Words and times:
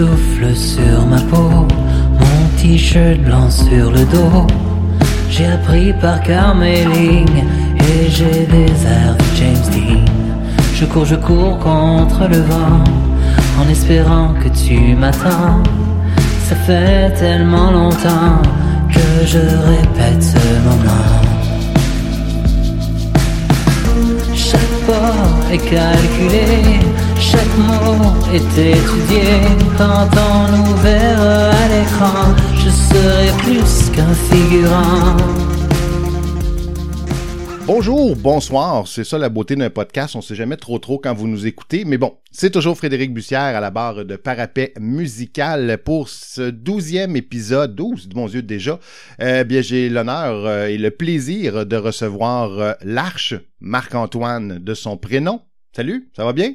souffle 0.00 0.56
sur 0.56 1.04
ma 1.06 1.20
peau, 1.30 1.68
mon 2.20 2.40
t-shirt 2.56 3.20
blanc 3.20 3.50
sur 3.50 3.90
le 3.90 4.02
dos. 4.14 4.46
J'ai 5.28 5.46
appris 5.46 5.92
par 5.92 6.22
cœur 6.22 6.56
et 6.62 8.08
j'ai 8.08 8.46
des 8.54 8.72
airs 8.94 9.16
de 9.20 9.28
James 9.38 9.66
Dean. 9.72 10.04
Je 10.74 10.86
cours, 10.86 11.04
je 11.04 11.16
cours 11.16 11.58
contre 11.58 12.22
le 12.34 12.40
vent 12.50 12.82
en 13.60 13.68
espérant 13.68 14.28
que 14.42 14.48
tu 14.48 14.94
m'attends. 14.94 15.62
Ça 16.48 16.56
fait 16.66 17.12
tellement 17.22 17.70
longtemps 17.70 18.40
que 18.94 19.06
je 19.32 19.44
répète 19.72 20.22
ce 20.34 20.44
moment. 20.66 21.08
Chaque 24.34 24.76
pas 24.86 25.52
est 25.52 25.64
calculé, 25.74 26.80
chaque 27.20 27.58
mot 27.58 28.14
est 28.32 28.58
étudié. 28.58 29.40
Quand 29.76 30.08
on 30.16 30.56
nous 30.56 30.86
à 30.86 31.68
l'écran, 31.68 32.34
je 32.54 32.70
serai 32.70 33.28
plus 33.42 33.90
qu'un 33.94 34.14
figurant. 34.14 35.16
Bonjour, 37.66 38.16
bonsoir, 38.16 38.88
c'est 38.88 39.04
ça 39.04 39.16
la 39.16 39.28
beauté 39.28 39.54
d'un 39.54 39.70
podcast, 39.70 40.16
on 40.16 40.20
sait 40.20 40.34
jamais 40.34 40.56
trop 40.56 40.80
trop 40.80 40.98
quand 40.98 41.14
vous 41.14 41.28
nous 41.28 41.46
écoutez, 41.46 41.84
mais 41.84 41.98
bon, 41.98 42.16
c'est 42.32 42.50
toujours 42.50 42.76
Frédéric 42.76 43.14
Bussière 43.14 43.40
à 43.56 43.60
la 43.60 43.70
barre 43.70 44.04
de 44.04 44.16
Parapet 44.16 44.72
Musical 44.80 45.78
pour 45.84 46.08
ce 46.08 46.50
douzième 46.50 47.14
épisode, 47.14 47.76
douze, 47.76 48.08
de 48.08 48.16
mon 48.16 48.26
Dieu 48.26 48.42
déjà, 48.42 48.80
euh, 49.22 49.44
bien 49.44 49.60
j'ai 49.60 49.88
l'honneur 49.88 50.46
euh, 50.46 50.66
et 50.66 50.78
le 50.78 50.90
plaisir 50.90 51.64
de 51.64 51.76
recevoir 51.76 52.58
euh, 52.58 52.72
l'Arche, 52.82 53.34
Marc-Antoine 53.60 54.58
de 54.58 54.74
son 54.74 54.96
prénom. 54.96 55.42
Salut, 55.72 56.10
ça 56.16 56.24
va 56.24 56.32
bien? 56.32 56.54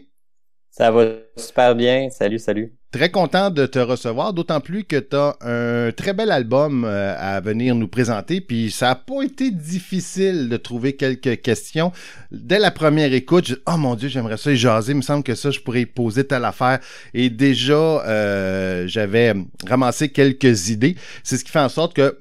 Ça 0.77 0.91
va 0.91 1.05
super 1.37 1.73
bien, 1.73 2.09
salut, 2.09 2.37
salut. 2.37 2.73
Très 2.91 3.09
content 3.09 3.49
de 3.49 3.65
te 3.65 3.79
recevoir, 3.79 4.33
d'autant 4.33 4.59
plus 4.59 4.83
que 4.83 4.97
tu 4.97 5.15
as 5.15 5.37
un 5.39 5.93
très 5.93 6.11
bel 6.11 6.29
album 6.31 6.83
euh, 6.83 7.15
à 7.17 7.39
venir 7.39 7.75
nous 7.75 7.87
présenter, 7.87 8.41
puis 8.41 8.71
ça 8.71 8.89
a 8.89 8.95
pas 8.95 9.21
été 9.23 9.51
difficile 9.51 10.49
de 10.49 10.57
trouver 10.57 10.97
quelques 10.97 11.41
questions. 11.41 11.93
Dès 12.33 12.59
la 12.59 12.71
première 12.71 13.13
écoute, 13.13 13.47
je 13.47 13.55
oh 13.67 13.77
mon 13.77 13.95
dieu, 13.95 14.09
j'aimerais 14.09 14.35
ça 14.35 14.51
y 14.51 14.57
jaser, 14.57 14.91
il 14.91 14.97
me 14.97 15.01
semble 15.01 15.23
que 15.23 15.33
ça, 15.33 15.49
je 15.49 15.61
pourrais 15.61 15.85
poser 15.85 16.27
telle 16.27 16.43
affaire. 16.43 16.79
Et 17.13 17.29
déjà, 17.29 17.73
euh, 17.73 18.85
j'avais 18.85 19.33
ramassé 19.65 20.09
quelques 20.09 20.67
idées. 20.67 20.97
C'est 21.23 21.37
ce 21.37 21.45
qui 21.45 21.51
fait 21.51 21.59
en 21.59 21.69
sorte 21.69 21.93
que 21.93 22.19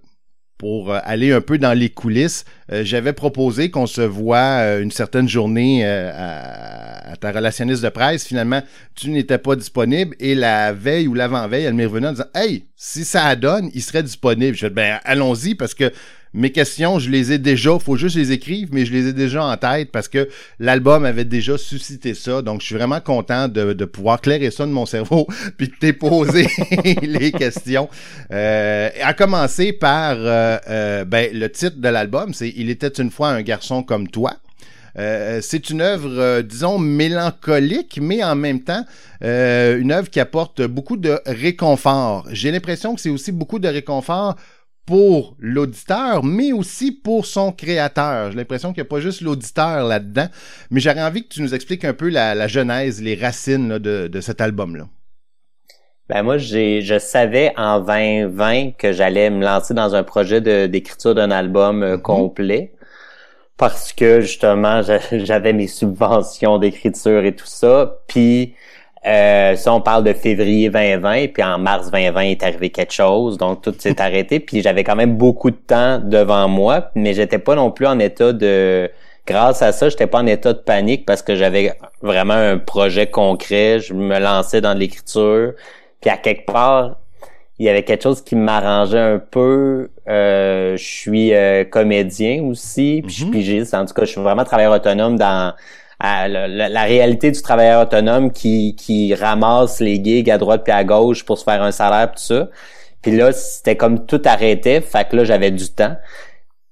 pour 0.59 0.93
euh, 0.93 0.99
aller 1.05 1.33
un 1.33 1.41
peu 1.41 1.59
dans 1.59 1.73
les 1.73 1.91
coulisses, 1.91 2.45
euh, 2.73 2.85
j'avais 2.85 3.13
proposé 3.13 3.71
qu'on 3.71 3.87
se 3.87 4.01
voit 4.01 4.61
euh, 4.61 4.83
une 4.83 4.91
certaine 4.91 5.29
journée 5.29 5.85
à, 5.85 7.15
ta 7.21 7.33
relationniste 7.33 7.83
de 7.83 7.89
presse. 7.89 8.27
Finalement, 8.27 8.63
tu 8.95 9.11
n'étais 9.11 9.39
pas 9.39 9.57
disponible 9.57 10.17
et 10.21 10.35
la 10.35 10.73
veille 10.73 11.09
ou 11.09 11.15
l'avant-veille, 11.15 11.65
elle 11.65 11.75
m'est 11.75 11.87
revenue 11.87 12.09
en 12.09 12.13
disant 12.13 12.25
Hey, 12.35 12.67
si 12.77 13.05
ça 13.05 13.35
donne, 13.37 13.71
il 13.75 13.83
serait 13.83 14.03
disponible. 14.03 14.57
Je 14.57 14.67
dis 14.67 14.75
Ben, 14.75 15.01
allons-y 15.05 15.55
parce 15.55 15.75
que 15.75 15.93
mes 16.35 16.51
questions, 16.51 16.99
je 16.99 17.11
les 17.11 17.31
ai 17.31 17.39
déjà, 17.39 17.79
faut 17.79 17.97
juste 17.97 18.17
les 18.17 18.33
écrire, 18.33 18.67
mais 18.73 18.85
je 18.85 18.93
les 18.93 19.07
ai 19.07 19.13
déjà 19.13 19.45
en 19.45 19.57
tête 19.57 19.93
parce 19.93 20.09
que 20.09 20.29
l'album 20.59 21.05
avait 21.05 21.25
déjà 21.25 21.57
suscité 21.57 22.13
ça. 22.13 22.43
Donc, 22.43 22.61
je 22.61 22.67
suis 22.67 22.75
vraiment 22.75 23.01
content 23.01 23.47
de, 23.47 23.85
pouvoir 23.85 24.21
clairer 24.21 24.51
ça 24.51 24.67
de 24.67 24.73
mon 24.73 24.85
cerveau 24.85 25.29
puis 25.57 25.69
de 25.69 25.75
t'époser 25.75 26.49
les 27.03 27.31
questions. 27.31 27.89
Euh, 28.33 28.91
à 29.01 29.15
commencer 29.15 29.73
par 29.73 30.17
euh, 30.19 30.59
euh, 30.69 31.05
ben, 31.05 31.31
le 31.33 31.49
titre 31.51 31.77
de 31.77 31.89
l'album, 31.89 32.35
c'est 32.35 32.53
Il 32.57 32.69
était 32.69 32.89
une 32.89 33.13
fois 33.13 33.29
un 33.29 33.43
garçon 33.43 33.85
comme 33.85 34.09
toi. 34.09 34.35
Euh, 34.99 35.39
c'est 35.41 35.71
une 35.71 35.81
œuvre, 35.81 36.43
disons, 36.43 36.79
mélancolique, 36.79 38.01
mais 38.03 38.25
en 38.25 38.35
même 38.35 38.61
temps, 38.61 38.85
une 39.21 39.93
œuvre 39.93 40.11
qui 40.11 40.19
apporte 40.19 40.63
beaucoup 40.63 40.97
de 40.97 41.21
réconfort. 41.27 42.27
J'ai 42.33 42.51
l'impression 42.51 42.97
que 42.97 43.01
c'est 43.01 43.11
aussi 43.11 43.31
beaucoup 43.31 43.61
de 43.61 43.69
réconfort 43.69 44.37
pour 44.87 45.37
l'auditeur, 45.39 46.25
mais 46.25 46.53
aussi 46.53 46.93
pour 46.93 47.27
son 47.27 47.53
créateur. 47.53 48.31
J'ai 48.31 48.37
l'impression 48.37 48.73
qu'il 48.73 48.83
n'y 48.83 48.87
a 48.87 48.91
pas 48.91 49.01
juste 49.01 49.21
l'auditeur 49.21 49.85
là-dedans, 49.85 50.29
mais 50.71 50.81
j'aurais 50.81 51.03
envie 51.03 51.23
que 51.23 51.35
tu 51.35 51.43
nous 51.43 51.55
expliques 51.55 51.85
un 51.85 51.95
peu 51.95 52.09
la, 52.09 52.35
la 52.35 52.49
genèse, 52.49 53.03
les 53.03 53.15
racines 53.15 53.69
là, 53.69 53.79
de, 53.79 54.09
de 54.09 54.21
cet 54.21 54.41
album-là. 54.41 54.87
Ben 56.11 56.23
moi, 56.23 56.37
j'ai, 56.37 56.83
je 56.83 56.99
savais 56.99 57.55
en 57.57 57.81
2020 57.81 58.73
que 58.73 58.93
j'allais 58.93 59.31
me 59.31 59.43
lancer 59.43 59.73
dans 59.73 59.95
un 59.95 60.03
projet 60.03 60.43
de, 60.43 60.67
d'écriture 60.67 61.15
d'un 61.15 61.31
album 61.31 61.79
mm 61.79 61.95
-hmm. 61.95 62.01
complet 62.03 62.75
parce 63.57 63.93
que 63.93 64.21
justement 64.21 64.83
j'avais 65.13 65.53
mes 65.53 65.69
subventions 65.69 66.59
d'écriture 66.59 67.25
et 67.25 67.35
tout 67.35 67.47
ça. 67.47 68.01
Puis 68.09 68.55
euh, 69.07 69.55
ça, 69.57 69.75
on 69.75 69.81
parle 69.81 70.05
de 70.05 70.13
février 70.15 70.71
2020, 70.71 71.29
puis 71.29 71.43
en 71.43 71.59
mars 71.59 71.91
2020 71.91 72.21
est 72.23 72.43
arrivé 72.43 72.71
quelque 72.71 72.93
chose, 72.93 73.37
donc 73.37 73.63
tout 73.63 73.75
s'est 73.79 74.01
arrêté. 74.03 74.41
Puis 74.41 74.63
j'avais 74.63 74.85
quand 74.85 74.97
même 74.97 75.17
beaucoup 75.17 75.51
de 75.51 75.57
temps 75.57 75.99
devant 75.99 76.49
moi, 76.49 76.91
mais 76.95 77.13
j'étais 77.13 77.39
pas 77.39 77.55
non 77.55 77.71
plus 77.71 77.87
en 77.87 77.99
état 77.99 78.33
de. 78.33 78.91
Grâce 79.27 79.63
à 79.63 79.73
ça, 79.73 79.89
j'étais 79.89 80.07
pas 80.07 80.19
en 80.19 80.27
état 80.27 80.53
de 80.53 80.59
panique 80.59 81.07
parce 81.07 81.23
que 81.23 81.35
j'avais 81.35 81.73
vraiment 82.03 82.35
un 82.35 82.59
projet 82.59 83.07
concret. 83.07 83.81
Je 83.81 83.95
me 83.95 84.19
lançais 84.19 84.61
dans 84.61 84.75
l'écriture, 84.75 85.53
puis 86.01 86.11
à 86.11 86.19
quelque 86.19 86.45
part, 86.45 86.97
il 87.59 87.67
y 87.67 87.69
avait 87.69 87.85
quelque 87.85 88.03
chose 88.03 88.23
qui 88.23 88.37
m'arrangeait 88.37 88.99
un 88.99 89.19
peu. 89.19 89.91
Euh, 90.09 90.77
je 90.77 90.85
suis 90.85 91.33
euh, 91.35 91.65
comédien 91.65 92.43
aussi, 92.45 93.01
puis 93.03 93.15
je 93.15 93.23
suis 93.23 93.31
pigiste. 93.31 93.75
En 93.75 93.87
tout 93.87 93.95
cas, 93.95 94.05
je 94.05 94.11
suis 94.11 94.21
vraiment 94.21 94.45
travailleur 94.45 94.73
autonome 94.73 95.17
dans 95.17 95.55
à 96.01 96.29
la, 96.29 96.49
la, 96.49 96.83
réalité 96.83 97.31
du 97.31 97.41
travailleur 97.41 97.83
autonome 97.83 98.33
qui, 98.33 98.75
qui 98.77 99.15
ramasse 99.15 99.81
les 99.81 100.03
gigs 100.03 100.31
à 100.31 100.39
droite 100.39 100.63
puis 100.65 100.73
à 100.73 100.85
gauche 100.85 101.25
pour 101.25 101.39
se 101.39 101.45
faire 101.45 101.63
un 101.63 101.71
salaire 101.71 102.11
tout 102.11 102.23
ça. 102.23 102.49
Puis 103.03 103.17
là, 103.17 103.33
c'était 103.33 103.77
comme 103.77 104.07
tout 104.07 104.23
arrêté, 104.25 104.81
fait 104.81 105.09
que 105.09 105.17
là, 105.17 105.25
j'avais 105.25 105.51
du 105.51 105.69
temps. 105.69 105.97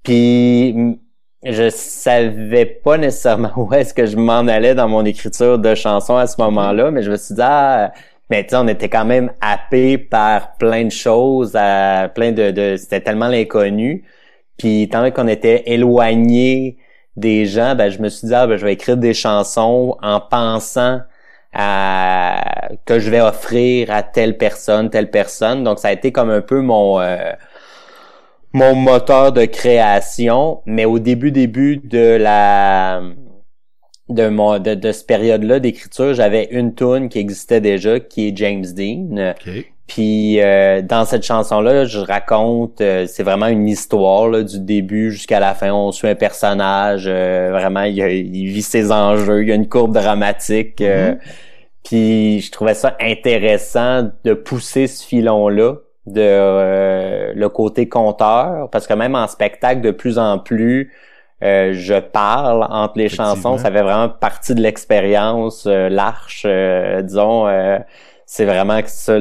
Puis 0.02 0.98
je 1.44 1.70
savais 1.70 2.66
pas 2.66 2.98
nécessairement 2.98 3.52
où 3.56 3.72
est-ce 3.74 3.94
que 3.94 4.06
je 4.06 4.16
m'en 4.16 4.46
allais 4.46 4.74
dans 4.74 4.88
mon 4.88 5.04
écriture 5.04 5.58
de 5.58 5.74
chansons 5.74 6.16
à 6.16 6.26
ce 6.26 6.40
moment-là, 6.40 6.90
mais 6.90 7.02
je 7.02 7.10
me 7.10 7.16
suis 7.16 7.34
dit, 7.34 7.42
ah, 7.42 7.92
mais 8.30 8.44
tu 8.44 8.50
sais, 8.50 8.56
on 8.56 8.68
était 8.68 8.88
quand 8.88 9.04
même 9.04 9.30
happé 9.40 9.98
par 9.98 10.56
plein 10.56 10.84
de 10.84 10.90
choses, 10.90 11.54
à, 11.54 12.08
plein 12.14 12.32
de, 12.32 12.50
de 12.50 12.76
c'était 12.76 13.00
tellement 13.00 13.28
l'inconnu. 13.28 14.04
Puis 14.56 14.88
tant 14.88 15.10
qu'on 15.10 15.28
était 15.28 15.64
éloigné 15.66 16.78
des 17.16 17.46
gens, 17.46 17.74
ben 17.74 17.90
je 17.90 17.98
me 18.00 18.08
suis 18.08 18.28
dit 18.28 18.34
ah, 18.34 18.46
ben, 18.46 18.56
je 18.56 18.64
vais 18.64 18.72
écrire 18.72 18.96
des 18.96 19.14
chansons 19.14 19.96
en 20.02 20.20
pensant 20.20 21.00
à 21.52 22.70
que 22.86 22.98
je 22.98 23.10
vais 23.10 23.20
offrir 23.20 23.90
à 23.90 24.02
telle 24.02 24.38
personne, 24.38 24.90
telle 24.90 25.10
personne. 25.10 25.64
Donc 25.64 25.78
ça 25.78 25.88
a 25.88 25.92
été 25.92 26.12
comme 26.12 26.30
un 26.30 26.40
peu 26.40 26.60
mon 26.60 27.00
euh, 27.00 27.32
mon 28.52 28.74
moteur 28.74 29.32
de 29.32 29.44
création, 29.44 30.62
mais 30.66 30.84
au 30.84 30.98
début 30.98 31.32
début 31.32 31.78
de 31.78 32.16
la 32.16 33.02
de 34.08 34.28
mon 34.28 34.58
de, 34.58 34.74
de 34.74 34.92
cette 34.92 35.06
période-là 35.06 35.60
d'écriture, 35.60 36.14
j'avais 36.14 36.48
une 36.50 36.74
tune 36.74 37.08
qui 37.08 37.18
existait 37.18 37.60
déjà 37.60 38.00
qui 38.00 38.28
est 38.28 38.36
James 38.36 38.64
Dean. 38.64 39.32
Okay. 39.32 39.71
Puis 39.86 40.40
euh, 40.40 40.80
dans 40.80 41.04
cette 41.04 41.24
chanson-là, 41.24 41.84
je 41.84 41.98
raconte, 41.98 42.80
euh, 42.80 43.06
c'est 43.06 43.22
vraiment 43.22 43.48
une 43.48 43.68
histoire 43.68 44.28
là, 44.28 44.42
du 44.42 44.60
début 44.60 45.10
jusqu'à 45.10 45.40
la 45.40 45.54
fin. 45.54 45.72
On 45.72 45.90
suit 45.92 46.08
un 46.08 46.14
personnage, 46.14 47.04
euh, 47.06 47.48
vraiment, 47.50 47.82
il, 47.82 47.98
il, 47.98 48.46
vit 48.46 48.62
ses 48.62 48.92
enjeux, 48.92 49.42
il 49.42 49.48
y 49.48 49.52
a 49.52 49.54
une 49.54 49.68
courbe 49.68 49.92
dramatique. 49.92 50.80
Mm 50.80 50.84
-hmm. 50.84 51.18
Puis 51.84 52.40
je 52.40 52.52
trouvais 52.52 52.74
ça 52.74 52.96
intéressant 53.00 54.10
de 54.24 54.34
pousser 54.34 54.86
ce 54.86 55.04
filon-là, 55.04 55.74
de 56.06 57.32
le 57.34 57.48
côté 57.48 57.88
conteur, 57.88 58.68
parce 58.70 58.86
que 58.86 58.94
même 58.94 59.16
en 59.16 59.26
spectacle, 59.26 59.80
de 59.80 59.90
plus 59.90 60.16
en 60.18 60.38
plus, 60.38 60.92
je 61.40 62.00
parle 62.00 62.62
entre 62.70 62.98
les 62.98 63.08
chansons. 63.08 63.58
Ça 63.58 63.70
fait 63.72 63.82
vraiment 63.82 64.08
partie 64.08 64.54
de 64.54 64.60
l'expérience, 64.60 65.66
l'arche, 65.66 66.46
disons 67.02 67.46
c'est 68.32 68.46
vraiment 68.46 68.80
ça 68.86 69.18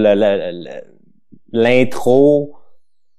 l'intro 1.51 2.55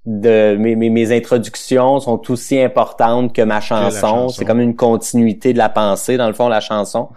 de 0.06 0.56
mes, 0.56 0.74
mes, 0.74 0.88
mes, 0.88 1.14
introductions 1.14 2.00
sont 2.00 2.30
aussi 2.30 2.58
importantes 2.58 3.34
que 3.34 3.42
ma 3.42 3.60
chanson. 3.60 4.30
C'est 4.30 4.46
comme 4.46 4.60
une 4.60 4.74
continuité 4.74 5.52
de 5.52 5.58
la 5.58 5.68
pensée, 5.68 6.16
dans 6.16 6.28
le 6.28 6.32
fond, 6.32 6.48
la 6.48 6.60
chanson. 6.60 7.10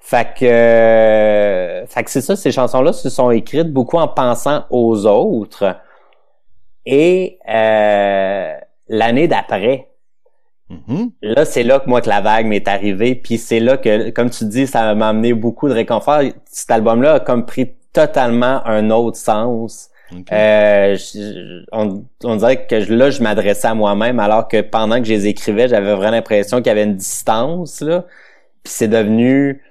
Fait 0.00 0.34
que, 0.38 0.44
euh, 0.44 1.86
fait 1.86 2.04
que 2.04 2.10
c'est 2.10 2.20
ça, 2.20 2.36
ces 2.36 2.52
chansons-là 2.52 2.92
se 2.92 3.08
sont 3.08 3.30
écrites 3.30 3.72
beaucoup 3.72 3.96
en 3.96 4.08
pensant 4.08 4.64
aux 4.68 5.06
autres. 5.06 5.76
Et 6.84 7.38
euh, 7.48 8.54
l'année 8.88 9.28
d'après, 9.28 9.86
Mm-hmm. 10.70 11.10
Là, 11.22 11.44
c'est 11.44 11.64
là 11.64 11.80
que 11.80 11.88
moi 11.88 12.00
que 12.00 12.08
la 12.08 12.20
vague 12.20 12.46
m'est 12.46 12.68
arrivée, 12.68 13.16
puis 13.16 13.38
c'est 13.38 13.58
là 13.58 13.76
que, 13.76 14.10
comme 14.10 14.30
tu 14.30 14.44
dis, 14.44 14.68
ça 14.68 14.94
m'a 14.94 15.08
amené 15.08 15.34
beaucoup 15.34 15.68
de 15.68 15.74
réconfort. 15.74 16.20
Cet 16.44 16.70
album-là 16.70 17.14
a 17.14 17.18
comme 17.18 17.44
pris 17.44 17.74
totalement 17.92 18.66
un 18.66 18.90
autre 18.90 19.16
sens. 19.16 19.90
Okay. 20.12 20.34
Euh, 20.34 20.96
je, 20.96 21.64
on, 21.72 22.04
on, 22.24 22.36
dirait 22.36 22.66
que 22.66 22.80
je, 22.80 22.92
là, 22.92 23.10
je 23.10 23.22
m'adressais 23.22 23.68
à 23.68 23.74
moi-même, 23.74 24.18
alors 24.18 24.48
que 24.48 24.60
pendant 24.60 24.98
que 24.98 25.04
je 25.04 25.12
les 25.12 25.26
écrivais, 25.28 25.68
j'avais 25.68 25.94
vraiment 25.94 26.12
l'impression 26.12 26.58
qu'il 26.58 26.66
y 26.66 26.70
avait 26.70 26.84
une 26.84 26.96
distance. 26.96 27.80
Là. 27.80 28.06
Puis 28.64 28.72
c'est 28.72 28.88
devenu 28.88 29.62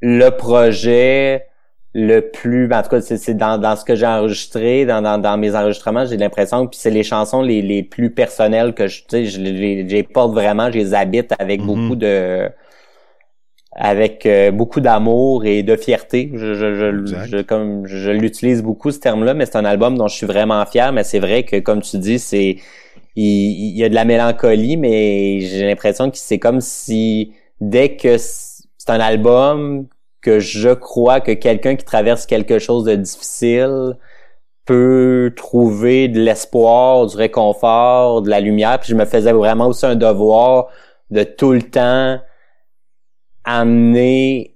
le 0.00 0.30
projet, 0.30 1.48
le 1.94 2.20
plus 2.20 2.72
en 2.72 2.82
tout 2.82 2.90
cas 2.90 3.00
c'est 3.00 3.34
dans, 3.34 3.58
dans 3.58 3.74
ce 3.74 3.84
que 3.84 3.94
j'ai 3.94 4.06
enregistré 4.06 4.84
dans, 4.84 5.00
dans, 5.00 5.18
dans 5.18 5.38
mes 5.38 5.56
enregistrements 5.56 6.04
j'ai 6.04 6.18
l'impression 6.18 6.66
que 6.66 6.76
c'est 6.76 6.90
les 6.90 7.02
chansons 7.02 7.40
les, 7.40 7.62
les 7.62 7.82
plus 7.82 8.10
personnelles 8.10 8.74
que 8.74 8.86
je 8.86 9.02
je 9.10 9.40
les 9.40 10.02
porte 10.02 10.32
vraiment 10.32 10.70
je 10.70 10.78
les 10.78 10.94
habite 10.94 11.32
avec 11.38 11.60
mm-hmm. 11.60 11.64
beaucoup 11.64 11.96
de 11.96 12.50
avec 13.72 14.26
euh, 14.26 14.50
beaucoup 14.50 14.80
d'amour 14.80 15.44
et 15.44 15.62
de 15.62 15.76
fierté 15.76 16.30
je 16.34 16.54
je, 16.54 16.74
je, 16.74 17.26
je 17.26 17.42
comme 17.42 17.86
je 17.86 18.10
l'utilise 18.10 18.62
beaucoup 18.62 18.90
ce 18.90 18.98
terme 18.98 19.24
là 19.24 19.34
mais 19.34 19.46
c'est 19.46 19.56
un 19.56 19.64
album 19.64 19.96
dont 19.96 20.08
je 20.08 20.16
suis 20.16 20.26
vraiment 20.26 20.64
fier 20.66 20.92
mais 20.92 21.04
c'est 21.04 21.18
vrai 21.20 21.44
que 21.44 21.56
comme 21.60 21.82
tu 21.82 21.98
dis 21.98 22.18
c'est 22.18 22.56
il, 23.14 23.24
il 23.24 23.76
y 23.76 23.84
a 23.84 23.88
de 23.88 23.94
la 23.94 24.04
mélancolie 24.04 24.76
mais 24.76 25.40
j'ai 25.40 25.66
l'impression 25.66 26.10
que 26.10 26.18
c'est 26.18 26.38
comme 26.38 26.60
si 26.60 27.32
dès 27.60 27.96
que 27.96 28.16
c'est 28.16 28.90
un 28.90 29.00
album 29.00 29.86
que 30.20 30.40
je 30.40 30.70
crois 30.70 31.20
que 31.20 31.32
quelqu'un 31.32 31.76
qui 31.76 31.84
traverse 31.84 32.26
quelque 32.26 32.58
chose 32.58 32.84
de 32.84 32.94
difficile 32.94 33.96
peut 34.64 35.32
trouver 35.36 36.08
de 36.08 36.20
l'espoir, 36.20 37.06
du 37.06 37.16
réconfort, 37.16 38.20
de 38.20 38.28
la 38.28 38.40
lumière. 38.40 38.78
Puis 38.80 38.90
je 38.90 38.94
me 38.94 39.06
faisais 39.06 39.32
vraiment 39.32 39.68
aussi 39.68 39.86
un 39.86 39.94
devoir 39.94 40.68
de 41.10 41.22
tout 41.22 41.52
le 41.52 41.62
temps 41.62 42.18
amener 43.48 44.54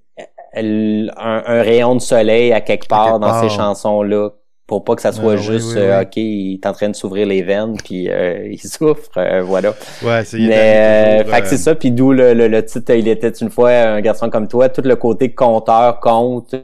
un, 0.54 1.62
rayon 1.62 1.94
de 1.94 2.00
soleil 2.00 2.52
à 2.52 2.60
quelque 2.60 2.86
part 2.86 3.18
dans 3.18 3.40
ces 3.40 3.48
chansons-là 3.48 4.30
pour 4.66 4.84
pas 4.84 4.94
que 4.94 5.02
ça 5.02 5.12
soit 5.12 5.36
juste 5.36 5.76
euh, 5.76 6.02
ok 6.02 6.16
il 6.16 6.54
est 6.54 6.66
en 6.66 6.72
train 6.72 6.88
de 6.88 6.94
s'ouvrir 6.94 7.26
les 7.26 7.42
veines 7.42 7.76
puis 7.82 8.08
euh, 8.08 8.48
il 8.50 8.58
souffre 8.58 9.10
euh, 9.16 9.42
voilà. 9.42 9.74
Ouais 10.02 10.24
c'est 10.24 10.38
mais 10.38 11.24
fait 11.26 11.40
que 11.40 11.48
c'est 11.48 11.56
ça 11.56 11.74
puis 11.74 11.90
d'où 11.90 12.12
le, 12.12 12.34
le, 12.34 12.64
titre 12.64 12.94
il 12.94 13.08
était 13.08 13.30
une 13.30 13.50
fois 13.50 13.70
un 13.70 14.00
garçon 14.00 14.30
comme 14.30 14.46
toi 14.46 14.68
tout 14.68 14.82
le 14.82 14.96
côté 14.96 15.32
conteur 15.32 16.00
compte 16.00 16.54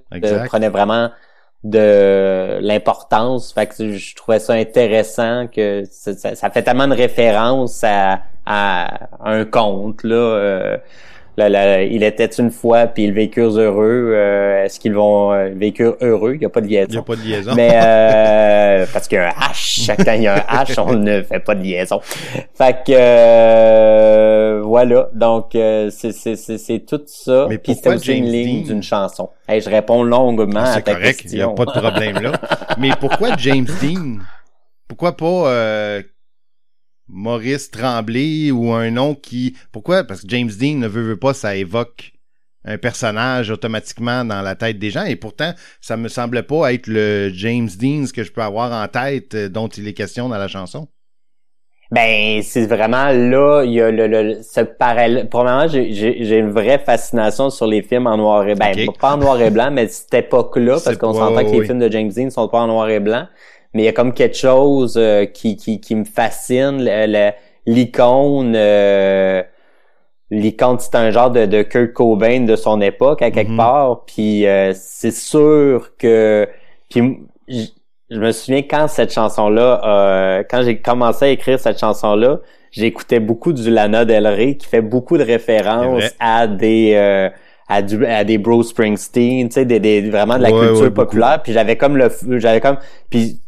prenait 0.47 0.69
vraiment 0.69 1.11
de 1.65 2.59
l'importance. 2.61 3.53
Fait 3.53 3.67
que 3.67 3.93
je 3.93 4.15
trouvais 4.15 4.39
ça 4.39 4.53
intéressant 4.53 5.49
que 5.49 5.83
ça, 5.91 6.15
ça, 6.37 6.51
fait 6.51 6.63
tellement 6.63 6.87
de 6.87 6.95
référence 6.95 7.83
à, 7.83 8.21
à 8.47 9.09
un 9.25 9.45
conte 9.45 10.05
là 10.05 10.79
il 11.39 12.03
était 12.03 12.27
une 12.27 12.51
fois, 12.51 12.87
puis 12.87 13.05
ils 13.05 13.13
vécurent 13.13 13.59
heureux. 13.59 14.13
Euh, 14.15 14.65
est-ce 14.65 14.81
qu'ils 14.81 14.95
vont 14.95 15.33
euh, 15.33 15.51
vécure 15.55 15.97
heureux? 16.01 16.35
Il 16.35 16.41
n'y 16.41 16.47
a 16.47 16.49
pas 16.49 16.61
de 16.61 16.67
liaison. 16.67 16.89
Il 16.89 16.93
n'y 16.93 16.99
a 16.99 17.03
pas 17.03 17.17
de 17.17 17.23
liaison. 17.23 17.53
Mais 17.55 17.71
euh, 17.75 18.87
parce 18.93 19.07
qu'il 19.09 19.19
y 19.19 19.21
a 19.21 19.29
un 19.29 19.51
H. 19.51 19.85
Chaque 19.85 20.05
temps 20.05 20.13
il 20.13 20.23
y 20.23 20.27
a 20.27 20.35
un 20.35 20.65
H, 20.65 20.81
on 20.81 20.95
ne 20.95 21.23
fait 21.23 21.41
pas 21.41 21.55
de 21.55 21.63
liaison. 21.63 22.01
Fait 22.55 22.77
que 22.85 22.93
euh, 22.93 24.63
voilà. 24.65 25.09
Donc 25.15 25.51
c'est 25.53 26.87
tout 26.87 27.03
ça. 27.07 27.47
Mais 27.49 27.59
puis 27.59 27.75
c'était 27.75 27.95
aussi 27.95 28.13
une 28.13 28.31
ligne 28.31 28.65
d'une 28.65 28.83
chanson. 28.83 29.31
Hey, 29.49 29.61
je 29.61 29.71
réponds 29.71 30.03
longuement 30.03 30.61
ah, 30.65 30.75
à 30.75 30.83
ta 30.83 30.95
correct, 30.95 31.23
Il 31.25 31.37
n'y 31.37 31.43
a 31.43 31.49
pas 31.49 31.65
de 31.65 31.71
problème 31.71 32.21
là. 32.21 32.33
Mais 32.79 32.91
pourquoi 33.01 33.37
James 33.39 33.67
Dean? 33.81 34.19
Pourquoi 34.89 35.17
pas 35.17 36.01
Maurice 37.09 37.71
Tremblay 37.71 38.51
ou 38.51 38.73
un 38.73 38.91
nom 38.91 39.15
qui... 39.15 39.57
Pourquoi? 39.73 40.05
Parce 40.05 40.23
que 40.23 40.29
James 40.29 40.51
Dean 40.51 40.77
ne 40.77 40.89
veut, 40.89 41.03
veut 41.03 41.19
pas, 41.19 41.35
ça 41.35 41.57
évoque 41.57 42.13
un 42.65 42.77
personnage 42.77 43.51
automatiquement 43.51 44.25
dans 44.25 44.43
la 44.43 44.55
tête 44.55 44.79
des 44.79 44.91
gens 44.91 45.05
et 45.05 45.17
pourtant 45.17 45.53
ça 45.81 45.97
me 45.97 46.09
semblait 46.09 46.43
pas 46.43 46.73
être 46.73 46.87
le 46.87 47.31
James 47.33 47.69
Dean 47.79 48.05
que 48.15 48.25
je 48.25 48.33
peux 48.33 48.43
avoir 48.43 48.73
en 48.73 48.87
tête 48.89 49.35
euh, 49.35 49.49
dont 49.49 49.69
il 49.69 49.89
est 49.89 49.95
question 49.95 50.29
dans 50.29 50.39
la 50.39 50.49
chanson. 50.49 50.89
Ben, 51.91 52.43
c'est 52.43 52.67
vraiment 52.67 53.09
là, 53.13 53.63
il 53.65 53.73
y 53.73 53.81
a 53.81 53.91
le, 53.91 54.07
le 54.07 54.43
ce 54.43 54.61
parallèle. 54.61 55.27
Premièrement, 55.31 55.69
j'ai 55.69 56.39
une 56.39 56.51
vraie 56.51 56.79
fascination 56.79 57.49
sur 57.49 57.67
les 57.67 57.81
films 57.81 58.07
en 58.07 58.19
noir 58.19 58.47
et 58.47 58.55
blanc. 58.55 58.73
Ben, 58.77 58.89
pas 59.01 59.15
en 59.15 59.17
noir 59.17 59.41
et 59.41 59.51
blanc, 59.51 59.71
mais 59.73 59.89
cette 59.89 60.13
époque-là, 60.13 60.79
parce 60.85 60.99
qu'on 60.99 61.15
s'entend 61.15 61.43
que 61.43 61.51
les 61.51 61.65
films 61.65 61.79
de 61.79 61.91
James 61.91 62.11
Dean 62.15 62.29
sont 62.29 62.47
pas 62.49 62.61
en 62.61 62.67
noir 62.67 62.91
et 62.91 63.01
blanc 63.01 63.27
mais 63.75 63.83
il 63.83 63.85
y 63.85 63.89
a 63.89 63.93
comme 63.93 64.13
quelque 64.13 64.37
chose 64.37 64.97
euh, 64.97 65.27
qui, 65.27 65.57
qui, 65.57 65.81
qui 65.81 65.95
me 65.95 66.05
fascine, 66.05 66.83
l'icône 67.67 68.55
euh, 68.57 69.43
l'icône 70.31 70.79
c'est 70.79 70.95
un 70.95 71.11
genre 71.11 71.31
de, 71.31 71.47
de 71.47 71.63
Kurt 71.63 71.93
Cobain 71.93 72.41
de 72.41 72.57
son 72.57 72.81
époque 72.81 73.21
à 73.23 73.31
quelque 73.31 73.51
mhm. 73.51 73.57
part 73.57 74.05
puis 74.07 74.47
euh, 74.47 74.73
c'est 74.75 75.11
sûr 75.11 75.91
que 75.99 76.49
puis 76.89 77.19
je 77.51 78.19
me 78.19 78.33
souviens 78.33 78.63
quand 78.63 78.89
cette 78.89 79.13
chanson 79.13 79.51
là 79.51 80.43
quand 80.51 80.63
j'ai 80.63 80.79
commencé 80.81 81.27
à 81.27 81.29
écrire 81.29 81.59
cette 81.59 81.79
chanson 81.79 82.15
là 82.15 82.41
j'écoutais 82.71 83.21
beaucoup 83.21 83.53
du 83.53 83.71
Lana 83.71 84.07
Del 84.07 84.27
Rey 84.27 84.57
qui 84.57 84.67
fait 84.67 84.81
beaucoup 84.81 85.19
de 85.19 85.25
références 85.25 86.05
à 86.21 86.47
des 86.47 87.31
à, 87.69 87.83
du, 87.83 88.05
à 88.07 88.25
des 88.25 88.39
Bro 88.39 88.63
Springsteen, 88.63 89.49
tu 89.49 89.55
sais, 89.55 89.67
des, 89.67 89.79
des, 89.79 90.09
vraiment 90.09 90.39
de 90.39 90.43
la 90.43 90.51
culture 90.51 90.93
populaire. 90.93 91.43
Puis 91.43 91.53
j'avais 91.53 91.77
comme 91.77 91.99
le, 91.99 92.09
j'avais 92.39 92.63
comme, 92.63 92.79
puis 93.11 93.43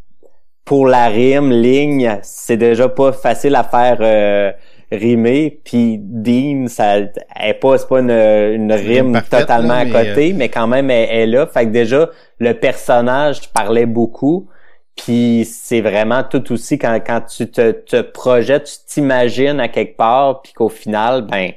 pour 0.71 0.87
la 0.87 1.09
rime, 1.09 1.51
ligne, 1.51 2.21
c'est 2.23 2.57
déjà 2.57 2.89
pas 2.89 3.11
facile 3.11 3.57
à 3.57 3.65
faire 3.65 3.97
euh, 4.03 4.53
rimer. 4.93 5.61
Puis 5.65 5.99
Dean, 6.01 6.69
ça 6.69 6.99
est 6.99 7.55
pas, 7.61 7.77
c'est 7.77 7.89
pas 7.89 7.99
une, 7.99 8.73
rime 8.73 9.21
totalement 9.29 9.75
à 9.75 9.87
côté, 9.87 10.31
euh, 10.31 10.37
mais 10.37 10.49
quand 10.49 10.69
même 10.69 10.89
elle 10.89 11.11
est 11.11 11.27
là. 11.27 11.49
Fait 11.49 11.65
que 11.65 11.71
déjà, 11.71 12.11
le 12.39 12.53
personnage 12.53 13.53
parlait 13.53 13.85
beaucoup. 13.85 14.47
Puis 14.95 15.45
c'est 15.45 15.81
vraiment 15.81 16.23
tout 16.23 16.53
aussi 16.53 16.79
quand, 16.79 17.01
quand 17.05 17.23
tu 17.23 17.51
te, 17.51 17.73
te 17.73 18.01
projettes, 18.01 18.67
tu 18.67 18.95
t'imagines 18.95 19.59
à 19.59 19.67
quelque 19.67 19.97
part, 19.97 20.41
puis 20.41 20.53
qu'au 20.53 20.69
final, 20.69 21.23
ben 21.23 21.51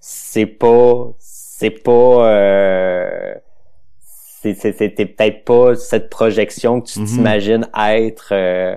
c'est 0.00 0.44
pas 0.44 1.06
c'est 1.18 1.82
pas 1.82 2.28
euh, 2.28 3.34
c'était 4.42 5.06
peut-être 5.06 5.44
pas 5.44 5.74
cette 5.74 6.08
projection 6.08 6.80
que 6.80 6.88
tu 6.88 7.00
mhm. 7.00 7.06
t'imagines 7.06 7.68
être 7.88 8.28
euh, 8.32 8.74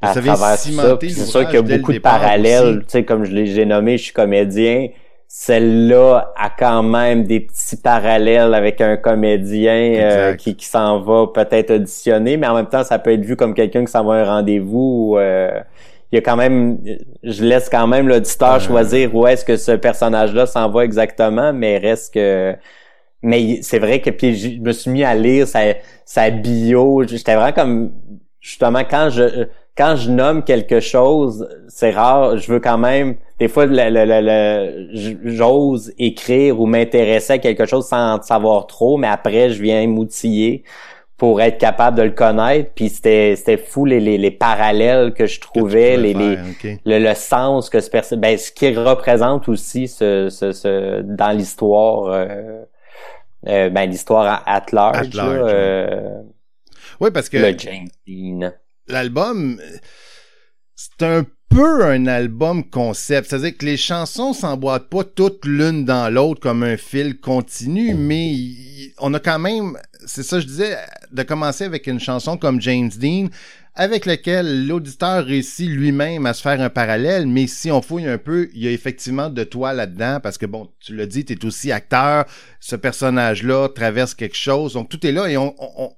à 0.00 0.12
travers 0.12 0.36
ça. 0.36 0.56
C'est 0.56 1.12
sûr 1.12 1.46
qu'il 1.46 1.54
y 1.54 1.58
a 1.58 1.62
beaucoup 1.62 1.92
de 1.92 1.98
parallèles. 1.98 2.80
Tu 2.80 2.84
sais, 2.88 3.04
comme 3.04 3.24
je 3.24 3.32
l'ai 3.32 3.64
nommé, 3.64 3.98
je 3.98 4.04
suis 4.04 4.12
comédien. 4.12 4.88
Celle-là 5.26 6.32
a 6.36 6.48
quand 6.48 6.84
même 6.84 7.24
des 7.24 7.40
petits 7.40 7.76
parallèles 7.76 8.54
avec 8.54 8.80
un 8.80 8.96
comédien 8.96 9.94
euh, 9.96 10.34
qui, 10.34 10.54
qui 10.54 10.66
s'en 10.66 11.00
va 11.00 11.26
peut-être 11.26 11.72
auditionner, 11.72 12.36
mais 12.36 12.46
en 12.46 12.54
même 12.54 12.68
temps, 12.68 12.84
ça 12.84 13.00
peut 13.00 13.12
être 13.12 13.24
vu 13.24 13.34
comme 13.34 13.52
quelqu'un 13.52 13.84
qui 13.84 13.90
s'en 13.90 14.04
va 14.04 14.14
à 14.14 14.18
un 14.18 14.24
rendez-vous. 14.24 15.16
Euh, 15.18 15.60
il 16.12 16.16
y 16.16 16.18
a 16.18 16.20
quand 16.22 16.36
même, 16.36 16.78
je 17.24 17.42
laisse 17.42 17.68
quand 17.68 17.88
même 17.88 18.06
l'auditeur 18.06 18.60
choisir 18.60 19.12
où 19.12 19.26
est-ce 19.26 19.44
que 19.44 19.56
ce 19.56 19.72
personnage-là 19.72 20.46
s'en 20.46 20.70
va 20.70 20.84
exactement, 20.84 21.52
mais 21.52 21.78
reste 21.78 22.14
que 22.14 22.54
mais 23.24 23.60
c'est 23.62 23.78
vrai 23.78 24.00
que 24.00 24.10
puis 24.10 24.36
je 24.36 24.60
me 24.60 24.72
suis 24.72 24.90
mis 24.90 25.02
à 25.02 25.14
lire 25.14 25.48
sa, 25.48 25.60
sa 26.04 26.30
bio. 26.30 27.04
J'étais 27.06 27.34
vraiment 27.34 27.52
comme 27.52 27.92
justement 28.40 28.82
quand 28.88 29.08
je 29.10 29.46
quand 29.76 29.96
je 29.96 30.10
nomme 30.10 30.44
quelque 30.44 30.78
chose, 30.78 31.48
c'est 31.66 31.90
rare. 31.90 32.36
Je 32.36 32.52
veux 32.52 32.60
quand 32.60 32.78
même 32.78 33.16
des 33.38 33.48
fois 33.48 33.66
j'ose 35.24 35.92
écrire 35.98 36.60
ou 36.60 36.66
m'intéresser 36.66 37.32
à 37.32 37.38
quelque 37.38 37.64
chose 37.64 37.86
sans 37.86 38.20
savoir 38.22 38.66
trop, 38.66 38.98
mais 38.98 39.08
après 39.08 39.50
je 39.50 39.62
viens 39.62 39.86
m'outiller 39.86 40.62
pour 41.16 41.40
être 41.40 41.58
capable 41.58 41.96
de 41.96 42.02
le 42.02 42.10
connaître 42.10 42.72
puis 42.74 42.88
c'était 42.90 43.36
c'était 43.36 43.56
fou 43.56 43.84
les, 43.86 44.00
les, 44.00 44.18
les, 44.18 44.32
parallèles 44.32 45.14
que 45.14 45.26
je 45.26 45.40
trouvais 45.40 45.96
les, 45.96 46.12
les 46.12 46.36
le, 46.84 46.98
le, 46.98 47.14
sens 47.14 47.70
que 47.70 47.78
ce 47.80 48.16
ben 48.16 48.36
ce 48.36 48.50
qui 48.50 48.74
représente 48.74 49.48
aussi 49.48 49.86
ce, 49.86 50.28
ce, 50.28 50.50
ce 50.50 51.02
dans 51.02 51.30
l'histoire 51.30 52.06
euh, 52.08 52.64
euh, 53.46 53.70
ben 53.70 53.90
l'histoire 53.90 54.42
at 54.46 54.66
large. 54.72 55.10
Euh, 55.16 56.22
oui, 57.00 57.10
parce 57.10 57.28
que 57.28 57.36
le 57.36 57.58
James 57.58 57.88
Dean. 58.06 58.52
L'album, 58.86 59.60
c'est 60.74 61.02
un 61.02 61.24
peu 61.48 61.84
un 61.84 62.06
album 62.06 62.68
concept. 62.68 63.30
C'est-à-dire 63.30 63.56
que 63.56 63.64
les 63.64 63.76
chansons 63.76 64.32
s'emboîtent 64.32 64.88
pas 64.88 65.04
toutes 65.04 65.44
l'une 65.44 65.84
dans 65.84 66.12
l'autre 66.12 66.40
comme 66.40 66.62
un 66.62 66.76
fil 66.76 67.20
continu, 67.20 67.94
mais 67.94 68.34
on 68.98 69.14
a 69.14 69.20
quand 69.20 69.38
même, 69.38 69.78
c'est 70.04 70.22
ça 70.22 70.36
que 70.36 70.42
je 70.42 70.46
disais, 70.46 70.76
de 71.12 71.22
commencer 71.22 71.64
avec 71.64 71.86
une 71.86 72.00
chanson 72.00 72.36
comme 72.36 72.60
James 72.60 72.90
Dean, 72.96 73.28
avec 73.76 74.06
lequel 74.06 74.68
l'auditeur 74.68 75.24
réussit 75.24 75.68
lui-même 75.68 76.26
à 76.26 76.34
se 76.34 76.42
faire 76.42 76.60
un 76.60 76.70
parallèle, 76.70 77.26
mais 77.26 77.46
si 77.48 77.72
on 77.72 77.82
fouille 77.82 78.06
un 78.06 78.18
peu, 78.18 78.48
il 78.54 78.62
y 78.62 78.68
a 78.68 78.70
effectivement 78.70 79.30
de 79.30 79.42
toi 79.42 79.72
là-dedans, 79.72 80.20
parce 80.22 80.38
que 80.38 80.46
bon, 80.46 80.68
tu 80.80 80.94
l'as 80.94 81.06
dit, 81.06 81.24
tu 81.24 81.32
es 81.32 81.44
aussi 81.44 81.72
acteur, 81.72 82.24
ce 82.60 82.76
personnage-là 82.76 83.68
traverse 83.68 84.14
quelque 84.14 84.36
chose, 84.36 84.74
donc 84.74 84.88
tout 84.88 85.04
est 85.04 85.12
là 85.12 85.28
et 85.28 85.36
on, 85.36 85.54
on, 85.58 85.90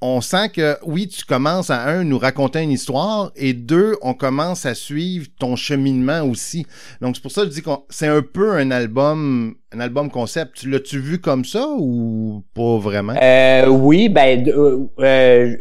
on 0.00 0.20
sent 0.20 0.50
que 0.50 0.76
oui, 0.84 1.08
tu 1.08 1.24
commences 1.24 1.70
à 1.70 1.88
un, 1.88 2.04
nous 2.04 2.18
raconter 2.18 2.60
une 2.60 2.70
histoire, 2.70 3.32
et 3.34 3.52
deux, 3.52 3.96
on 4.02 4.14
commence 4.14 4.64
à 4.64 4.74
suivre 4.74 5.26
ton 5.40 5.56
cheminement 5.56 6.22
aussi. 6.22 6.66
Donc 7.00 7.16
c'est 7.16 7.22
pour 7.22 7.32
ça 7.32 7.42
que 7.42 7.48
je 7.48 7.54
dis 7.54 7.62
que 7.62 7.70
c'est 7.88 8.08
un 8.08 8.22
peu 8.22 8.52
un 8.52 8.70
album, 8.70 9.54
un 9.72 9.80
album 9.80 10.08
concept. 10.08 10.64
L'as-tu 10.64 11.00
vu 11.00 11.20
comme 11.20 11.44
ça 11.44 11.66
ou 11.78 12.44
pas 12.54 12.78
vraiment? 12.78 13.14
Euh, 13.20 13.66
oui, 13.68 14.08
ben 14.08 14.46
euh, 14.48 14.86
euh 15.00 15.56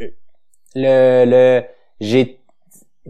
le, 0.75 1.25
le 1.25 1.63
j'ai 1.99 2.41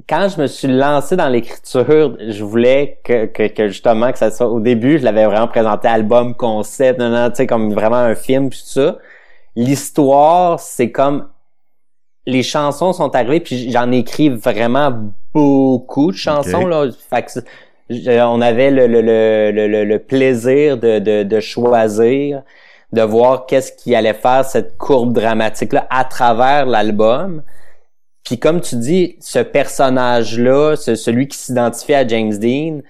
quand 0.07 0.29
je 0.29 0.41
me 0.41 0.47
suis 0.47 0.69
lancé 0.69 1.15
dans 1.17 1.27
l'écriture, 1.27 2.15
je 2.19 2.43
voulais 2.43 2.99
que, 3.03 3.25
que, 3.25 3.47
que, 3.47 3.67
justement 3.67 4.11
que 4.11 4.17
ça 4.17 4.31
soit 4.31 4.47
au 4.47 4.61
début, 4.61 4.97
je 4.97 5.03
l'avais 5.03 5.25
vraiment 5.25 5.49
présenté 5.49 5.87
album 5.87 6.33
concept, 6.33 6.99
non, 6.99 7.09
non, 7.09 7.29
tu 7.29 7.37
sais 7.37 7.47
comme 7.47 7.73
vraiment 7.73 7.97
un 7.97 8.15
film 8.15 8.49
puis 8.49 8.59
tout 8.59 8.69
ça. 8.81 8.97
l'histoire, 9.55 10.59
c'est 10.59 10.91
comme 10.91 11.27
les 12.25 12.43
chansons 12.43 12.93
sont 12.93 13.13
arrivées, 13.15 13.41
puis 13.41 13.71
j'en 13.71 13.91
écris 13.91 14.29
vraiment 14.29 14.93
beaucoup 15.33 16.11
de 16.11 16.17
chansons 16.17 16.65
là. 16.65 16.85
Fait 17.09 17.23
que, 17.23 18.21
on 18.23 18.39
avait 18.39 18.71
le, 18.71 18.87
le, 18.87 19.01
le, 19.01 19.83
le, 19.83 19.99
plaisir 19.99 20.77
de, 20.77 20.99
de, 20.99 21.23
de 21.23 21.39
choisir, 21.41 22.43
de 22.91 23.01
voir 23.01 23.45
qu'est-ce 23.45 23.71
qui 23.71 23.95
allait 23.95 24.13
faire 24.13 24.45
cette 24.45 24.77
courbe 24.77 25.13
dramatique 25.13 25.73
là 25.73 25.87
à 25.89 26.03
travers 26.03 26.65
l'album. 26.65 27.43
Puis 28.23 28.39
comme 28.39 28.61
tu 28.61 28.75
dis, 28.75 29.17
ce 29.19 29.39
personnage-là, 29.39 30.75
celui 30.75 31.27
qui 31.27 31.37
s'identifie 31.37 31.93
à 31.93 32.07
James 32.07 32.37
Dean, 32.37 32.81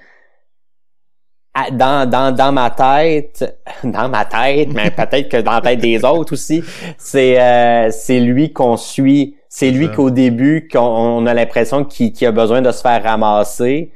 dans, 1.71 2.09
dans, 2.09 2.33
dans 2.33 2.51
ma 2.51 2.69
tête, 2.69 3.59
dans 3.83 4.09
ma 4.09 4.25
tête, 4.25 4.69
mais 4.73 4.91
peut-être 4.91 5.29
que 5.29 5.37
dans 5.37 5.53
la 5.53 5.61
tête 5.61 5.79
des 5.79 6.03
autres 6.03 6.33
aussi, 6.33 6.63
c'est 6.97 7.39
euh, 7.39 7.89
c'est 7.91 8.19
lui 8.19 8.53
qu'on 8.53 8.77
suit. 8.77 9.37
C'est 9.49 9.69
lui 9.69 9.91
qu'au 9.91 10.11
début, 10.11 10.69
qu'on 10.71 11.25
a 11.25 11.33
l'impression 11.33 11.83
qu'il 11.83 12.25
a 12.25 12.31
besoin 12.31 12.61
de 12.61 12.71
se 12.71 12.81
faire 12.81 13.03
ramasser, 13.03 13.91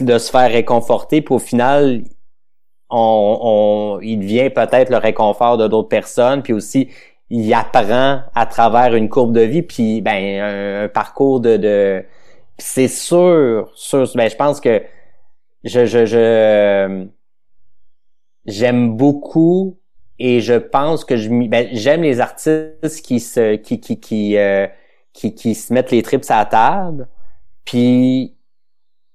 de 0.00 0.18
se 0.18 0.30
faire 0.30 0.48
réconforter, 0.48 1.20
puis 1.20 1.34
au 1.34 1.40
final, 1.40 2.02
on, 2.90 3.38
on 3.42 4.00
il 4.00 4.18
devient 4.18 4.50
peut-être 4.50 4.90
le 4.90 4.98
réconfort 4.98 5.56
de 5.58 5.68
d'autres 5.68 5.88
personnes, 5.88 6.42
puis 6.42 6.52
aussi 6.52 6.90
il 7.30 7.52
apprend 7.54 8.20
à 8.34 8.46
travers 8.46 8.94
une 8.94 9.08
courbe 9.08 9.32
de 9.34 9.40
vie, 9.40 9.62
puis 9.62 10.00
ben 10.00 10.84
un, 10.84 10.88
parcours 10.88 11.40
de, 11.40 11.56
de 11.56 12.04
c'est 12.58 12.88
sûr, 12.88 13.70
sûr, 13.74 14.08
ben 14.14 14.30
je 14.30 14.36
pense 14.36 14.60
que 14.60 14.82
je, 15.64 15.86
je, 15.86 16.06
je 16.06 17.06
j'aime 18.46 18.96
beaucoup 18.96 19.78
et 20.18 20.40
je 20.40 20.54
pense 20.54 21.04
que 21.04 21.16
je 21.16 21.28
ben, 21.48 21.68
j'aime 21.72 22.02
les 22.02 22.20
artistes 22.20 23.02
qui 23.02 23.20
se 23.20 23.56
qui 23.56 23.80
qui 23.80 23.98
qui, 24.00 24.36
euh, 24.36 24.66
qui 25.12 25.34
qui 25.34 25.54
se 25.54 25.72
mettent 25.72 25.90
les 25.90 26.02
trips 26.02 26.30
à 26.30 26.38
la 26.38 26.44
table 26.44 27.08
puis 27.64 28.36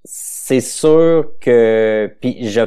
c'est 0.03 0.61
sûr 0.61 1.33
que 1.39 2.13
puis 2.19 2.47
je 2.47 2.61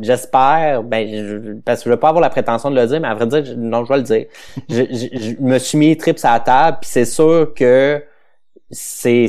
j'espère 0.00 0.82
ben 0.82 1.08
je, 1.08 1.52
parce 1.64 1.80
que 1.80 1.84
je 1.84 1.90
veux 1.90 2.00
pas 2.00 2.08
avoir 2.08 2.22
la 2.22 2.30
prétention 2.30 2.70
de 2.70 2.76
le 2.76 2.86
dire 2.86 3.00
mais 3.00 3.08
à 3.08 3.14
vrai 3.14 3.26
dire 3.26 3.56
non 3.56 3.84
je 3.84 3.92
vais 3.92 3.98
le 3.98 4.02
dire. 4.02 4.26
Je, 4.68 4.82
je, 4.90 5.40
me 5.40 5.58
suis 5.58 5.78
mis 5.78 5.88
les 5.88 5.96
trips 5.96 6.24
à 6.24 6.34
la 6.34 6.40
table 6.40 6.78
puis 6.80 6.90
c'est 6.90 7.04
sûr 7.04 7.54
que 7.54 8.02
c'est 8.70 9.28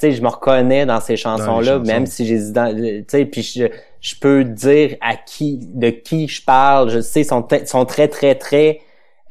sais, 0.00 0.12
je 0.12 0.22
me 0.22 0.28
reconnais 0.28 0.86
dans 0.86 1.00
ces 1.00 1.16
chansons-là, 1.16 1.78
même 1.80 2.06
si 2.06 2.24
j'ai, 2.24 2.38
tu 2.38 3.04
sais, 3.08 3.24
puis 3.24 3.42
je, 3.42 3.66
je 4.00 4.14
peux 4.20 4.44
dire 4.44 4.96
à 5.00 5.16
qui, 5.16 5.58
de 5.74 5.90
qui 5.90 6.28
je 6.28 6.44
parle. 6.44 6.90
Je 6.90 7.00
sais, 7.00 7.24
sont, 7.24 7.46
sont 7.66 7.84
très, 7.84 8.08
très, 8.08 8.34
très, 8.36 8.80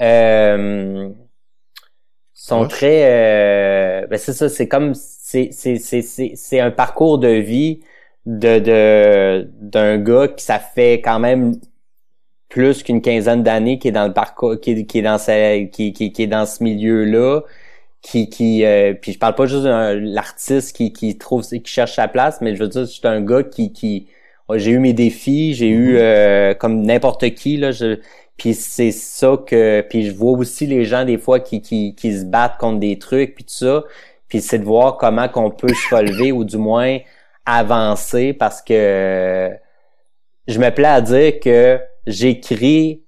euh, 0.01 1.09
sont 2.33 2.67
très, 2.67 3.03
euh, 3.05 4.07
ben 4.07 4.17
c'est 4.17 4.33
ça, 4.33 4.49
c'est 4.49 4.67
comme, 4.67 4.93
c'est, 4.93 5.49
c'est, 5.51 5.77
c'est, 5.77 6.01
c'est, 6.01 6.33
c'est 6.35 6.59
un 6.59 6.71
parcours 6.71 7.17
de 7.17 7.29
vie 7.29 7.81
de, 8.27 8.59
de, 8.59 9.49
d'un 9.61 9.97
gars 9.97 10.27
qui 10.27 10.43
ça 10.43 10.59
fait 10.59 10.95
quand 10.95 11.17
même 11.17 11.55
plus 12.49 12.83
qu'une 12.83 13.01
quinzaine 13.01 13.41
d'années 13.41 13.79
qui 13.79 13.87
est 13.87 13.91
dans 13.91 14.07
le 14.07 14.13
parcours, 14.13 14.59
qui, 14.59 14.85
qui 14.85 14.99
est 14.99 15.01
dans 15.01 15.17
sa, 15.17 15.33
qui, 15.65 15.93
qui, 15.93 16.11
qui 16.11 16.23
est 16.23 16.27
dans 16.27 16.45
ce 16.45 16.63
milieu-là 16.63 17.41
qui 18.01 18.29
qui 18.29 18.63
euh, 18.63 18.93
puis 18.93 19.13
je 19.13 19.19
parle 19.19 19.35
pas 19.35 19.47
juste 19.47 19.63
de 19.63 20.13
l'artiste 20.13 20.75
qui 20.75 20.93
qui 20.93 21.17
trouve 21.17 21.43
qui 21.43 21.61
cherche 21.65 21.95
sa 21.95 22.07
place 22.07 22.39
mais 22.41 22.55
je 22.55 22.63
veux 22.63 22.69
dire 22.69 22.87
c'est 22.87 23.05
un 23.05 23.21
gars 23.21 23.43
qui 23.43 23.73
qui 23.73 24.07
j'ai 24.53 24.71
eu 24.71 24.79
mes 24.79 24.93
défis 24.93 25.53
j'ai 25.55 25.69
eu 25.69 25.95
mm-hmm. 25.95 26.01
euh, 26.01 26.53
comme 26.53 26.83
n'importe 26.83 27.29
qui 27.33 27.57
là 27.57 27.71
je 27.71 27.99
puis 28.37 28.53
c'est 28.53 28.91
ça 28.91 29.35
que 29.45 29.81
puis 29.89 30.03
je 30.03 30.11
vois 30.13 30.37
aussi 30.37 30.67
les 30.67 30.85
gens 30.85 31.05
des 31.05 31.17
fois 31.17 31.39
qui 31.39 31.61
qui 31.61 31.95
qui 31.95 32.17
se 32.17 32.25
battent 32.25 32.57
contre 32.59 32.79
des 32.79 32.99
trucs 32.99 33.35
puis 33.35 33.43
tout 33.43 33.53
ça 33.65 33.83
puis 34.27 34.41
c'est 34.41 34.59
de 34.59 34.65
voir 34.65 34.97
comment 34.97 35.27
qu'on 35.27 35.49
peut 35.49 35.73
se 35.73 35.95
relever 35.95 36.31
ou 36.31 36.43
du 36.43 36.57
moins 36.57 36.99
avancer 37.47 38.33
parce 38.33 38.61
que 38.61 39.51
je 40.47 40.59
me 40.59 40.69
plais 40.69 40.87
à 40.87 41.01
dire 41.01 41.39
que 41.39 41.79
j'écris 42.05 43.03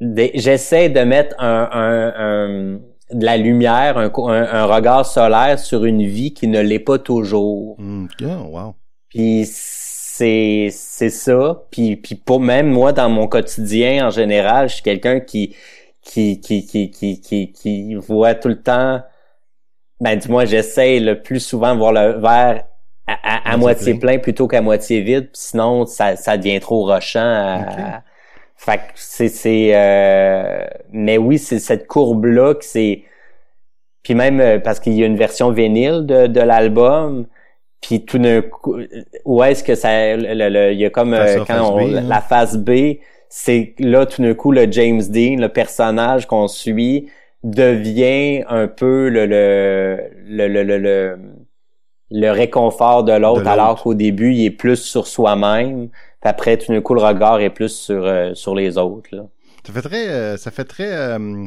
j'essaie 0.00 0.88
de 0.90 1.00
mettre 1.00 1.34
un, 1.40 1.68
un, 1.72 2.14
un 2.16 2.80
de 3.10 3.24
la 3.24 3.36
lumière, 3.36 3.96
un, 3.96 4.10
un, 4.14 4.64
regard 4.66 5.06
solaire 5.06 5.58
sur 5.58 5.84
une 5.84 6.04
vie 6.04 6.34
qui 6.34 6.46
ne 6.46 6.60
l'est 6.60 6.78
pas 6.78 6.98
toujours. 6.98 7.76
Mm, 7.78 8.06
wow. 8.20 8.74
Puis 9.08 9.44
c'est 9.46 10.68
c'est 10.70 11.10
ça. 11.10 11.64
Puis 11.70 11.96
puis 11.96 12.14
pour 12.16 12.40
même 12.40 12.68
moi 12.68 12.92
dans 12.92 13.08
mon 13.08 13.26
quotidien 13.26 14.08
en 14.08 14.10
général, 14.10 14.68
je 14.68 14.74
suis 14.74 14.82
quelqu'un 14.82 15.20
qui 15.20 15.56
qui 16.02 16.40
qui 16.40 16.66
qui 16.66 16.90
qui 16.90 17.20
qui 17.20 17.52
qui 17.52 17.94
voit 17.94 18.34
tout 18.34 18.48
le 18.48 18.60
temps. 18.60 19.02
Ben 20.00 20.18
du 20.18 20.28
moins 20.28 20.44
j'essaie 20.44 21.00
le 21.00 21.22
plus 21.22 21.40
souvent 21.40 21.74
de 21.74 21.78
voir 21.78 21.92
le 21.92 22.20
verre 22.20 22.64
à, 23.08 23.52
à, 23.52 23.56
moitié 23.56 23.94
plein. 23.94 24.18
plutôt 24.18 24.46
qu'à 24.46 24.60
moitié 24.60 25.00
vide. 25.00 25.28
sinon 25.32 25.86
ça 25.86 26.16
ça 26.16 26.36
devient 26.36 26.60
trop 26.60 26.84
rochant. 26.84 27.20
À, 27.20 28.02
fait 28.56 28.78
que 28.78 28.82
c'est 28.96 29.28
c'est 29.28 29.70
euh, 29.74 30.66
mais 30.92 31.16
oui, 31.16 31.38
c'est 31.38 31.60
cette 31.60 31.86
courbe 31.86 32.24
là 32.26 32.54
que 32.54 32.64
c'est 32.64 33.04
puis 34.02 34.14
même 34.14 34.40
euh, 34.40 34.58
parce 34.58 34.80
qu'il 34.80 34.94
y 34.94 35.02
a 35.02 35.06
une 35.06 35.16
version 35.16 35.50
vinyle 35.50 36.04
de, 36.06 36.26
de 36.26 36.40
l'album 36.40 37.26
puis 37.80 38.04
tout 38.04 38.18
d'un 38.18 38.42
coup 38.42 38.76
où 39.24 39.42
est-ce 39.44 39.62
que 39.62 39.74
ça 39.74 40.14
il 40.14 40.78
y 40.78 40.84
a 40.84 40.90
comme 40.90 41.14
euh, 41.14 41.44
quand 41.46 41.74
on, 41.74 41.78
hein. 41.78 42.00
la 42.00 42.20
phase 42.20 42.58
B 42.58 42.96
c'est 43.28 43.74
là 43.78 44.06
tout 44.06 44.22
d'un 44.22 44.34
coup 44.34 44.50
le 44.50 44.70
James 44.70 45.02
Dean 45.08 45.36
le 45.38 45.48
personnage 45.48 46.26
qu'on 46.26 46.48
suit 46.48 47.08
devient 47.44 48.42
un 48.48 48.66
peu 48.66 49.08
le 49.08 49.26
le 49.26 50.10
le 50.26 50.62
le, 50.64 51.18
le, 52.10 52.30
réconfort 52.30 53.04
de 53.04 53.12
l'autre 53.12 53.46
alors 53.46 53.82
qu'au 53.82 53.94
début 53.94 54.34
il 54.34 54.44
est 54.44 54.50
plus 54.50 54.76
sur 54.76 55.06
soi-même 55.06 55.88
après, 56.22 56.56
tout 56.58 56.72
d'un 56.72 56.80
coup, 56.80 56.94
le 56.94 57.00
regard 57.00 57.40
est 57.40 57.50
plus 57.50 57.74
sur, 57.74 58.04
euh, 58.04 58.34
sur 58.34 58.54
les 58.54 58.76
autres. 58.76 59.08
Là. 59.12 59.24
Ça 59.64 59.72
fait 59.72 59.82
très, 59.82 60.08
euh, 60.08 60.36
ça 60.36 60.50
fait 60.50 60.64
très 60.64 60.92
euh, 60.92 61.46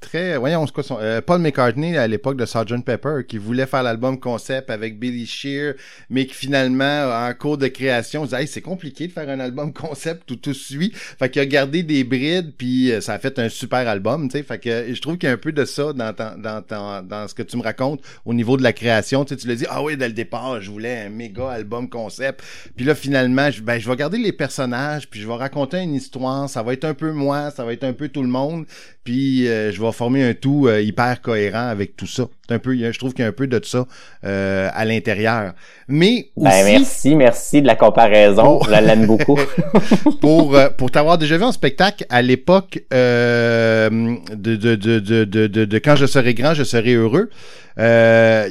très 0.00 0.36
voyons 0.36 0.66
quoi 0.66 0.82
son 0.82 0.98
euh, 1.00 1.20
Paul 1.20 1.40
McCartney 1.40 1.96
à 1.96 2.06
l'époque 2.06 2.36
de 2.36 2.44
Sgt. 2.44 2.84
Pepper 2.84 3.22
qui 3.26 3.38
voulait 3.38 3.66
faire 3.66 3.82
l'album 3.82 4.20
concept 4.20 4.68
avec 4.70 4.98
Billy 4.98 5.26
Shear 5.26 5.74
mais 6.10 6.26
qui 6.26 6.34
finalement 6.34 7.10
en 7.26 7.32
cours 7.34 7.56
de 7.56 7.66
création 7.68 8.24
disait 8.24 8.42
hey, 8.42 8.46
c'est 8.46 8.60
compliqué 8.60 9.06
de 9.06 9.12
faire 9.12 9.28
un 9.28 9.40
album 9.40 9.72
concept 9.72 10.30
où 10.30 10.36
tout 10.36 10.54
suit. 10.54 10.92
Fait 10.94 11.30
qu'il 11.30 11.40
a 11.40 11.46
gardé 11.46 11.82
des 11.82 12.04
brides 12.04 12.52
puis 12.56 12.92
euh, 12.92 13.00
ça 13.00 13.14
a 13.14 13.18
fait 13.18 13.38
un 13.38 13.48
super 13.48 13.88
album 13.88 14.28
tu 14.28 14.38
sais. 14.38 14.42
Fait 14.42 14.58
que 14.58 14.92
je 14.92 15.00
trouve 15.00 15.16
qu'il 15.16 15.28
y 15.28 15.30
a 15.30 15.34
un 15.34 15.38
peu 15.38 15.52
de 15.52 15.64
ça 15.64 15.92
dans 15.92 16.12
dans 16.12 17.02
dans, 17.02 17.28
ce 17.28 17.34
que 17.34 17.42
tu 17.42 17.56
me 17.56 17.62
racontes 17.62 18.02
au 18.24 18.34
niveau 18.34 18.56
de 18.56 18.62
la 18.62 18.72
création. 18.72 19.24
Tu 19.24 19.34
sais 19.34 19.40
tu 19.40 19.48
l'as 19.48 19.54
dit 19.54 19.66
ah 19.70 19.82
oui 19.82 19.96
dès 19.96 20.08
le 20.08 20.14
départ 20.14 20.60
je 20.60 20.70
voulais 20.70 21.06
un 21.06 21.08
méga 21.08 21.48
album 21.48 21.88
concept. 21.88 22.42
Puis 22.76 22.84
là 22.84 22.94
finalement 22.94 23.48
ben 23.62 23.78
je 23.78 23.88
vais 23.88 23.96
garder 23.96 24.18
les 24.18 24.32
personnages 24.32 25.08
puis 25.08 25.20
je 25.20 25.26
vais 25.26 25.34
raconter 25.34 25.78
une 25.78 25.94
histoire. 25.94 26.50
Ça 26.50 26.62
va 26.62 26.74
être 26.74 26.84
un 26.84 26.94
peu 26.94 27.12
moi 27.12 27.50
ça 27.50 27.64
va 27.64 27.72
être 27.72 27.84
un 27.84 27.94
peu 27.94 28.08
tout 28.08 28.22
le 28.22 28.28
monde 28.28 28.66
puis 29.06 29.46
euh, 29.46 29.70
je 29.70 29.80
vais 29.80 29.92
former 29.92 30.28
un 30.28 30.34
tout 30.34 30.66
euh, 30.66 30.82
hyper 30.82 31.22
cohérent 31.22 31.68
avec 31.68 31.96
tout 31.96 32.08
ça. 32.08 32.24
un 32.50 32.58
peu, 32.58 32.76
je 32.76 32.98
trouve 32.98 33.14
qu'il 33.14 33.22
y 33.22 33.24
a 33.24 33.28
un 33.28 33.32
peu 33.32 33.46
de 33.46 33.60
ça 33.64 33.86
euh, 34.24 34.68
à 34.74 34.84
l'intérieur. 34.84 35.52
Mais 35.86 36.30
ben, 36.36 36.50
aussi, 36.50 36.72
merci, 36.72 37.14
merci 37.14 37.62
de 37.62 37.68
la 37.68 37.76
comparaison. 37.76 38.60
Je 38.64 38.70
l'aime 38.72 39.06
beaucoup. 39.06 39.38
pour 40.20 40.58
pour 40.76 40.90
t'avoir 40.90 41.18
déjà 41.18 41.38
vu 41.38 41.44
en 41.44 41.52
spectacle 41.52 42.04
à 42.10 42.20
l'époque 42.20 42.82
de, 42.90 43.88
de, 44.34 44.56
de, 44.56 44.98
de, 44.98 45.24
de, 45.24 45.46
de, 45.46 45.78
quand 45.78 45.94
je 45.94 46.06
serai 46.06 46.34
grand, 46.34 46.52
je 46.54 46.64
serai 46.64 46.94
heureux. 46.94 47.30
Il 47.78 47.82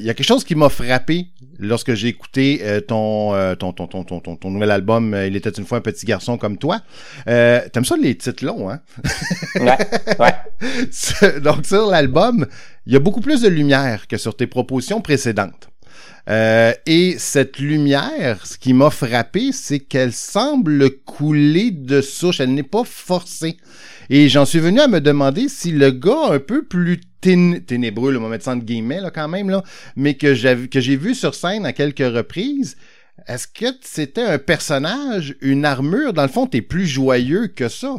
y 0.06 0.10
a 0.10 0.14
quelque 0.14 0.24
chose 0.24 0.46
qui 0.46 0.56
m'a 0.56 0.70
frappé 0.70 1.28
lorsque 1.60 1.96
j'ai 1.96 2.08
écouté 2.08 2.62
ton, 2.88 3.34
ton, 3.60 3.74
ton, 3.74 3.88
ton, 3.88 4.04
ton, 4.06 4.36
ton, 4.38 4.50
nouvel 4.50 4.72
album 4.72 5.18
Il 5.28 5.36
était 5.36 5.50
une 5.50 5.66
fois 5.66 5.80
un 5.80 5.82
petit 5.82 6.06
garçon 6.06 6.38
comme 6.38 6.58
toi. 6.58 6.80
T'aimes 7.26 7.84
ça 7.84 7.98
les 8.02 8.16
titres 8.16 8.46
longs, 8.46 8.70
hein? 8.70 8.80
ouais, 9.60 9.78
ouais. 10.20 10.34
Donc 11.44 11.66
sur 11.66 11.88
l'album, 11.88 12.46
il 12.86 12.94
y 12.94 12.96
a 12.96 13.00
beaucoup 13.00 13.22
plus 13.22 13.42
de 13.42 13.50
lumière 13.50 14.08
que 14.08 14.18
sur 14.18 14.36
tes 14.36 14.48
propositions 14.48 15.02
précédentes. 15.02 15.70
Euh, 16.28 16.74
et 16.88 17.18
cette 17.20 17.60
lumière, 17.60 18.46
ce 18.46 18.58
qui 18.58 18.74
m'a 18.74 18.90
frappé, 18.90 19.52
c'est 19.52 19.80
qu'elle 19.80 20.14
semble 20.14 20.90
couler 21.06 21.72
de 21.72 22.02
souche. 22.02 22.40
Elle 22.40 22.54
n'est 22.54 22.64
pas 22.64 22.84
forcée. 22.84 23.58
Et 24.10 24.30
j'en 24.30 24.46
suis 24.46 24.60
venu 24.60 24.80
à 24.80 24.88
me 24.88 25.02
demander 25.02 25.50
si 25.50 25.72
le 25.72 25.92
gars 25.92 26.32
un 26.32 26.40
peu 26.40 26.64
plus 26.64 27.02
ténébreux, 27.22 28.12
le 28.12 28.20
moment 28.20 28.36
de 28.36 28.64
guillemets 28.64 29.02
là 29.02 29.10
quand 29.10 29.28
même 29.28 29.50
là, 29.50 29.64
mais 29.96 30.14
que 30.16 30.36
j'ai 30.36 30.96
vu 30.96 31.16
sur 31.16 31.34
scène 31.34 31.66
à 31.66 31.74
quelques 31.74 32.00
reprises, 32.00 32.78
est-ce 33.28 33.48
que 33.48 33.66
c'était 33.82 34.22
un 34.22 34.38
personnage, 34.38 35.36
une 35.42 35.66
armure? 35.66 36.14
Dans 36.14 36.22
le 36.22 36.28
fond, 36.28 36.46
t'es 36.46 36.62
plus 36.62 36.86
joyeux 36.86 37.48
que 37.48 37.68
ça. 37.68 37.96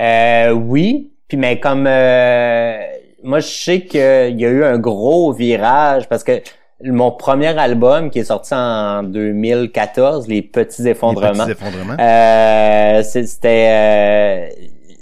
Euh, 0.00 0.50
oui, 0.50 1.12
puis 1.28 1.36
mais 1.36 1.60
comme 1.60 1.86
euh, 1.86 2.76
moi 3.22 3.40
je 3.40 3.46
sais 3.46 3.80
qu'il 3.82 4.00
y 4.40 4.44
a 4.44 4.48
eu 4.48 4.64
un 4.64 4.78
gros 4.78 5.32
virage 5.32 6.08
parce 6.08 6.24
que 6.24 6.42
mon 6.82 7.12
premier 7.12 7.56
album 7.58 8.10
qui 8.10 8.18
est 8.18 8.24
sorti 8.24 8.54
en 8.54 9.04
2014, 9.04 10.26
Les 10.28 10.42
Petits 10.42 10.88
Effondrements, 10.88 11.46
Les 11.46 11.54
petits 11.54 11.64
effondrements. 11.64 11.96
Euh, 11.98 13.02
c'était 13.02 14.50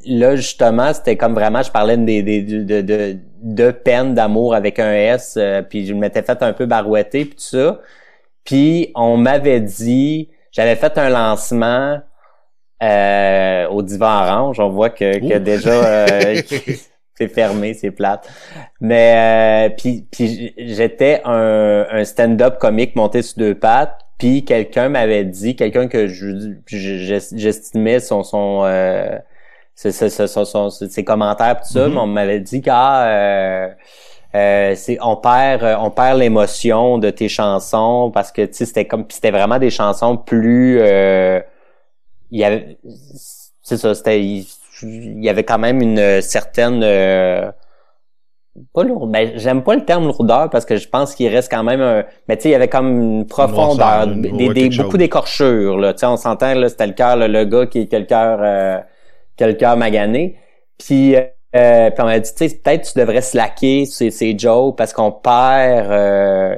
là, 0.04 0.36
justement, 0.36 0.92
c'était 0.92 1.16
comme 1.16 1.34
vraiment, 1.34 1.62
je 1.62 1.70
parlais 1.70 1.96
des, 1.96 2.22
des, 2.22 2.42
de, 2.42 2.80
de, 2.80 3.16
de 3.42 3.70
peine 3.70 4.14
d'amour 4.14 4.54
avec 4.54 4.78
un 4.78 4.92
S, 4.92 5.36
euh, 5.36 5.62
puis 5.62 5.86
je 5.86 5.94
m'étais 5.94 6.22
fait 6.22 6.42
un 6.42 6.52
peu 6.52 6.66
barouetter, 6.66 7.24
puis 7.24 7.34
tout 7.34 7.40
ça. 7.40 7.80
Puis 8.44 8.90
on 8.94 9.16
m'avait 9.16 9.60
dit, 9.60 10.28
j'avais 10.50 10.76
fait 10.76 10.98
un 10.98 11.08
lancement 11.08 12.00
euh, 12.82 13.68
au 13.68 13.82
Divan 13.82 14.24
Orange. 14.24 14.60
On 14.60 14.70
voit 14.70 14.90
que, 14.90 15.18
que 15.18 15.38
déjà 15.38 15.70
euh, 15.70 16.42
c'est 17.14 17.28
fermé, 17.28 17.74
c'est 17.74 17.90
plate. 17.90 18.28
Mais 18.80 19.68
euh, 19.70 19.74
puis, 19.76 20.06
puis 20.10 20.54
j'étais 20.56 21.20
un, 21.24 21.86
un 21.90 22.04
stand-up 22.04 22.58
comique 22.58 22.96
monté 22.96 23.22
sur 23.22 23.38
deux 23.38 23.54
pattes. 23.54 23.98
Puis 24.18 24.44
quelqu'un 24.44 24.88
m'avait 24.88 25.24
dit, 25.24 25.56
quelqu'un 25.56 25.88
que 25.88 26.06
j'estimais 26.66 27.98
son 27.98 28.22
son, 28.22 28.62
euh, 28.64 29.18
ses, 29.74 31.04
commentaires 31.04 31.56
tout 31.60 31.68
ça, 31.68 31.88
mm-hmm. 31.88 31.98
on 31.98 32.06
m'avait 32.06 32.40
dit 32.40 32.62
qu'à 32.62 33.04
euh, 34.34 34.74
c'est 34.76 34.96
on 35.02 35.16
perd 35.16 35.76
on 35.78 35.90
perd 35.90 36.18
l'émotion 36.18 36.98
de 36.98 37.10
tes 37.10 37.28
chansons 37.28 38.10
parce 38.14 38.32
que 38.32 38.42
tu 38.46 38.54
sais 38.54 38.64
c'était 38.64 38.86
comme 38.86 39.04
c'était 39.10 39.30
vraiment 39.30 39.58
des 39.58 39.68
chansons 39.68 40.16
plus 40.16 40.78
euh, 40.80 41.40
il 42.32 42.40
y 42.40 42.44
avait 42.44 42.78
c'est 43.62 43.76
ça 43.76 43.94
c'était 43.94 44.20
il, 44.20 44.44
y 44.82 45.28
avait 45.28 45.44
quand 45.44 45.58
même 45.58 45.80
une 45.80 46.20
certaine 46.20 46.82
euh, 46.82 47.52
pas 48.74 48.82
lourd 48.82 49.06
ben 49.06 49.32
j'aime 49.36 49.62
pas 49.62 49.76
le 49.76 49.84
terme 49.84 50.06
lourdeur 50.06 50.50
parce 50.50 50.64
que 50.64 50.76
je 50.76 50.88
pense 50.88 51.14
qu'il 51.14 51.28
reste 51.28 51.50
quand 51.50 51.62
même 51.62 51.80
un 51.80 52.04
mais 52.26 52.36
tu 52.36 52.42
sais 52.42 52.48
il 52.48 52.52
y 52.52 52.56
avait 52.56 52.68
comme 52.68 52.88
une 52.88 53.26
profondeur 53.26 54.08
des, 54.08 54.48
des 54.48 54.68
beaucoup 54.70 54.98
d'écorchures 54.98 55.78
là 55.78 55.92
tu 55.94 56.00
sais 56.00 56.06
on 56.06 56.16
s'entend 56.16 56.54
là 56.54 56.68
c'était 56.68 56.88
le 56.88 56.94
cœur 56.94 57.16
le 57.16 57.44
gars 57.44 57.66
qui, 57.66 57.88
a 57.92 57.98
le 57.98 58.04
cœur 58.04 58.38
euh, 58.42 58.78
le 59.46 59.54
cœur 59.54 59.76
magané. 59.76 60.36
Puis 60.78 61.16
euh, 61.16 61.90
puis 61.90 62.00
on 62.00 62.04
m'a 62.06 62.18
dit, 62.18 62.30
tu 62.34 62.48
sais, 62.48 62.56
peut-être 62.56 62.90
tu 62.90 62.98
devrais 62.98 63.20
slacker 63.20 63.84
ces, 63.84 64.10
ces 64.10 64.34
Joe 64.38 64.74
parce 64.74 64.94
qu'on 64.94 65.12
perd, 65.12 65.90
euh, 65.90 66.56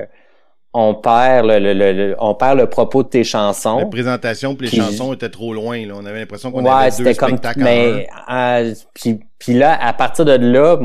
on 0.76 0.94
perd 0.96 1.46
le, 1.46 1.72
le, 1.72 2.16
on 2.18 2.34
perd 2.34 2.58
le 2.58 2.66
propos 2.66 3.04
de 3.04 3.08
tes 3.08 3.22
chansons. 3.22 3.78
La 3.78 3.86
présentation 3.86 4.56
puis 4.56 4.68
les 4.68 4.76
chansons 4.76 5.12
étaient 5.12 5.28
trop 5.28 5.54
loin. 5.54 5.86
Là. 5.86 5.94
On 5.96 6.04
avait 6.04 6.18
l'impression 6.18 6.50
qu'on 6.50 6.66
avait 6.66 6.90
deux 6.90 7.12
spectacles. 7.14 7.54
Comme, 7.54 7.62
mais 7.62 8.08
euh, 8.30 8.74
puis, 8.92 9.20
puis 9.38 9.54
là, 9.54 9.78
à 9.80 9.92
partir 9.92 10.24
de 10.24 10.32
là, 10.32 10.76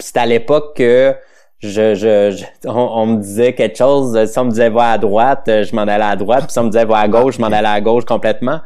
c'était 0.00 0.20
à 0.20 0.26
l'époque 0.26 0.76
que 0.76 1.14
je, 1.60 1.94
je, 1.94 2.44
on, 2.68 3.06
me 3.06 3.20
disait 3.20 3.52
quelque 3.52 3.78
chose. 3.78 4.24
Si 4.26 4.38
on 4.40 4.46
me 4.46 4.50
disait 4.50 4.70
va 4.70 4.90
à 4.90 4.98
droite, 4.98 5.44
je 5.46 5.76
m'en 5.76 5.82
allais 5.82 6.02
à 6.02 6.16
droite. 6.16 6.46
Puis 6.46 6.52
si 6.52 6.58
on 6.58 6.64
me 6.64 6.70
disait 6.70 6.84
va 6.84 6.98
à 6.98 7.06
gauche, 7.06 7.36
je 7.36 7.40
m'en 7.40 7.46
allais 7.46 7.68
à 7.68 7.80
gauche 7.80 8.04
complètement. 8.04 8.60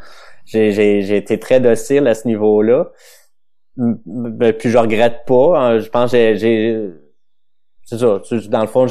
J'ai, 0.46 0.72
j'ai, 0.72 1.02
j'ai 1.02 1.18
été 1.18 1.38
très 1.38 1.60
docile 1.60 2.06
à 2.06 2.14
ce 2.14 2.26
niveau-là. 2.26 2.86
Ben, 3.76 4.54
puis 4.54 4.70
je 4.70 4.78
regrette 4.78 5.26
pas. 5.26 5.58
Hein. 5.58 5.80
je 5.80 5.90
pense 5.90 6.12
que 6.12 6.34
j'ai, 6.36 6.88
c'est 7.84 7.98
ça. 7.98 8.22
Dans 8.48 8.62
le 8.62 8.66
fond, 8.68 8.86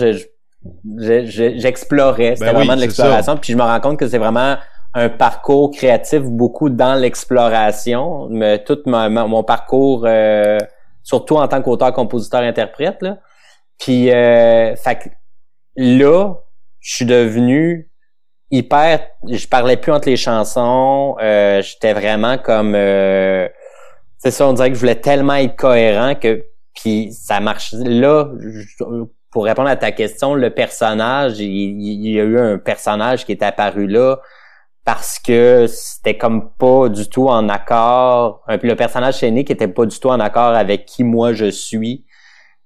j'explorais. 0.98 2.36
C'était 2.36 2.52
ben 2.52 2.58
vraiment 2.58 2.76
de 2.76 2.82
l'exploration. 2.82 3.38
Puis 3.38 3.54
je 3.54 3.58
me 3.58 3.64
rends 3.64 3.80
compte 3.80 4.00
que 4.00 4.08
c'est 4.08 4.18
vraiment 4.18 4.58
un 4.94 5.10
parcours 5.10 5.72
créatif 5.72 6.22
beaucoup 6.22 6.70
dans 6.70 6.96
l'exploration. 6.96 8.28
Mais 8.30 8.64
tout 8.64 8.80
mon, 8.86 9.44
parcours, 9.44 10.06
euh, 10.08 10.58
surtout 11.04 11.36
en 11.36 11.48
tant 11.48 11.62
qu'auteur, 11.62 11.94
compositeur, 11.94 12.42
interprète. 12.42 13.02
Là. 13.02 13.18
Puis, 13.80 14.12
euh, 14.12 14.76
fait 14.76 15.12
là, 15.76 16.36
je 16.80 16.96
suis 16.96 17.06
devenu 17.06 17.90
hyper. 18.52 19.08
Je 19.30 19.48
parlais 19.48 19.78
plus 19.78 19.92
entre 19.92 20.10
les 20.10 20.18
chansons. 20.18 21.16
Euh, 21.22 21.62
J'étais 21.62 21.94
vraiment 21.94 22.38
comme 22.38 22.74
euh, 22.76 23.48
c'est 24.18 24.32
ça, 24.32 24.48
on 24.48 24.54
dirait 24.54 24.70
que 24.70 24.76
je 24.76 24.80
voulais 24.80 24.96
tellement 24.96 25.36
être 25.36 25.56
cohérent 25.56 26.16
que 26.16 26.46
puis 26.76 27.14
ça 27.14 27.40
marche. 27.40 27.74
Là, 27.74 28.30
pour 29.36 29.44
répondre 29.44 29.68
à 29.68 29.76
ta 29.76 29.92
question, 29.92 30.34
le 30.34 30.50
personnage, 30.50 31.42
il, 31.42 32.08
y 32.08 32.22
a 32.22 32.24
eu 32.24 32.40
un 32.40 32.58
personnage 32.58 33.26
qui 33.26 33.34
est 33.34 33.44
apparu 33.44 33.86
là 33.86 34.22
parce 34.86 35.20
que 35.20 35.66
c'était 35.68 36.16
comme 36.16 36.52
pas 36.58 36.88
du 36.88 37.10
tout 37.10 37.28
en 37.28 37.50
accord. 37.50 38.46
Le 38.48 38.76
personnage 38.76 39.18
chez 39.18 39.44
qui 39.44 39.52
était 39.52 39.68
pas 39.68 39.86
du 39.86 40.00
tout 40.00 40.08
en 40.08 40.22
accord 40.22 40.56
avec 40.56 40.86
qui 40.86 41.04
moi 41.04 41.34
je 41.34 41.52
suis. 41.52 42.06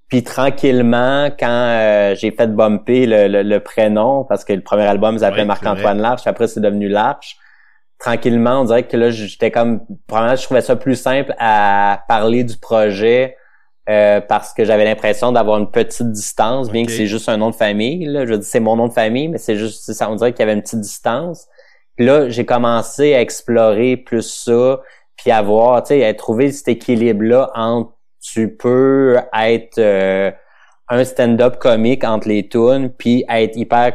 Puis 0.09 0.21
tranquillement, 0.21 1.31
quand 1.39 1.47
euh, 1.49 2.13
j'ai 2.13 2.29
fait 2.29 2.55
bumper 2.55 3.07
le, 3.07 3.57
prénom, 3.57 4.23
parce 4.25 4.45
que 4.45 4.53
le 4.53 4.61
premier 4.61 4.83
album 4.83 5.17
s'appelait 5.17 5.45
Marc-Antoine 5.45 5.97
Larche, 5.97 6.27
après 6.27 6.47
c'est 6.47 6.61
devenu 6.61 6.87
Larche, 6.87 7.35
tranquillement, 7.97 8.61
on 8.61 8.65
dirait 8.65 8.83
que 8.83 8.95
là, 8.95 9.09
j'étais 9.09 9.49
comme, 9.49 9.81
probablement, 10.05 10.35
je 10.35 10.43
trouvais 10.43 10.61
ça 10.61 10.75
plus 10.75 10.97
simple 10.97 11.33
à 11.39 12.03
parler 12.07 12.43
du 12.43 12.57
projet 12.57 13.37
euh, 13.89 14.21
parce 14.21 14.53
que 14.53 14.65
j'avais 14.65 14.85
l'impression 14.85 15.31
d'avoir 15.31 15.57
une 15.57 15.71
petite 15.71 16.11
distance, 16.11 16.69
bien 16.69 16.85
que 16.85 16.91
c'est 16.91 17.07
juste 17.07 17.27
un 17.27 17.37
nom 17.37 17.49
de 17.49 17.55
famille. 17.55 18.05
Là. 18.05 18.25
Je 18.27 18.35
dis 18.35 18.45
c'est 18.45 18.59
mon 18.59 18.75
nom 18.75 18.87
de 18.87 18.93
famille, 18.93 19.27
mais 19.29 19.39
c'est 19.39 19.55
juste 19.55 19.91
ça. 19.91 20.11
On 20.11 20.15
dirait 20.15 20.31
qu'il 20.31 20.41
y 20.41 20.43
avait 20.43 20.53
une 20.53 20.61
petite 20.61 20.81
distance. 20.81 21.47
Puis 21.95 22.05
là, 22.05 22.29
j'ai 22.29 22.45
commencé 22.45 23.15
à 23.15 23.21
explorer 23.21 23.97
plus 23.97 24.21
ça, 24.21 24.79
puis 25.17 25.31
à 25.31 25.41
voir, 25.41 25.81
tu 25.81 25.89
sais, 25.89 26.05
à 26.05 26.13
trouver 26.13 26.51
cet 26.51 26.67
équilibre-là 26.67 27.49
entre 27.55 27.93
tu 28.21 28.55
peux 28.55 29.17
être 29.33 29.79
euh, 29.79 30.31
un 30.89 31.03
stand-up 31.03 31.57
comique 31.57 32.03
entre 32.03 32.27
les 32.27 32.47
tunes, 32.47 32.91
puis 32.95 33.25
être 33.27 33.57
hyper 33.57 33.93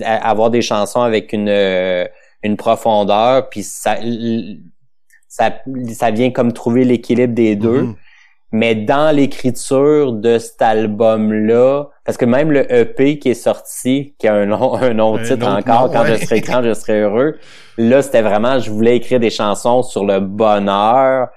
avoir 0.00 0.50
des 0.50 0.60
chansons 0.60 1.00
avec 1.00 1.32
une 1.32 1.48
euh, 1.48 2.04
une 2.42 2.58
profondeur, 2.58 3.48
puis 3.48 3.62
ça, 3.62 3.96
ça, 5.28 5.50
ça 5.94 6.10
vient 6.10 6.30
comme 6.30 6.52
trouver 6.52 6.84
l'équilibre 6.84 7.32
des 7.32 7.56
deux. 7.56 7.82
Mhm. 7.82 7.96
Mais 8.54 8.76
dans 8.76 9.12
l'écriture 9.12 10.12
de 10.12 10.38
cet 10.38 10.62
album-là, 10.62 11.86
parce 12.04 12.16
que 12.16 12.24
même 12.24 12.52
le 12.52 12.72
EP 12.72 13.18
qui 13.18 13.30
est 13.30 13.34
sorti, 13.34 14.14
qui 14.16 14.28
a 14.28 14.34
un 14.34 14.46
nom, 14.46 14.74
un 15.16 15.22
titre 15.24 15.48
encore, 15.48 15.90
quand 15.90 16.04
je 16.04 16.24
serai 16.24 16.40
grand, 16.40 16.62
je 16.62 16.72
serai 16.72 17.00
heureux. 17.00 17.34
Là, 17.78 18.00
c'était 18.00 18.22
vraiment, 18.22 18.60
je 18.60 18.70
voulais 18.70 18.96
écrire 18.96 19.18
des 19.18 19.30
chansons 19.30 19.82
sur 19.82 20.04
le 20.04 20.20
bonheur. 20.20 21.30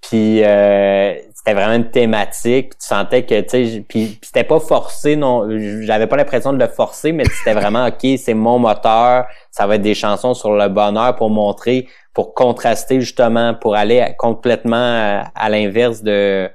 Puis 0.00 0.42
euh, 0.42 1.12
c'était 1.34 1.52
vraiment 1.52 1.74
une 1.74 1.90
thématique. 1.90 2.70
Tu 2.78 2.86
sentais 2.86 3.26
que, 3.26 3.42
tu 3.42 3.48
sais, 3.48 3.84
puis, 3.86 4.18
c'était 4.22 4.42
pas 4.42 4.58
forcé, 4.58 5.14
non. 5.14 5.46
J'avais 5.82 6.06
pas 6.06 6.16
l'impression 6.16 6.54
de 6.54 6.58
le 6.58 6.68
forcer, 6.68 7.12
mais 7.12 7.24
c'était 7.24 7.52
vraiment, 7.52 7.86
OK, 7.86 8.06
c'est 8.16 8.32
mon 8.32 8.58
moteur. 8.58 9.26
Ça 9.50 9.66
va 9.66 9.74
être 9.74 9.82
des 9.82 9.94
chansons 9.94 10.32
sur 10.32 10.52
le 10.52 10.68
bonheur 10.68 11.16
pour 11.16 11.28
montrer, 11.28 11.86
pour 12.14 12.32
contraster 12.32 13.00
justement, 13.00 13.52
pour 13.52 13.74
aller 13.74 14.14
complètement 14.16 15.20
à, 15.34 15.50
l'inverse 15.50 16.02
de 16.02 16.48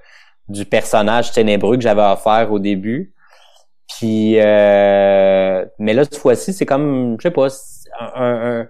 du 0.49 0.65
personnage 0.65 1.31
ténébreux 1.31 1.77
que 1.77 1.83
j'avais 1.83 2.01
à 2.01 2.15
faire 2.15 2.51
au 2.51 2.59
début. 2.59 3.13
Puis, 3.87 4.39
euh, 4.39 5.65
mais 5.79 5.93
là, 5.93 6.03
cette 6.03 6.17
fois-ci, 6.17 6.53
c'est 6.53 6.65
comme, 6.65 7.17
je 7.19 7.23
sais 7.23 7.31
pas, 7.31 7.47
un, 7.99 8.67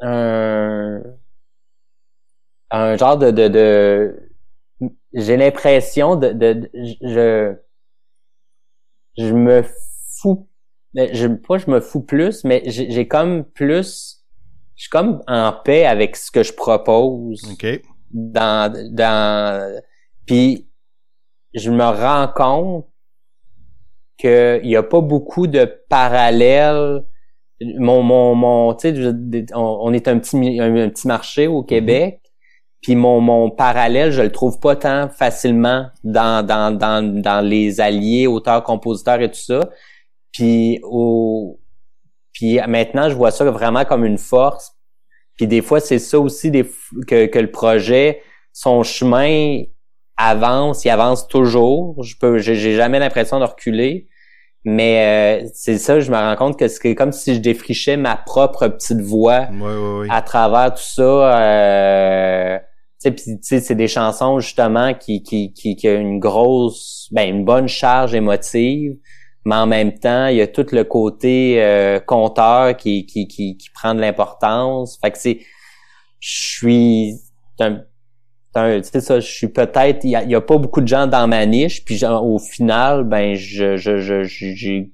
un, 0.00 0.08
un, 0.08 1.02
un 2.70 2.96
genre 2.96 3.18
de, 3.18 3.30
de, 3.30 3.48
de 3.48 4.30
j'ai 5.12 5.36
l'impression 5.36 6.16
de, 6.16 6.32
de, 6.32 6.70
je 6.74 7.54
je 9.18 9.32
me 9.34 9.64
fous 10.20 10.48
je 10.94 11.26
pas 11.26 11.58
je 11.58 11.70
me 11.70 11.80
fous 11.80 12.02
plus 12.02 12.44
mais 12.44 12.62
j'ai 12.66 13.08
comme 13.08 13.44
plus 13.44 14.24
je 14.76 14.82
suis 14.82 14.90
comme 14.90 15.22
en 15.26 15.52
paix 15.52 15.84
avec 15.84 16.16
ce 16.16 16.30
que 16.30 16.42
je 16.42 16.52
propose 16.52 17.44
okay. 17.52 17.82
dans 18.12 18.72
dans 18.92 19.82
puis 20.26 20.68
je 21.54 21.70
me 21.70 21.84
rends 21.84 22.28
compte 22.28 22.86
que 24.18 24.60
il 24.62 24.70
y 24.70 24.76
a 24.76 24.82
pas 24.82 25.00
beaucoup 25.00 25.46
de 25.46 25.64
parallèles 25.88 27.04
mon 27.78 28.02
mon 28.02 28.34
mon 28.34 28.74
tu 28.74 28.94
sais 28.94 29.46
on, 29.54 29.92
est 29.92 30.08
un 30.08 30.18
petit 30.18 30.60
un, 30.60 30.88
petit 30.88 31.06
marché 31.06 31.46
au 31.46 31.62
mm-hmm. 31.62 31.66
Québec 31.66 32.20
puis 32.82 32.96
mon, 32.96 33.20
mon 33.20 33.50
parallèle, 33.50 34.10
je 34.10 34.22
le 34.22 34.32
trouve 34.32 34.58
pas 34.58 34.74
tant 34.74 35.08
facilement 35.10 35.88
dans, 36.02 36.44
dans, 36.44 36.76
dans, 36.76 37.20
dans 37.20 37.44
les 37.44 37.80
alliés, 37.80 38.26
auteurs, 38.26 38.62
compositeurs 38.62 39.20
et 39.20 39.30
tout 39.30 39.40
ça. 39.40 39.68
Puis 40.32 40.80
au 40.84 41.58
puis 42.32 42.58
maintenant, 42.66 43.10
je 43.10 43.16
vois 43.16 43.32
ça 43.32 43.44
vraiment 43.50 43.84
comme 43.84 44.04
une 44.04 44.16
force. 44.16 44.72
Puis 45.36 45.46
des 45.46 45.60
fois, 45.60 45.80
c'est 45.80 45.98
ça 45.98 46.18
aussi 46.18 46.50
des, 46.50 46.64
que, 47.06 47.26
que 47.26 47.38
le 47.38 47.50
projet, 47.50 48.22
son 48.52 48.82
chemin 48.82 49.62
avance, 50.20 50.84
il 50.84 50.90
avance 50.90 51.26
toujours. 51.28 52.02
Je 52.02 52.16
peux, 52.16 52.38
j'ai 52.38 52.74
jamais 52.74 52.98
l'impression 52.98 53.40
de 53.40 53.44
reculer. 53.44 54.08
Mais 54.64 55.42
euh, 55.44 55.48
c'est 55.54 55.78
ça, 55.78 56.00
je 56.00 56.10
me 56.10 56.16
rends 56.16 56.36
compte 56.36 56.58
que 56.58 56.68
c'est 56.68 56.94
comme 56.94 57.12
si 57.12 57.34
je 57.34 57.40
défrichais 57.40 57.96
ma 57.96 58.16
propre 58.16 58.68
petite 58.68 59.00
voix 59.00 59.48
à 60.10 60.22
travers 60.22 60.74
tout 60.74 60.82
ça. 60.82 61.02
Euh, 61.02 62.58
c'est 62.98 63.74
des 63.74 63.88
chansons 63.88 64.40
justement 64.40 64.92
qui 64.92 65.22
qui 65.22 65.54
qui 65.54 65.74
qui 65.76 65.88
a 65.88 65.94
une 65.94 66.18
grosse 66.18 67.08
ben 67.12 67.26
une 67.26 67.46
bonne 67.46 67.66
charge 67.66 68.14
émotive 68.14 68.98
mais 69.46 69.54
en 69.54 69.66
même 69.66 69.98
temps 69.98 70.26
il 70.26 70.36
y 70.36 70.42
a 70.42 70.46
tout 70.46 70.66
le 70.70 70.84
côté 70.84 71.62
euh, 71.62 71.98
conteur 71.98 72.76
qui 72.76 73.06
qui 73.06 73.26
qui 73.26 73.56
qui 73.56 73.70
prend 73.70 73.94
de 73.94 74.00
l'importance 74.00 74.98
fait 75.02 75.12
que 75.12 75.18
c'est 75.18 75.38
je 76.20 76.56
suis 76.58 77.14
tu 78.54 79.00
ça, 79.00 79.20
je 79.20 79.26
suis 79.30 79.48
peut-être, 79.48 80.04
il 80.04 80.10
y 80.10 80.34
a, 80.34 80.40
pas 80.40 80.58
beaucoup 80.58 80.80
de 80.80 80.88
gens 80.88 81.06
dans 81.06 81.28
ma 81.28 81.46
niche, 81.46 81.84
puis 81.84 82.04
au 82.04 82.38
final, 82.38 83.04
ben, 83.04 83.34
je, 83.34 83.76
je, 83.76 84.84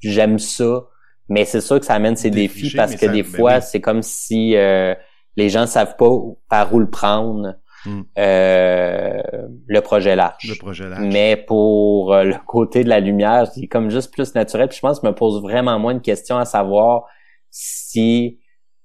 j'aime 0.00 0.38
ça. 0.38 0.84
Mais 1.28 1.44
c'est 1.44 1.60
sûr 1.60 1.80
que 1.80 1.86
ça 1.86 1.94
amène 1.94 2.16
ses 2.16 2.30
défis 2.30 2.72
parce 2.76 2.94
que 2.94 3.06
des 3.06 3.22
ben 3.22 3.32
fois, 3.32 3.60
c'est 3.60 3.80
comme 3.80 4.02
si 4.02 4.56
euh, 4.56 4.94
les 5.36 5.48
gens 5.48 5.66
savent 5.66 5.96
pas 5.96 6.10
par 6.48 6.72
où 6.72 6.78
le 6.78 6.88
prendre. 6.88 7.56
Hmm. 7.84 8.02
Euh, 8.18 9.22
le 9.66 9.80
projet 9.80 10.16
large. 10.16 10.48
Le 10.48 10.58
projet 10.58 10.88
large. 10.88 11.04
Mais 11.04 11.36
pour 11.36 12.14
euh, 12.14 12.24
le 12.24 12.34
côté 12.46 12.84
de 12.84 12.88
la 12.88 13.00
lumière, 13.00 13.46
c'est 13.52 13.66
comme 13.66 13.90
juste 13.90 14.12
plus 14.12 14.34
naturel. 14.34 14.68
Puis 14.68 14.76
je 14.76 14.80
pense 14.82 15.00
que 15.00 15.06
je 15.06 15.10
me 15.10 15.14
pose 15.14 15.40
vraiment 15.42 15.78
moins 15.78 15.94
de 15.94 16.00
questions 16.00 16.36
à 16.36 16.44
savoir 16.44 17.04
si 17.50 18.40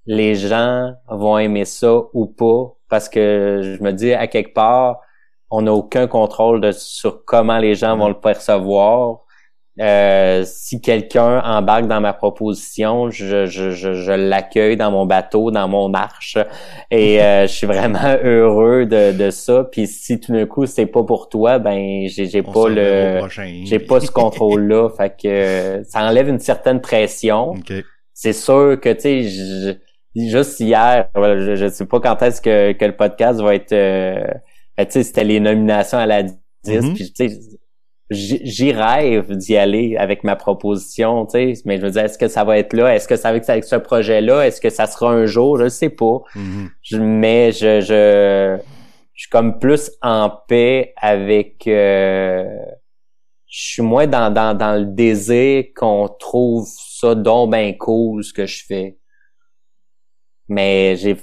les 0.06 0.36
gens 0.36 0.94
vont 1.08 1.38
aimer 1.38 1.66
ça 1.66 1.96
ou 2.14 2.28
pas. 2.28 2.74
Parce 2.92 3.08
que 3.08 3.78
je 3.80 3.82
me 3.82 3.94
dis, 3.94 4.14
à 4.14 4.28
quelque 4.28 4.54
part, 4.54 5.00
on 5.50 5.62
n'a 5.62 5.72
aucun 5.72 6.08
contrôle 6.08 6.60
de, 6.60 6.74
sur 6.74 7.24
comment 7.24 7.58
les 7.58 7.74
gens 7.74 7.98
vont 7.98 8.10
le 8.10 8.20
percevoir. 8.20 9.22
Euh, 9.80 10.44
si 10.46 10.82
quelqu'un 10.82 11.40
embarque 11.40 11.88
dans 11.88 12.02
ma 12.02 12.12
proposition, 12.12 13.10
je, 13.10 13.46
je, 13.46 13.72
je, 13.72 14.12
l'accueille 14.12 14.76
dans 14.76 14.92
mon 14.92 15.06
bateau, 15.06 15.50
dans 15.52 15.70
mon 15.70 15.94
arche, 15.94 16.38
et 16.92 17.22
euh, 17.22 17.44
je 17.48 17.54
suis 17.54 17.66
vraiment 17.66 18.18
heureux 18.22 18.86
de, 18.86 19.14
de 19.14 19.30
ça. 19.30 19.64
Puis 19.64 19.88
si 19.88 20.20
tout 20.20 20.34
d'un 20.34 20.46
coup 20.46 20.66
c'est 20.66 20.86
pas 20.86 21.04
pour 21.04 21.30
toi, 21.30 21.60
ben 21.60 22.06
j'ai, 22.10 22.26
j'ai 22.26 22.44
pas 22.44 22.68
le, 22.68 23.22
j'ai 23.64 23.80
pas 23.80 24.02
ce 24.02 24.12
contrôle 24.12 24.68
là. 24.68 24.90
fait 24.90 25.16
que 25.18 25.84
ça 25.88 26.02
enlève 26.02 26.28
une 26.28 26.40
certaine 26.40 26.82
pression. 26.82 27.54
C'est 28.14 28.34
sûr 28.34 28.78
que 28.82 28.90
tu 28.90 29.24
sais, 29.24 29.80
juste 30.16 30.60
hier, 30.60 31.10
je, 31.16 31.56
je 31.56 31.68
sais 31.68 31.86
pas 31.86 32.00
quand 32.00 32.22
est-ce 32.22 32.42
que, 32.42 32.74
que 32.74 32.86
le 32.86 32.96
podcast 32.96 33.40
va 33.42 33.56
être. 33.56 33.72
Euh, 33.74 34.24
ben, 34.78 34.86
tu 34.86 34.94
sais, 34.94 35.04
c'était 35.04 35.24
les 35.24 35.40
nominations 35.40 35.98
à 35.98 36.06
la 36.06 36.24
10, 36.24 36.36
mm-hmm. 36.66 36.94
puis 36.94 37.14
tu 37.14 37.30
sais 37.30 37.40
j'y 38.12 38.74
rêve 38.74 39.32
d'y 39.38 39.56
aller 39.56 39.96
avec 39.98 40.24
ma 40.24 40.36
proposition, 40.36 41.26
tu 41.26 41.56
sais, 41.56 41.62
mais 41.66 41.78
je 41.78 41.84
veux 41.84 41.92
dire, 41.92 42.04
est-ce 42.04 42.18
que 42.18 42.28
ça 42.28 42.44
va 42.44 42.58
être 42.58 42.74
là? 42.74 42.94
Est-ce 42.94 43.08
que 43.08 43.16
ça 43.16 43.32
va 43.32 43.38
être 43.38 43.50
avec 43.50 43.64
ce 43.64 43.78
projet-là? 43.78 44.46
Est-ce 44.46 44.60
que 44.60 44.70
ça 44.70 44.86
sera 44.86 45.12
un 45.12 45.26
jour? 45.26 45.58
Je 45.58 45.70
sais 45.70 45.90
pas. 45.90 46.22
Mm-hmm. 46.36 46.68
je, 46.82 46.98
mais 46.98 47.52
je, 47.54 47.80
je, 47.80 48.58
je 49.14 49.22
suis 49.22 49.30
comme 49.30 49.60
plus 49.60 49.92
en 50.02 50.30
paix 50.48 50.94
avec... 50.98 51.66
Euh, 51.68 52.44
je 53.48 53.72
suis 53.72 53.82
moins 53.82 54.08
dans, 54.08 54.34
dans, 54.34 54.58
dans 54.58 54.80
le 54.80 54.86
désir 54.86 55.66
qu'on 55.76 56.08
trouve 56.08 56.68
ça 56.68 57.16
donc 57.16 57.52
ben 57.52 57.78
cool, 57.78 58.24
ce 58.24 58.32
que 58.32 58.46
je 58.46 58.64
fais. 58.66 58.98
Mais 60.52 60.98
j'ai 60.98 61.16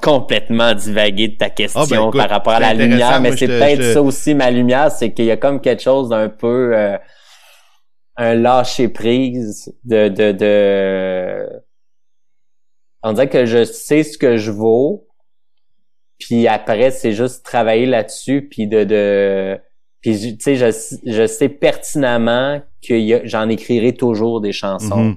complètement 0.00 0.74
divagué 0.74 1.28
de 1.28 1.36
ta 1.36 1.50
question 1.50 1.82
ah, 1.82 1.86
ben, 1.88 2.10
par 2.10 2.30
rapport 2.30 2.54
à 2.54 2.60
la 2.60 2.74
lumière, 2.74 3.20
mais 3.20 3.36
c'est 3.36 3.46
peut-être 3.46 3.92
ça 3.92 4.02
aussi 4.02 4.34
ma 4.34 4.50
lumière, 4.50 4.90
c'est 4.90 5.12
qu'il 5.12 5.26
y 5.26 5.30
a 5.30 5.36
comme 5.36 5.60
quelque 5.60 5.82
chose 5.82 6.08
d'un 6.08 6.28
peu 6.30 6.74
euh, 6.74 6.96
un 8.16 8.34
lâcher 8.34 8.88
prise 8.88 9.74
de, 9.84 10.08
de 10.08 10.32
de 10.32 11.48
on 13.02 13.12
dirait 13.12 13.28
que 13.28 13.44
je 13.44 13.64
sais 13.64 14.04
ce 14.04 14.16
que 14.16 14.36
je 14.36 14.50
vaux, 14.50 15.06
puis 16.18 16.48
après 16.48 16.90
c'est 16.90 17.12
juste 17.12 17.44
travailler 17.44 17.86
là-dessus, 17.86 18.48
puis 18.50 18.66
de 18.66 18.84
de 18.84 19.58
puis 20.00 20.36
tu 20.36 20.40
sais 20.40 20.56
je, 20.56 20.96
je 21.06 21.26
sais 21.26 21.48
pertinemment 21.48 22.62
que 22.86 23.26
j'en 23.26 23.48
écrirai 23.48 23.94
toujours 23.94 24.40
des 24.40 24.52
chansons. 24.52 25.12
Mm-hmm. 25.12 25.16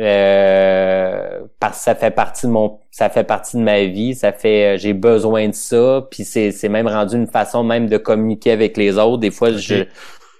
Euh, 0.00 1.42
parce 1.60 1.78
que 1.78 1.84
ça 1.84 1.94
fait 1.94 2.10
partie 2.10 2.46
de 2.46 2.50
mon 2.50 2.80
ça 2.90 3.08
fait 3.08 3.22
partie 3.22 3.56
de 3.56 3.62
ma 3.62 3.84
vie 3.84 4.16
ça 4.16 4.32
fait 4.32 4.74
euh, 4.74 4.78
j'ai 4.78 4.94
besoin 4.94 5.46
de 5.46 5.54
ça 5.54 6.04
puis 6.10 6.24
c'est 6.24 6.50
c'est 6.50 6.68
même 6.68 6.88
rendu 6.88 7.14
une 7.14 7.28
façon 7.28 7.62
même 7.62 7.88
de 7.88 7.96
communiquer 7.96 8.50
avec 8.50 8.76
les 8.76 8.98
autres. 8.98 9.18
Des 9.18 9.30
fois 9.30 9.52
je 9.52 9.84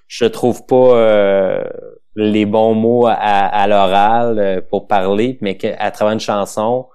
je 0.09 0.25
trouve 0.25 0.67
pas 0.67 0.97
euh, 0.97 1.63
les 2.17 2.45
bons 2.45 2.75
mots 2.75 3.07
à, 3.07 3.13
à 3.13 3.69
l'oral 3.69 4.39
euh, 4.41 4.61
pour 4.69 4.89
parler 4.89 5.39
mais 5.41 5.57
à 5.79 5.93
travers 5.93 6.15
une 6.15 6.21
chanson. 6.21 6.89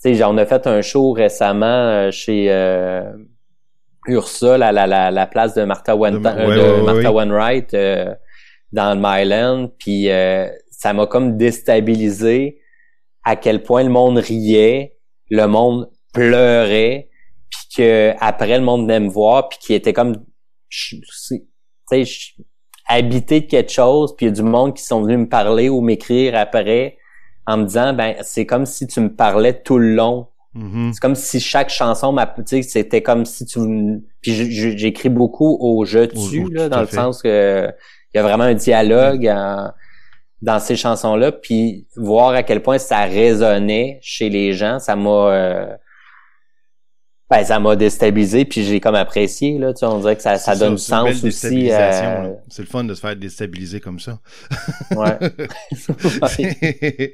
Tu 0.00 0.14
sais 0.14 0.24
on 0.24 0.38
a 0.38 0.46
fait 0.46 0.68
un 0.68 0.82
show 0.82 1.10
récemment 1.10 2.12
chez 2.12 2.46
Ursula 4.06 4.68
à 4.68 4.72
la, 4.72 4.86
la, 4.86 5.10
la, 5.10 5.26
place 5.26 5.54
de 5.54 5.64
Martha 5.64 5.96
One 5.96 6.18
de, 6.22 6.84
Martha 6.84 7.10
Wainwright 7.10 7.72
dans 8.72 8.94
le 8.94 9.00
Myland 9.00 9.68
puis 9.80 10.08
ça 10.78 10.92
m'a 10.92 11.06
comme 11.06 11.36
déstabilisé 11.36 12.60
à 13.24 13.34
quel 13.34 13.64
point 13.64 13.82
le 13.82 13.90
monde 13.90 14.16
riait, 14.16 14.96
le 15.28 15.46
monde 15.46 15.90
pleurait, 16.14 17.10
puis 17.50 17.60
que 17.76 18.14
après 18.20 18.56
le 18.56 18.64
monde 18.64 18.82
venait 18.82 19.00
me 19.00 19.08
voir, 19.08 19.48
puis 19.48 19.58
qui 19.60 19.74
était 19.74 19.92
comme, 19.92 20.24
tu 20.70 21.02
sais, 21.10 22.04
habité 22.86 23.40
de 23.40 23.46
quelque 23.46 23.72
chose, 23.72 24.14
puis 24.16 24.26
il 24.26 24.28
y 24.28 24.32
a 24.32 24.34
du 24.34 24.44
monde 24.44 24.74
qui 24.74 24.84
sont 24.84 25.02
venus 25.02 25.18
me 25.18 25.28
parler 25.28 25.68
ou 25.68 25.80
m'écrire 25.80 26.36
après 26.36 26.96
en 27.44 27.56
me 27.56 27.64
disant, 27.64 27.92
ben 27.92 28.14
c'est 28.22 28.46
comme 28.46 28.64
si 28.64 28.86
tu 28.86 29.00
me 29.00 29.12
parlais 29.12 29.60
tout 29.60 29.78
le 29.78 29.94
long. 29.94 30.28
Mm-hmm. 30.54 30.92
C'est 30.92 31.00
comme 31.00 31.16
si 31.16 31.40
chaque 31.40 31.70
chanson, 31.70 32.16
c'était 32.62 33.02
comme 33.02 33.24
si 33.24 33.46
tu... 33.46 33.58
Puis 34.20 34.78
j'écris 34.78 35.08
beaucoup 35.08 35.58
au 35.60 35.84
jeu 35.84 36.06
dessus, 36.06 36.46
là, 36.52 36.68
dans 36.68 36.80
le 36.80 36.86
sens 36.86 37.20
que 37.20 37.68
il 38.14 38.16
y 38.16 38.20
a 38.20 38.22
vraiment 38.22 38.44
un 38.44 38.54
dialogue. 38.54 39.26
En, 39.26 39.72
dans 40.40 40.60
ces 40.60 40.76
chansons-là, 40.76 41.32
puis 41.32 41.86
voir 41.96 42.30
à 42.30 42.42
quel 42.42 42.62
point 42.62 42.78
ça 42.78 43.02
résonnait 43.04 43.98
chez 44.02 44.28
les 44.28 44.52
gens, 44.52 44.78
ça 44.78 44.94
m'a 44.94 45.10
euh, 45.10 45.76
ben, 47.30 47.44
ça 47.44 47.60
m'a 47.60 47.76
déstabilisé, 47.76 48.46
puis 48.46 48.64
j'ai 48.64 48.80
comme 48.80 48.94
apprécié, 48.94 49.58
là, 49.58 49.74
tu 49.74 49.80
sais, 49.80 49.86
on 49.86 50.00
dirait 50.00 50.16
que 50.16 50.22
ça, 50.22 50.38
ça 50.38 50.56
donne 50.56 50.78
sens 50.78 51.22
aussi. 51.22 51.70
Euh... 51.70 52.32
C'est 52.48 52.62
le 52.62 52.68
fun 52.68 52.84
de 52.84 52.94
se 52.94 53.00
faire 53.00 53.14
déstabiliser 53.16 53.80
comme 53.80 54.00
ça. 54.00 54.18
ouais. 54.96 55.18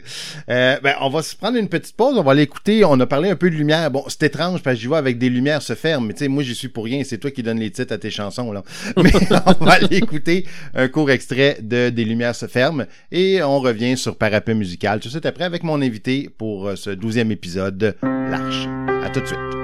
euh, 0.49 0.79
ben, 0.81 0.95
on 1.01 1.09
va 1.11 1.23
se 1.23 1.35
prendre 1.35 1.59
une 1.59 1.69
petite 1.69 1.97
pause, 1.97 2.17
on 2.17 2.23
va 2.23 2.35
l'écouter, 2.35 2.85
on 2.85 2.99
a 3.01 3.07
parlé 3.07 3.31
un 3.31 3.35
peu 3.35 3.51
de 3.51 3.57
lumière. 3.57 3.91
Bon, 3.91 4.05
c'est 4.07 4.23
étrange, 4.23 4.63
parce 4.63 4.77
que 4.77 4.83
j'y 4.83 4.87
vois 4.87 4.99
avec 4.99 5.19
des 5.19 5.29
lumières 5.29 5.63
se 5.63 5.75
ferment, 5.75 6.07
mais 6.07 6.13
tu 6.13 6.21
sais, 6.21 6.29
moi, 6.29 6.45
j'y 6.45 6.55
suis 6.55 6.69
pour 6.69 6.85
rien, 6.85 7.03
c'est 7.05 7.19
toi 7.19 7.33
qui 7.33 7.43
donnes 7.43 7.59
les 7.59 7.73
titres 7.73 7.93
à 7.93 7.99
tes 7.99 8.11
chansons, 8.11 8.53
là. 8.53 8.63
Mais 8.97 9.11
on 9.47 9.65
va 9.65 9.79
l'écouter, 9.81 10.47
un 10.75 10.87
court 10.89 11.11
extrait 11.11 11.59
de 11.61 11.91
Des 11.91 12.05
lumières 12.05 12.37
se 12.37 12.47
ferment, 12.47 12.85
et 13.11 13.43
on 13.43 13.59
revient 13.59 13.97
sur 13.97 14.17
Parapet 14.17 14.55
musical 14.55 15.01
tout 15.01 15.09
de 15.09 15.13
suite 15.13 15.27
après 15.27 15.45
avec 15.45 15.65
mon 15.65 15.83
invité 15.83 16.31
pour 16.39 16.69
euh, 16.69 16.77
ce 16.77 16.91
douzième 16.91 17.33
épisode, 17.33 17.97
L'Arche. 18.03 18.69
À 19.05 19.11
tout 19.11 19.21
de 19.21 19.27
suite. 19.27 19.64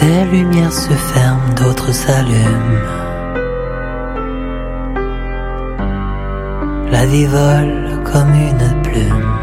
Des 0.00 0.24
lumières 0.26 0.72
se 0.72 0.92
ferment, 0.92 1.54
d'autres 1.56 1.92
s'allument. 1.92 2.98
La 6.92 7.04
vie 7.06 7.26
vole 7.26 8.02
comme 8.04 8.32
une 8.32 8.82
plume. 8.82 9.38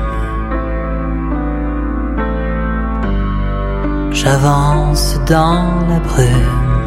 J'avance 4.12 5.20
dans 5.28 5.82
la 5.90 6.00
brume. 6.00 6.86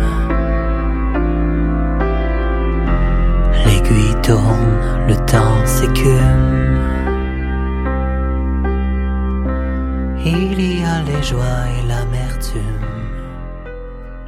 L'aiguille 3.66 4.16
tourne, 4.22 4.74
le 5.09 5.16
temps 5.26 5.66
s'écume. 5.66 6.78
Il 10.24 10.81
y 10.81 10.85
a 10.85 11.02
les 11.02 11.22
joies 11.22 11.64
et 11.76 11.87
l'amertume. 11.87 12.88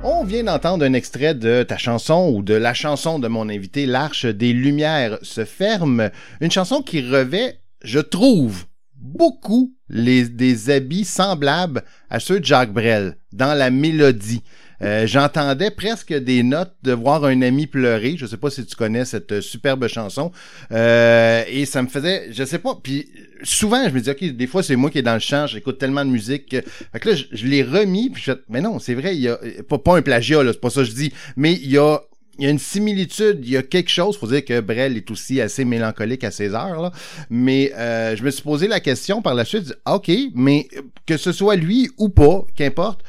On 0.03 0.25
vient 0.25 0.45
d'entendre 0.45 0.85
un 0.87 0.95
extrait 0.95 1.35
de 1.35 1.63
ta 1.63 1.77
chanson 1.77 2.33
ou 2.35 2.43
de 2.43 2.55
la 2.55 2.73
chanson 2.73 3.19
de 3.19 3.29
mon 3.29 3.51
invité, 3.51 3.85
L'Arche 3.85 4.25
des 4.25 4.55
Lumières 4.55 5.19
se 5.21 5.45
ferme. 5.45 6.11
Une 6.41 6.51
chanson 6.51 6.81
qui 6.81 7.03
revêt, 7.03 7.61
je 7.83 8.01
trouve, 8.01 8.65
beaucoup 8.97 9.75
des 9.91 10.71
habits 10.71 11.05
semblables 11.05 11.85
à 12.09 12.19
ceux 12.19 12.41
de 12.41 12.45
Jacques 12.47 12.73
Brel 12.73 13.19
dans 13.33 13.53
la 13.53 13.71
mélodie. 13.71 14.43
Euh, 14.83 15.07
j'entendais 15.07 15.71
presque 15.71 16.13
des 16.13 16.43
notes 16.43 16.75
de 16.83 16.93
voir 16.93 17.25
un 17.25 17.43
ami 17.43 17.67
pleurer. 17.67 18.17
Je 18.17 18.27
sais 18.27 18.37
pas 18.37 18.51
si 18.51 18.65
tu 18.65 18.77
connais 18.77 19.05
cette 19.05 19.41
superbe 19.41 19.87
chanson. 19.89 20.33
Euh, 20.73 21.43
et 21.49 21.67
ça 21.67 21.83
me 21.83 21.89
faisait, 21.89 22.29
je 22.33 22.45
sais 22.45 22.59
pas. 22.59 22.79
Puis 22.83 23.09
souvent, 23.43 23.89
je 23.89 23.95
me 23.95 24.01
dis 24.01 24.11
ok, 24.11 24.25
des 24.25 24.47
fois 24.47 24.63
c'est 24.63 24.77
moi 24.77 24.91
qui 24.91 24.99
est 24.99 25.03
dans 25.03 25.15
le 25.15 25.21
champ. 25.21 25.47
J'écoute 25.47 25.79
tellement 25.79 26.05
de 26.05 26.11
musique. 26.11 26.57
Fait 26.93 27.01
que 27.01 27.11
là, 27.11 27.17
je, 27.31 27.47
l'ai 27.47 27.63
remis. 27.63 28.11
Puis 28.11 28.23
je 28.25 28.33
mais 28.49 28.61
non, 28.61 28.79
c'est 28.79 28.95
vrai. 28.95 29.17
Il 29.17 29.23
y 29.23 29.29
a 29.29 29.39
pas, 29.69 29.79
pas 29.79 29.97
un 29.97 30.03
plagiat 30.03 30.43
c'est 30.47 30.61
pas 30.61 30.71
ça 30.71 30.81
que 30.81 30.87
je 30.87 30.93
dis. 30.93 31.13
Mais 31.37 31.53
il 31.55 31.71
y 31.71 31.79
a 31.79 32.01
il 32.41 32.45
y 32.45 32.47
a 32.47 32.51
une 32.51 32.59
similitude, 32.59 33.41
il 33.43 33.51
y 33.51 33.57
a 33.59 33.63
quelque 33.63 33.91
chose. 33.91 34.17
Faut 34.17 34.27
dire 34.27 34.43
que 34.43 34.61
Brel 34.61 34.97
est 34.97 35.11
aussi 35.11 35.43
assez 35.43 35.67
mélancolique 35.67 36.25
à 36.25 36.31
ses 36.31 36.55
heures, 36.55 36.81
là. 36.81 36.91
Mais 37.29 37.71
euh, 37.77 38.17
je 38.17 38.25
me 38.25 38.31
suis 38.31 38.43
posé 38.43 38.67
la 38.67 38.81
question 38.81 39.21
par 39.21 39.35
la 39.35 39.45
suite. 39.45 39.75
ok, 39.87 40.11
mais 40.35 40.67
que 41.05 41.19
ce 41.19 41.33
soit 41.33 41.57
lui 41.57 41.91
ou 41.99 42.09
pas, 42.09 42.47
qu'importe, 42.57 43.03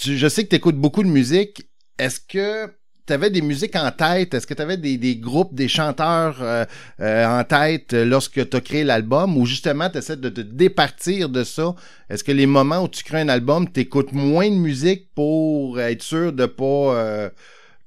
je 0.00 0.28
sais 0.28 0.44
que 0.44 0.50
tu 0.50 0.56
écoutes 0.56 0.76
beaucoup 0.76 1.02
de 1.02 1.08
musique. 1.08 1.68
Est-ce 1.98 2.20
que 2.20 2.70
tu 3.06 3.12
avais 3.12 3.30
des 3.30 3.40
musiques 3.40 3.76
en 3.76 3.90
tête? 3.90 4.34
Est-ce 4.34 4.46
que 4.46 4.54
tu 4.54 4.62
avais 4.62 4.76
des, 4.76 4.98
des, 4.98 5.16
groupes, 5.16 5.54
des 5.54 5.68
chanteurs 5.68 6.42
euh, 6.42 6.64
euh, 7.00 7.24
en 7.24 7.44
tête 7.44 7.92
lorsque 7.92 8.48
tu 8.48 8.56
as 8.56 8.60
créé 8.60 8.84
l'album? 8.84 9.36
Ou 9.36 9.46
justement 9.46 9.88
tu 9.88 9.98
essaies 9.98 10.16
de 10.16 10.28
te 10.28 10.40
départir 10.40 11.28
de 11.28 11.44
ça? 11.44 11.74
Est-ce 12.10 12.24
que 12.24 12.32
les 12.32 12.46
moments 12.46 12.82
où 12.82 12.88
tu 12.88 13.04
crées 13.04 13.20
un 13.20 13.28
album, 13.28 13.70
tu 13.72 13.80
écoutes 13.80 14.12
moins 14.12 14.50
de 14.50 14.56
musique 14.56 15.14
pour 15.14 15.80
être 15.80 16.02
sûr 16.02 16.32
de 16.32 16.46
pas 16.46 17.30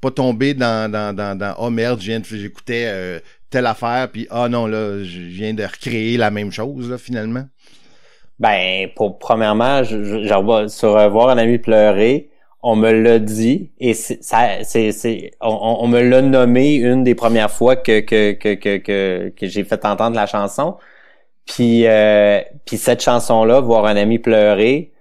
pas 0.02 0.12
tomber 0.12 0.54
dans, 0.54 0.90
dans, 0.90 1.14
dans, 1.14 1.38
dans 1.38 1.56
oh 1.60 1.70
merde, 1.70 2.00
j'écoutais 2.02 3.22
telle 3.50 3.66
affaire, 3.66 4.10
puis 4.12 4.28
ah 4.30 4.48
non, 4.48 4.68
là, 4.68 5.04
je 5.04 5.20
viens 5.20 5.54
de 5.54 5.64
recréer 5.64 6.18
la 6.18 6.32
même 6.32 6.52
chose, 6.52 6.90
là, 6.90 6.98
finalement? 6.98 7.46
Ben, 8.40 8.90
pour 8.96 9.20
premièrement, 9.20 9.84
je, 9.84 10.04
je, 10.04 10.68
sur 10.68 11.10
voir 11.10 11.30
un 11.30 11.38
ami 11.38 11.58
pleurer, 11.58 12.30
on 12.62 12.76
me 12.76 12.92
l'a 12.92 13.20
dit 13.20 13.72
et 13.80 13.94
ça, 13.94 14.64
c'est, 14.64 14.92
c'est, 14.92 15.32
on, 15.42 15.78
on, 15.82 15.88
me 15.88 16.02
l'a 16.02 16.22
nommé 16.22 16.76
une 16.76 17.04
des 17.04 17.16
premières 17.16 17.52
fois 17.52 17.76
que 17.76 18.02
que 18.02 18.34
que 18.34 18.54
que 18.56 18.78
que, 18.78 19.34
que 19.36 19.48
j'ai 19.48 19.64
fait 19.64 19.86
entendre 19.86 20.16
la 20.16 20.26
chanson. 20.26 20.76
Puis 21.46 21.88
euh, 21.88 22.42
puis 22.66 22.78
cette 22.78 23.02
chanson 23.02 23.46
là, 23.46 23.62
voir 23.62 23.86
un 23.86 23.96
ami 23.96 24.20
pleurer, 24.20 24.92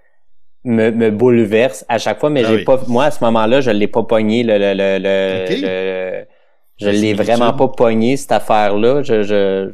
me, 0.65 0.91
me 0.91 1.11
bouleverse 1.11 1.85
à 1.89 1.99
chaque 1.99 2.21
fois. 2.21 2.31
Mais 2.31 2.45
ah 2.45 2.49
j'ai 2.49 2.65
pas, 2.65 2.81
moi 2.87 3.07
à 3.07 3.11
ce 3.11 3.23
moment-là, 3.25 3.61
je 3.61 3.71
l'ai 3.71 3.89
pas 3.89 4.05
pogné 4.05 4.43
le 4.45 4.57
le 4.59 4.75
le, 4.75 4.99
le 5.01 6.25
je 6.77 6.89
l'ai 6.91 7.15
vraiment 7.15 7.53
pas 7.53 7.69
pogné 7.69 8.17
cette 8.17 8.33
affaire-là. 8.33 9.03
Je, 9.03 9.23
je, 9.25 9.71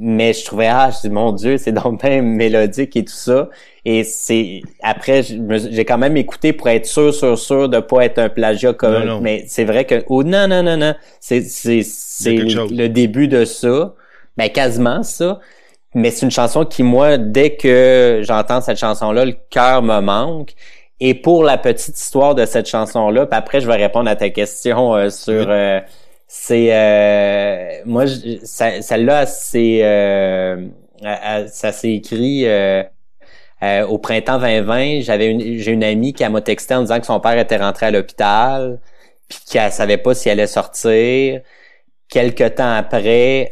mais 0.00 0.32
je 0.32 0.44
trouvais 0.44 0.68
ah, 0.68 0.90
je 0.90 1.08
dis 1.08 1.12
mon 1.12 1.32
Dieu, 1.32 1.58
c'est 1.58 1.72
donc 1.72 2.02
bien 2.04 2.22
mélodique 2.22 2.96
et 2.96 3.04
tout 3.04 3.12
ça. 3.12 3.48
Et 3.84 4.04
c'est 4.04 4.62
après 4.82 5.22
j'ai 5.22 5.84
quand 5.84 5.98
même 5.98 6.16
écouté 6.16 6.52
pour 6.52 6.68
être 6.68 6.86
sûr, 6.86 7.12
sûr, 7.12 7.36
sûr 7.38 7.68
de 7.68 7.80
pas 7.80 8.04
être 8.04 8.18
un 8.18 8.28
plagiat 8.28 8.72
comme. 8.72 9.20
Mais 9.20 9.44
c'est 9.48 9.64
vrai 9.64 9.84
que 9.84 10.04
oh 10.08 10.22
non 10.22 10.46
non 10.46 10.62
non 10.62 10.76
non, 10.76 10.94
c'est 11.20 11.42
c'est 11.42 11.82
c'est 11.82 12.36
le 12.36 12.86
début 12.86 13.28
de 13.28 13.44
ça, 13.44 13.94
ben 14.36 14.48
quasiment 14.48 15.02
ça. 15.02 15.40
Mais 15.94 16.10
c'est 16.10 16.26
une 16.26 16.30
chanson 16.30 16.64
qui 16.64 16.82
moi 16.82 17.18
dès 17.18 17.56
que 17.56 18.20
j'entends 18.22 18.60
cette 18.60 18.78
chanson 18.78 19.10
là, 19.10 19.24
le 19.24 19.34
cœur 19.50 19.82
me 19.82 20.00
manque. 20.00 20.54
Et 21.00 21.14
pour 21.14 21.44
la 21.44 21.58
petite 21.58 21.98
histoire 21.98 22.34
de 22.34 22.44
cette 22.44 22.68
chanson 22.68 23.08
là, 23.10 23.26
puis 23.26 23.38
après 23.38 23.60
je 23.60 23.66
vais 23.66 23.76
répondre 23.76 24.10
à 24.10 24.16
ta 24.16 24.30
question 24.30 24.94
euh, 24.94 25.10
sur 25.10 25.46
euh, 25.48 25.80
c'est 26.30 26.68
euh, 26.72 27.82
moi 27.86 28.04
celle-là 28.06 29.24
c'est 29.24 29.80
euh, 29.82 30.68
ça 31.48 31.72
s'est 31.72 31.94
écrit 31.94 32.46
euh, 32.46 32.84
au 33.88 33.96
printemps 33.96 34.38
2020 34.38 35.00
j'avais 35.00 35.30
une 35.30 35.58
j'ai 35.58 35.72
une 35.72 35.84
amie 35.84 36.12
qui 36.12 36.28
m'a 36.28 36.42
texté 36.42 36.74
en 36.74 36.82
disant 36.82 37.00
que 37.00 37.06
son 37.06 37.18
père 37.18 37.38
était 37.38 37.56
rentré 37.56 37.86
à 37.86 37.90
l'hôpital 37.90 38.78
puis 39.26 39.38
qu'elle 39.50 39.72
savait 39.72 39.98
pas 39.98 40.14
s'il 40.14 40.32
allait 40.32 40.46
sortir. 40.46 41.42
Quelque 42.08 42.48
temps 42.48 42.72
après 42.74 43.50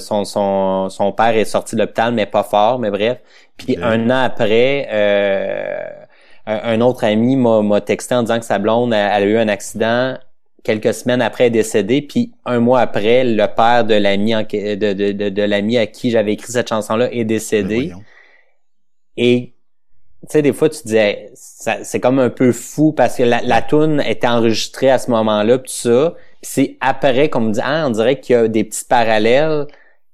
son, 0.00 0.24
son 0.24 0.88
son 0.90 1.12
père 1.12 1.36
est 1.36 1.44
sorti 1.44 1.76
de 1.76 1.80
l'hôpital 1.80 2.14
mais 2.14 2.26
pas 2.26 2.44
fort 2.44 2.78
mais 2.78 2.90
bref. 2.90 3.18
Puis 3.56 3.76
un 3.82 4.10
an 4.10 4.22
après 4.24 4.88
un, 6.46 6.80
autre 6.80 7.04
ami 7.04 7.36
m'a 7.36 7.80
texté 7.80 8.14
en 8.14 8.22
disant 8.22 8.38
que 8.38 8.44
sa 8.44 8.58
blonde 8.58 8.92
elle 8.94 9.22
a 9.22 9.26
eu 9.26 9.36
un 9.36 9.48
accident 9.48 10.16
quelques 10.64 10.94
semaines 10.94 11.22
après 11.22 11.46
est 11.46 11.50
décédé, 11.50 12.02
puis 12.02 12.32
un 12.44 12.58
mois 12.58 12.80
après, 12.80 13.22
le 13.22 13.46
père 13.54 13.84
de 13.84 13.94
l'ami 13.94 14.32
de, 14.32 14.74
de, 14.74 15.12
de, 15.12 15.28
de 15.28 15.42
l'ami 15.42 15.78
à 15.78 15.86
qui 15.86 16.10
j'avais 16.10 16.32
écrit 16.32 16.50
cette 16.52 16.68
chanson-là 16.68 17.12
est 17.12 17.24
décédé. 17.24 17.90
Ben 17.92 18.02
Et 19.16 19.52
tu 20.22 20.28
sais, 20.30 20.42
des 20.42 20.54
fois, 20.54 20.70
tu 20.70 20.82
disais, 20.84 21.30
c'est 21.34 22.00
comme 22.00 22.18
un 22.18 22.30
peu 22.30 22.50
fou 22.50 22.92
parce 22.92 23.16
que 23.16 23.22
la, 23.22 23.42
la 23.42 23.60
toune 23.60 24.02
était 24.06 24.26
enregistrée 24.26 24.90
à 24.90 24.98
ce 24.98 25.10
moment-là, 25.10 25.58
tout 25.58 25.64
ça. 25.66 26.14
Puis 26.40 26.50
c'est 26.50 26.76
après 26.80 27.28
qu'on 27.28 27.42
me 27.42 27.52
dit, 27.52 27.60
ah, 27.62 27.84
on 27.86 27.90
dirait 27.90 28.18
qu'il 28.18 28.34
y 28.34 28.38
a 28.38 28.48
des 28.48 28.64
petits 28.64 28.86
parallèles. 28.86 29.66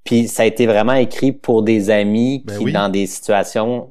Puis 0.03 0.27
ça 0.27 0.43
a 0.43 0.47
été 0.47 0.67
vraiment 0.67 0.95
écrit 0.95 1.31
pour 1.31 1.63
des 1.63 1.91
amis 1.91 2.43
ben 2.45 2.59
qui, 2.59 2.73
dans 2.73 2.89
des 2.89 3.07
situations 3.07 3.91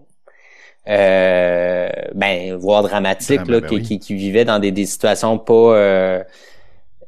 euh, 0.90 1.90
ben 2.16 2.56
voire 2.56 2.82
dramatiques, 2.82 3.48
là, 3.48 3.62
ben 3.62 3.82
qui, 3.82 4.00
qui, 4.00 4.16
vivaient 4.16 4.46
dans 4.46 4.60
des, 4.60 4.72
des 4.72 4.86
situations 4.86 5.38
pas 5.38 5.54
euh, 5.54 6.24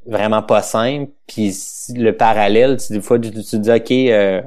vraiment 0.06 0.42
pas 0.42 0.62
simple. 0.62 1.12
Puis 1.28 1.56
le 1.96 2.12
parallèle, 2.12 2.78
tu, 2.78 2.94
des 2.94 3.02
fois, 3.02 3.20
tu, 3.20 3.32
te 3.32 3.56
dis, 3.56 3.72
OK, 3.72 3.92
euh, 3.92 4.42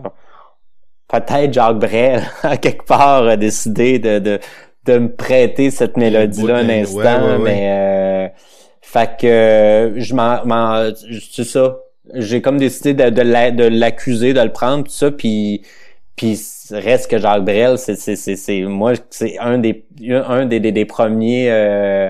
peut-être 1.08 1.52
Jacques 1.52 1.78
Brel, 1.78 2.22
à 2.42 2.56
quelque 2.56 2.84
part, 2.84 3.26
a 3.26 3.36
décidé 3.36 3.98
de, 3.98 4.18
de, 4.18 4.38
de 4.84 4.98
me 4.98 5.12
prêter 5.12 5.70
cette 5.70 5.96
mélodie-là 5.96 6.56
un 6.56 6.68
instant, 6.68 7.38
mais... 7.38 7.68
Euh, 7.70 8.28
fait 8.82 9.10
que 9.20 9.94
je 9.96 10.14
m'en... 10.14 10.90
C'est 11.32 11.44
ça. 11.44 11.78
J'ai 12.14 12.40
comme 12.42 12.58
décidé 12.58 12.94
de, 12.94 13.10
de 13.10 13.64
l'accuser, 13.64 14.34
de 14.34 14.40
le 14.40 14.52
prendre, 14.52 14.84
tout 14.84 14.92
ça, 14.92 15.10
puis... 15.10 15.62
Puis 16.16 16.38
reste 16.70 17.10
que 17.10 17.18
Jacques 17.18 17.44
Brel, 17.44 17.76
c'est 17.76 17.96
c'est 17.96 18.14
c'est 18.16 18.60
moi 18.62 18.92
c'est 19.10 19.36
un 19.40 19.58
des 19.58 19.84
un 20.08 20.46
des 20.46 20.60
des, 20.60 20.70
des 20.70 20.84
premiers 20.84 21.50
euh, 21.50 22.08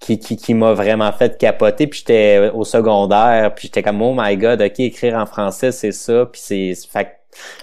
qui, 0.00 0.18
qui, 0.18 0.36
qui 0.36 0.54
m'a 0.54 0.72
vraiment 0.72 1.12
fait 1.12 1.38
capoter. 1.38 1.86
Puis 1.86 2.00
j'étais 2.00 2.50
au 2.52 2.64
secondaire, 2.64 3.54
puis 3.54 3.68
j'étais 3.68 3.82
comme 3.82 4.02
oh 4.02 4.14
my 4.16 4.36
god, 4.36 4.60
ok, 4.62 4.80
écrire 4.80 5.16
en 5.16 5.26
français, 5.26 5.70
c'est 5.72 5.92
ça. 5.92 6.26
Puis 6.26 6.40
c'est 6.42 6.74
fait 6.90 7.20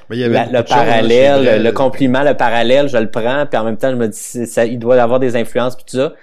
le 0.10 0.62
parallèle, 0.62 1.62
le 1.62 1.72
compliment, 1.72 2.24
le 2.24 2.36
parallèle, 2.36 2.88
je 2.88 2.98
le 2.98 3.10
prends, 3.10 3.46
puis 3.46 3.60
en 3.60 3.64
même 3.64 3.78
temps, 3.78 3.90
je 3.92 3.96
me 3.96 4.08
dis, 4.08 4.48
ça, 4.48 4.66
il 4.66 4.80
doit 4.80 5.02
avoir 5.02 5.20
des 5.20 5.36
influences, 5.36 5.76
puis 5.76 5.86
tout 5.86 5.98
ça. 5.98 6.14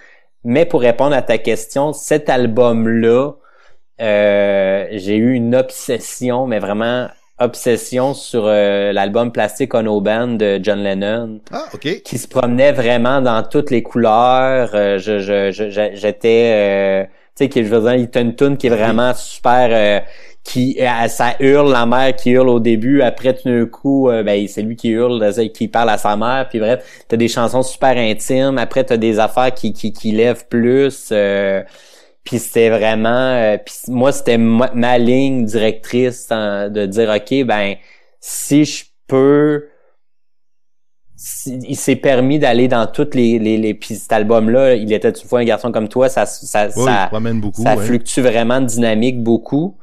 Mais 0.44 0.64
pour 0.66 0.80
répondre 0.80 1.14
à 1.14 1.22
ta 1.22 1.38
question, 1.38 1.92
cet 1.92 2.28
album-là, 2.28 3.32
euh, 4.00 4.86
j'ai 4.92 5.16
eu 5.16 5.34
une 5.34 5.54
obsession, 5.54 6.46
mais 6.46 6.58
vraiment 6.58 7.08
obsession 7.38 8.14
sur 8.14 8.44
euh, 8.46 8.92
l'album 8.92 9.32
Plastic 9.32 9.74
Ono 9.74 10.00
Band 10.00 10.28
de 10.28 10.60
John 10.62 10.82
Lennon. 10.82 11.40
Ah, 11.52 11.66
OK. 11.74 12.02
Qui 12.02 12.18
se 12.18 12.28
promenait 12.28 12.72
vraiment 12.72 13.20
dans 13.20 13.42
toutes 13.42 13.70
les 13.70 13.82
couleurs. 13.82 14.70
Euh, 14.74 14.98
je, 14.98 15.18
je, 15.18 15.50
j'étais... 15.94 16.52
Euh, 16.54 17.04
tu 17.04 17.44
sais, 17.44 17.48
qui, 17.48 17.64
je 17.64 17.68
veux 17.68 17.80
dire, 17.80 17.94
il 17.94 18.02
y 18.02 18.18
a 18.18 18.20
une 18.20 18.36
tune 18.36 18.56
qui 18.56 18.68
est 18.68 18.70
vraiment 18.70 19.12
super... 19.14 20.04
qui 20.44 20.78
ça 21.08 21.34
hurle 21.40 21.72
la 21.72 21.86
mère 21.86 22.14
qui 22.14 22.30
hurle 22.30 22.50
au 22.50 22.60
début 22.60 23.00
après 23.00 23.32
tout 23.34 23.48
d'un 23.48 23.64
coup 23.64 24.10
ben 24.10 24.46
c'est 24.46 24.60
lui 24.60 24.76
qui 24.76 24.90
hurle 24.90 25.32
qui 25.54 25.68
parle 25.68 25.88
à 25.88 25.96
sa 25.96 26.18
mère 26.18 26.46
puis 26.50 26.58
bref 26.58 26.84
t'as 27.08 27.16
des 27.16 27.28
chansons 27.28 27.62
super 27.62 27.96
intimes 27.96 28.58
après 28.58 28.84
t'as 28.84 28.98
des 28.98 29.18
affaires 29.18 29.54
qui 29.54 29.72
qui, 29.72 29.94
qui 29.94 30.12
lèvent 30.12 30.46
plus 30.46 31.10
puis 32.24 32.38
c'était 32.38 32.70
vraiment, 32.70 33.08
euh, 33.08 33.58
puis 33.58 33.74
moi 33.88 34.10
c'était 34.10 34.38
ma, 34.38 34.98
ligne 34.98 35.44
directrice 35.44 36.28
de 36.30 36.86
dire 36.86 37.10
ok 37.14 37.44
ben 37.44 37.74
si 38.18 38.64
je 38.64 38.84
peux, 39.06 39.68
il 41.46 41.76
s'est 41.76 41.96
permis 41.96 42.38
d'aller 42.38 42.66
dans 42.66 42.86
toutes 42.86 43.14
les 43.14 43.38
les, 43.38 43.58
les 43.58 43.74
puis 43.74 43.96
cet 43.96 44.12
album 44.12 44.48
là, 44.48 44.74
il 44.74 44.90
était 44.92 45.10
une 45.10 45.28
fois 45.28 45.40
un 45.40 45.44
garçon 45.44 45.70
comme 45.70 45.88
toi, 45.88 46.08
ça 46.08 46.24
ça 46.24 46.70
ça, 46.70 47.10
ça 47.52 47.76
fluctue 47.76 48.20
vraiment 48.20 48.60
dynamique 48.62 49.22
beaucoup. 49.22 49.76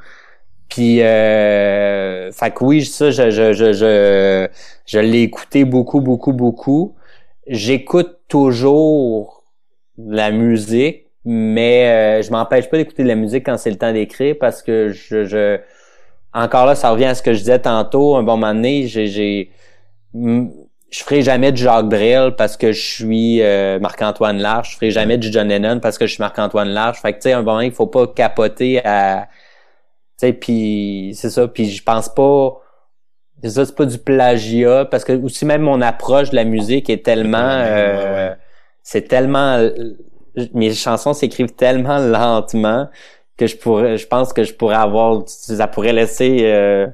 Puis 0.67 1.01
euh, 1.03 2.31
fait 2.31 2.51
que 2.51 2.63
oui, 2.63 2.85
ça 2.85 3.11
je 3.11 3.29
je 3.29 3.53
je 3.53 3.73
je, 3.73 4.47
je 4.87 4.99
l'ai 4.99 5.21
écouté 5.21 5.63
beaucoup 5.65 6.01
beaucoup 6.01 6.33
beaucoup. 6.33 6.95
J'écoute 7.45 8.19
toujours 8.27 9.43
la 9.97 10.31
musique 10.31 11.10
mais 11.25 12.19
euh, 12.19 12.21
je 12.21 12.31
m'empêche 12.31 12.69
pas 12.69 12.77
d'écouter 12.77 13.03
de 13.03 13.07
la 13.07 13.15
musique 13.15 13.45
quand 13.45 13.57
c'est 13.57 13.69
le 13.69 13.77
temps 13.77 13.93
d'écrire 13.93 14.35
parce 14.39 14.63
que 14.63 14.89
je, 14.89 15.25
je 15.25 15.59
encore 16.33 16.65
là 16.65 16.75
ça 16.75 16.89
revient 16.89 17.05
à 17.05 17.15
ce 17.15 17.21
que 17.21 17.33
je 17.33 17.39
disais 17.39 17.59
tantôt. 17.59 18.15
Un 18.15 18.23
bon 18.23 18.37
moment 18.37 18.53
donné 18.53 18.87
j'ai 18.87 19.07
j'ai 19.07 19.51
je 20.13 21.03
ferai 21.03 21.21
jamais 21.21 21.51
du 21.51 21.61
Jacques 21.61 21.87
Brel 21.87 22.35
parce 22.35 22.57
que 22.57 22.71
je 22.71 22.81
suis 22.81 23.41
euh, 23.41 23.79
Marc-Antoine 23.79 24.39
Larche 24.39 24.71
je 24.71 24.75
ferai 24.77 24.91
jamais 24.91 25.17
du 25.17 25.31
John 25.31 25.47
Lennon 25.47 25.79
parce 25.79 25.97
que 25.97 26.07
je 26.07 26.13
suis 26.13 26.21
Marc-Antoine 26.21 26.69
Larche 26.69 27.01
fait 27.01 27.13
que 27.13 27.17
tu 27.17 27.23
sais 27.29 27.33
un 27.33 27.43
bon 27.43 27.51
moment 27.51 27.61
il 27.61 27.71
faut 27.71 27.87
pas 27.87 28.07
capoter 28.07 28.83
à 28.85 29.27
tu 30.19 30.27
sais 30.27 30.33
puis 30.33 31.11
c'est 31.15 31.29
ça. 31.29 31.47
Puis 31.47 31.69
je 31.69 31.83
pense 31.83 32.09
pas 32.09 32.57
c'est 33.43 33.49
ça 33.51 33.65
c'est 33.65 33.75
pas 33.75 33.85
du 33.85 33.99
plagiat 33.99 34.85
parce 34.85 35.03
que 35.03 35.13
aussi 35.13 35.45
même 35.45 35.61
mon 35.61 35.81
approche 35.81 36.31
de 36.31 36.35
la 36.35 36.45
musique 36.45 36.89
est 36.89 37.05
tellement 37.05 37.37
euh, 37.63 38.33
c'est 38.83 39.07
tellement 39.07 39.59
mes 40.53 40.73
chansons 40.73 41.13
s'écrivent 41.13 41.53
tellement 41.53 41.97
lentement 41.99 42.87
que 43.37 43.47
je 43.47 43.57
pourrais, 43.57 43.97
je 43.97 44.07
pense 44.07 44.33
que 44.33 44.43
je 44.43 44.53
pourrais 44.53 44.75
avoir, 44.75 45.23
ça 45.25 45.67
pourrait 45.67 45.93
laisser 45.93 46.41
euh, 46.43 46.87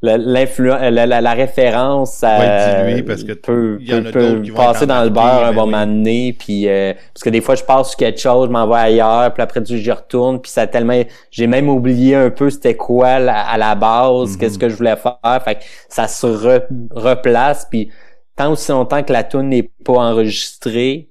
l'influence, 0.00 0.80
la, 0.80 1.06
la, 1.06 1.32
référence 1.32 2.22
à, 2.22 2.84
parce 3.04 3.24
que 3.24 3.32
peut, 3.32 3.80
peut, 4.12 4.42
passer 4.54 4.86
dans 4.86 5.02
le 5.02 5.10
beurre 5.10 5.46
un 5.46 5.52
bon 5.52 5.66
moment 5.66 5.86
donné, 5.86 6.36
puis 6.38 6.68
euh, 6.68 6.92
parce 7.12 7.24
que 7.24 7.30
des 7.30 7.40
fois 7.40 7.56
je 7.56 7.64
passe 7.64 7.88
sur 7.88 7.96
quelque 7.96 8.20
chose, 8.20 8.46
je 8.46 8.52
m'envoie 8.52 8.78
ailleurs, 8.78 9.32
puis 9.34 9.42
après 9.42 9.60
j'y 9.64 9.90
retourne, 9.90 10.40
puis 10.40 10.52
ça 10.52 10.68
tellement, 10.68 11.02
j'ai 11.32 11.48
même 11.48 11.68
oublié 11.68 12.14
un 12.14 12.30
peu 12.30 12.48
c'était 12.48 12.76
quoi 12.76 13.08
à 13.08 13.58
la 13.58 13.74
base, 13.74 14.36
qu'est-ce 14.36 14.56
mm-hmm. 14.56 14.60
que 14.60 14.68
je 14.68 14.76
voulais 14.76 14.96
faire, 14.96 15.42
fait 15.44 15.56
que 15.56 15.64
ça 15.88 16.06
se 16.06 16.26
replace, 16.92 17.66
puis 17.68 17.90
tant 18.36 18.52
aussi 18.52 18.70
longtemps 18.70 19.02
que 19.02 19.12
la 19.12 19.24
tune 19.24 19.48
n'est 19.48 19.70
pas 19.84 19.94
enregistrée, 19.94 21.08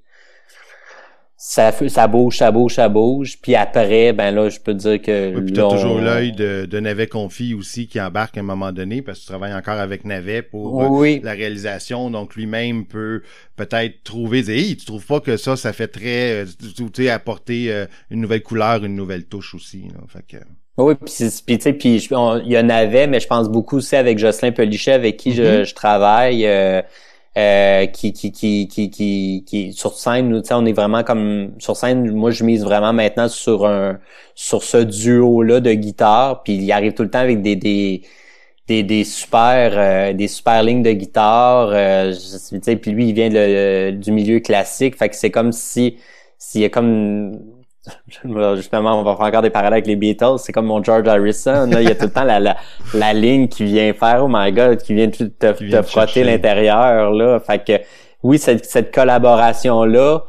ça, 1.49 1.71
ça 1.71 2.07
bouge, 2.09 2.35
ça 2.35 2.51
bouge, 2.51 2.73
ça 2.73 2.89
bouge. 2.89 3.37
Puis 3.41 3.55
après, 3.55 4.11
ben 4.11 4.31
là, 4.31 4.49
je 4.49 4.59
peux 4.59 4.73
dire 4.73 5.01
que. 5.01 5.33
Oui, 5.33 5.45
puis 5.45 5.53
t'as 5.53 5.69
toujours 5.69 5.97
l'œil 5.97 6.33
de, 6.33 6.67
de 6.69 6.79
Navet 6.81 7.07
Confi 7.07 7.53
aussi 7.53 7.87
qui 7.87 8.01
embarque 8.01 8.35
à 8.35 8.41
un 8.41 8.43
moment 8.43 8.73
donné 8.73 9.01
parce 9.01 9.19
que 9.19 9.23
tu 9.23 9.29
travailles 9.29 9.53
encore 9.53 9.79
avec 9.79 10.03
Navet 10.03 10.41
pour 10.41 10.83
euh, 10.83 11.19
la 11.23 11.31
réalisation. 11.31 12.11
Donc 12.11 12.35
lui-même 12.35 12.85
peut 12.85 13.21
peut-être 13.55 14.03
trouver. 14.03 14.39
Hey, 14.39 14.75
tu 14.75 14.85
trouves 14.85 15.05
pas 15.05 15.21
que 15.21 15.37
ça, 15.37 15.55
ça 15.55 15.71
fait 15.71 15.87
très, 15.87 16.43
euh, 16.43 16.45
tu 16.75 16.83
sais, 16.93 17.09
apporter 17.09 17.71
euh, 17.71 17.85
une 18.11 18.19
nouvelle 18.19 18.43
couleur, 18.43 18.83
une 18.83 18.97
nouvelle 18.97 19.23
touche 19.23 19.55
aussi. 19.55 19.83
Là. 19.83 20.01
Fait 20.09 20.25
que. 20.27 20.43
Oui, 20.75 20.95
puis 20.95 21.13
tu 21.13 21.29
sais, 21.61 21.73
puis 21.73 21.95
il 21.95 22.51
y 22.51 22.59
en 22.59 22.69
avait, 22.69 23.07
mais 23.07 23.21
je 23.21 23.27
pense 23.27 23.47
beaucoup 23.47 23.77
aussi 23.77 23.95
avec 23.95 24.19
Jocelyn 24.19 24.51
Pelichet 24.51 24.91
avec 24.91 25.15
qui 25.15 25.31
je, 25.31 25.43
mm-hmm. 25.43 25.63
je, 25.63 25.73
travaille. 25.73 26.45
Euh, 27.37 27.85
qui, 27.85 28.13
qui, 28.13 28.31
qui, 28.31 28.67
qui, 28.67 28.89
qui, 28.89 29.43
qui, 29.45 29.71
sur 29.73 29.93
scène, 29.93 30.29
nous, 30.29 30.41
on 30.51 30.65
est 30.65 30.73
vraiment 30.73 31.03
comme 31.03 31.51
sur 31.59 31.75
scène. 31.77 32.11
Moi, 32.11 32.31
je 32.31 32.43
mise 32.43 32.63
vraiment 32.63 32.93
maintenant 32.93 33.27
sur 33.27 33.67
un 33.67 33.99
sur 34.33 34.63
ce 34.63 34.77
duo 34.77 35.43
là 35.43 35.59
de 35.59 35.71
guitare. 35.73 36.41
Puis 36.41 36.55
il 36.55 36.71
arrive 36.71 36.93
tout 36.93 37.03
le 37.03 37.11
temps 37.11 37.19
avec 37.19 37.43
des 37.43 37.55
des 37.55 38.01
des, 38.67 38.83
des 38.83 39.03
super 39.03 39.73
euh, 39.75 40.13
des 40.13 40.27
super 40.27 40.63
lignes 40.63 40.81
de 40.83 40.91
guitare. 40.93 41.69
Euh, 41.73 42.13
puis 42.81 42.91
lui, 42.91 43.09
il 43.09 43.13
vient 43.13 43.29
du 43.91 44.11
milieu 44.11 44.39
classique. 44.39 44.97
Fait 44.97 45.09
que 45.09 45.15
c'est 45.15 45.31
comme 45.31 45.51
si 45.51 45.97
s'il 46.39 46.61
y 46.61 46.65
a 46.65 46.69
comme 46.69 47.39
justement, 48.55 48.99
on 48.99 49.03
va 49.03 49.15
faire 49.15 49.25
encore 49.25 49.41
des 49.41 49.49
parallèles 49.49 49.73
avec 49.73 49.87
les 49.87 49.95
Beatles. 49.95 50.37
C'est 50.37 50.51
comme 50.51 50.65
mon 50.65 50.83
George 50.83 51.07
Harrison. 51.07 51.69
il 51.71 51.83
y 51.83 51.87
a 51.87 51.95
tout 51.95 52.05
le 52.05 52.11
temps 52.11 52.23
la, 52.23 52.55
la, 52.93 53.13
ligne 53.13 53.47
qui 53.47 53.65
vient 53.65 53.93
faire, 53.93 54.23
oh 54.23 54.27
my 54.29 54.51
god, 54.51 54.81
qui 54.81 54.93
vient 54.93 55.09
te, 55.09 55.23
te, 55.23 55.81
frotter 55.81 56.23
l'intérieur, 56.23 57.11
là. 57.11 57.39
Fait 57.39 57.63
que, 57.63 57.73
oui, 58.23 58.37
cette, 58.37 58.65
cette 58.65 58.93
collaboration-là, 58.93 60.23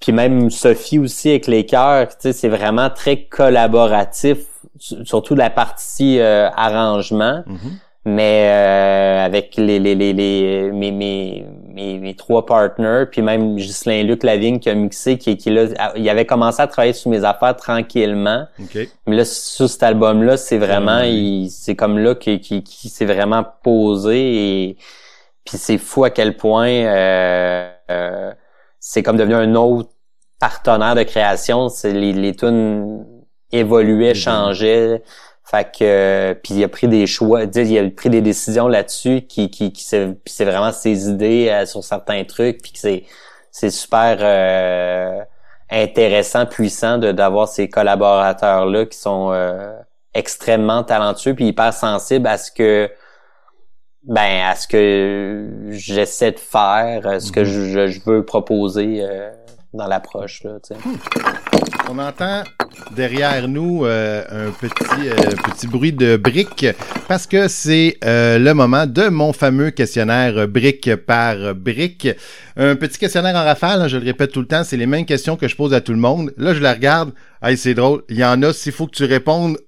puis 0.00 0.12
même 0.12 0.50
Sophie 0.50 0.98
aussi 0.98 1.30
avec 1.30 1.46
les 1.46 1.64
chœurs, 1.64 2.08
tu 2.08 2.14
sais, 2.20 2.32
c'est 2.32 2.48
vraiment 2.48 2.90
très 2.90 3.24
collaboratif, 3.24 4.38
surtout 4.78 5.34
la 5.34 5.50
partie 5.50 6.18
euh, 6.20 6.50
arrangement. 6.50 7.42
Mm-hmm. 7.46 7.78
Mais 8.06 8.48
euh, 8.50 9.24
avec 9.24 9.56
les, 9.56 9.78
les, 9.78 9.94
les, 9.94 10.12
les 10.12 10.70
mes, 10.72 10.92
mes, 10.92 11.46
mes, 11.74 12.14
trois 12.14 12.46
partners, 12.46 13.04
puis 13.10 13.22
même 13.22 13.56
Ghislain 13.56 14.02
Luc 14.02 14.22
Lavigne 14.22 14.58
qui 14.58 14.70
a 14.70 14.74
mixé, 14.74 15.18
qui, 15.18 15.36
qui 15.36 15.50
là, 15.50 15.66
il 15.96 16.08
avait 16.08 16.24
commencé 16.24 16.62
à 16.62 16.66
travailler 16.66 16.92
sur 16.92 17.10
mes 17.10 17.24
affaires 17.24 17.56
tranquillement. 17.56 18.46
Mais 19.06 19.16
là, 19.16 19.24
sur 19.24 19.68
cet 19.68 19.82
album-là, 19.82 20.36
c'est 20.36 20.58
vraiment, 20.58 21.02
c'est 21.50 21.76
comme 21.76 21.98
là 21.98 22.14
qui, 22.14 22.40
qui, 22.40 22.62
qui 22.62 22.88
s'est 22.88 23.04
vraiment 23.04 23.44
posé 23.62 24.68
et 24.68 24.76
puis 25.44 25.58
c'est 25.58 25.78
fou 25.78 26.04
à 26.04 26.10
quel 26.10 26.36
point 26.36 26.68
euh, 26.68 27.70
euh, 27.90 28.32
c'est 28.80 29.02
comme 29.02 29.16
devenu 29.16 29.34
un 29.34 29.54
autre 29.54 29.90
partenaire 30.38 30.94
de 30.94 31.02
création. 31.02 31.68
C'est 31.68 31.92
les, 31.92 32.12
les 32.12 32.34
tunes 32.34 33.04
évoluaient, 33.52 34.14
changeaient. 34.14 35.02
Fait 35.46 35.70
que 35.78 36.32
puis 36.42 36.54
il 36.54 36.64
a 36.64 36.68
pris 36.68 36.88
des 36.88 37.06
choix, 37.06 37.42
il 37.42 37.78
a 37.78 37.90
pris 37.90 38.08
des 38.08 38.22
décisions 38.22 38.66
là-dessus 38.66 39.22
qui 39.28 39.50
qui, 39.50 39.72
qui 39.72 39.84
c'est 39.84 40.16
c'est 40.24 40.46
vraiment 40.46 40.72
ses 40.72 41.10
idées 41.10 41.50
euh, 41.50 41.66
sur 41.66 41.84
certains 41.84 42.24
trucs 42.24 42.62
puis 42.62 42.72
que 42.72 42.78
c'est 42.78 43.04
c'est 43.50 43.68
super 43.68 44.16
euh, 44.20 45.22
intéressant, 45.70 46.46
puissant 46.46 46.96
de 46.96 47.12
d'avoir 47.12 47.46
ces 47.46 47.68
collaborateurs 47.68 48.64
là 48.64 48.86
qui 48.86 48.96
sont 48.96 49.32
euh, 49.32 49.76
extrêmement 50.14 50.82
talentueux 50.82 51.34
puis 51.34 51.48
hyper 51.48 51.74
sensibles 51.74 52.26
à 52.26 52.38
ce 52.38 52.50
que 52.50 52.90
ben 54.02 54.46
à 54.48 54.54
ce 54.56 54.66
que 54.66 55.68
j'essaie 55.72 56.32
de 56.32 56.38
faire, 56.38 57.20
ce 57.20 57.30
que 57.30 57.40
mm-hmm. 57.40 57.44
je, 57.44 57.86
je, 57.88 58.00
veux 58.06 58.24
proposer 58.24 59.06
dans 59.74 59.86
l'approche 59.86 60.42
là, 60.44 60.52
On 61.90 61.98
entend 61.98 62.44
derrière 62.96 63.46
nous 63.46 63.84
euh, 63.84 64.24
un 64.30 64.50
petit, 64.50 65.08
euh, 65.08 65.14
petit 65.44 65.66
bruit 65.66 65.92
de 65.92 66.16
briques 66.16 66.66
parce 67.08 67.26
que 67.26 67.48
c'est 67.48 67.98
euh, 68.04 68.38
le 68.38 68.54
moment 68.54 68.86
de 68.86 69.08
mon 69.08 69.32
fameux 69.32 69.70
questionnaire 69.70 70.48
brique 70.48 70.94
par 70.96 71.54
brique. 71.54 72.08
Un 72.56 72.76
petit 72.76 72.98
questionnaire 72.98 73.36
en 73.36 73.44
rafale, 73.44 73.82
hein, 73.82 73.88
je 73.88 73.98
le 73.98 74.04
répète 74.04 74.32
tout 74.32 74.40
le 74.40 74.46
temps, 74.46 74.64
c'est 74.64 74.76
les 74.76 74.86
mêmes 74.86 75.04
questions 75.04 75.36
que 75.36 75.46
je 75.46 75.56
pose 75.56 75.74
à 75.74 75.80
tout 75.80 75.92
le 75.92 75.98
monde. 75.98 76.32
Là, 76.36 76.54
je 76.54 76.60
la 76.60 76.72
regarde. 76.72 77.12
Hey, 77.42 77.56
c'est 77.56 77.74
drôle. 77.74 78.02
Il 78.08 78.16
y 78.16 78.24
en 78.24 78.42
a, 78.42 78.52
s'il 78.52 78.72
faut 78.72 78.86
que 78.86 78.96
tu 78.96 79.04
répondes 79.04 79.58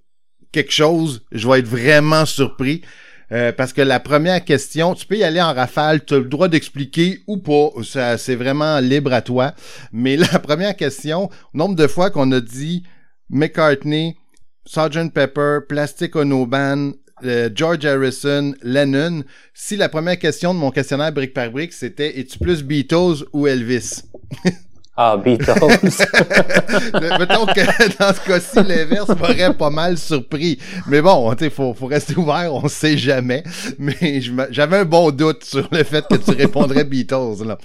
quelque 0.52 0.72
chose, 0.72 1.22
je 1.33 1.46
vais 1.46 1.59
être 1.59 1.68
vraiment 1.68 2.24
surpris. 2.24 2.83
Euh, 3.32 3.52
parce 3.52 3.72
que 3.72 3.82
la 3.82 3.98
première 3.98 4.44
question, 4.44 4.94
tu 4.94 5.06
peux 5.06 5.16
y 5.16 5.24
aller 5.24 5.40
en 5.40 5.52
rafale, 5.52 6.04
tu 6.04 6.14
as 6.14 6.18
le 6.18 6.24
droit 6.24 6.48
d'expliquer 6.48 7.20
ou 7.26 7.38
pas, 7.38 7.70
ça 7.82 8.18
c'est 8.18 8.36
vraiment 8.36 8.78
libre 8.78 9.12
à 9.12 9.22
toi. 9.22 9.54
Mais 9.92 10.16
la 10.32 10.38
première 10.38 10.76
question, 10.76 11.28
nombre 11.52 11.74
de 11.74 11.86
fois 11.86 12.10
qu'on 12.10 12.30
a 12.32 12.40
dit 12.40 12.84
McCartney, 13.30 14.16
Sgt. 14.64 15.12
Pepper, 15.12 15.58
Plastic 15.68 16.14
Ono 16.16 16.46
Band, 16.46 16.92
euh, 17.24 17.50
George 17.52 17.84
Harrison, 17.84 18.54
Lennon, 18.62 19.24
si 19.54 19.76
la 19.76 19.88
première 19.88 20.18
question 20.18 20.54
de 20.54 20.58
mon 20.58 20.70
questionnaire 20.70 21.12
brique 21.12 21.34
par 21.34 21.50
brique 21.50 21.72
c'était 21.72 22.20
es-tu 22.20 22.38
plus 22.38 22.62
Beatles 22.62 23.24
ou 23.32 23.46
Elvis? 23.46 24.02
Ah, 24.98 25.16
Beatles. 25.22 25.52
Mettons 27.18 27.44
que 27.46 27.98
dans 27.98 28.14
ce 28.14 28.20
cas-ci, 28.26 28.62
l'inverse 28.66 29.09
m'aurait 29.09 29.52
pas 29.52 29.68
mal 29.68 29.98
surpris. 29.98 30.59
Mais 30.87 31.02
bon, 31.02 31.35
il 31.38 31.50
faut, 31.50 31.74
faut 31.74 31.87
rester 31.87 32.16
ouvert, 32.16 32.54
on 32.54 32.66
sait 32.66 32.96
jamais. 32.96 33.44
Mais 33.78 34.22
j'avais 34.50 34.78
un 34.78 34.85
bon 34.87 35.11
doute 35.11 35.44
sur 35.44 35.68
le 35.70 35.85
fait 35.85 36.06
que 36.09 36.16
tu 36.16 36.30
répondrais 36.30 36.85
Beatles. 36.85 37.44
Là. 37.44 37.59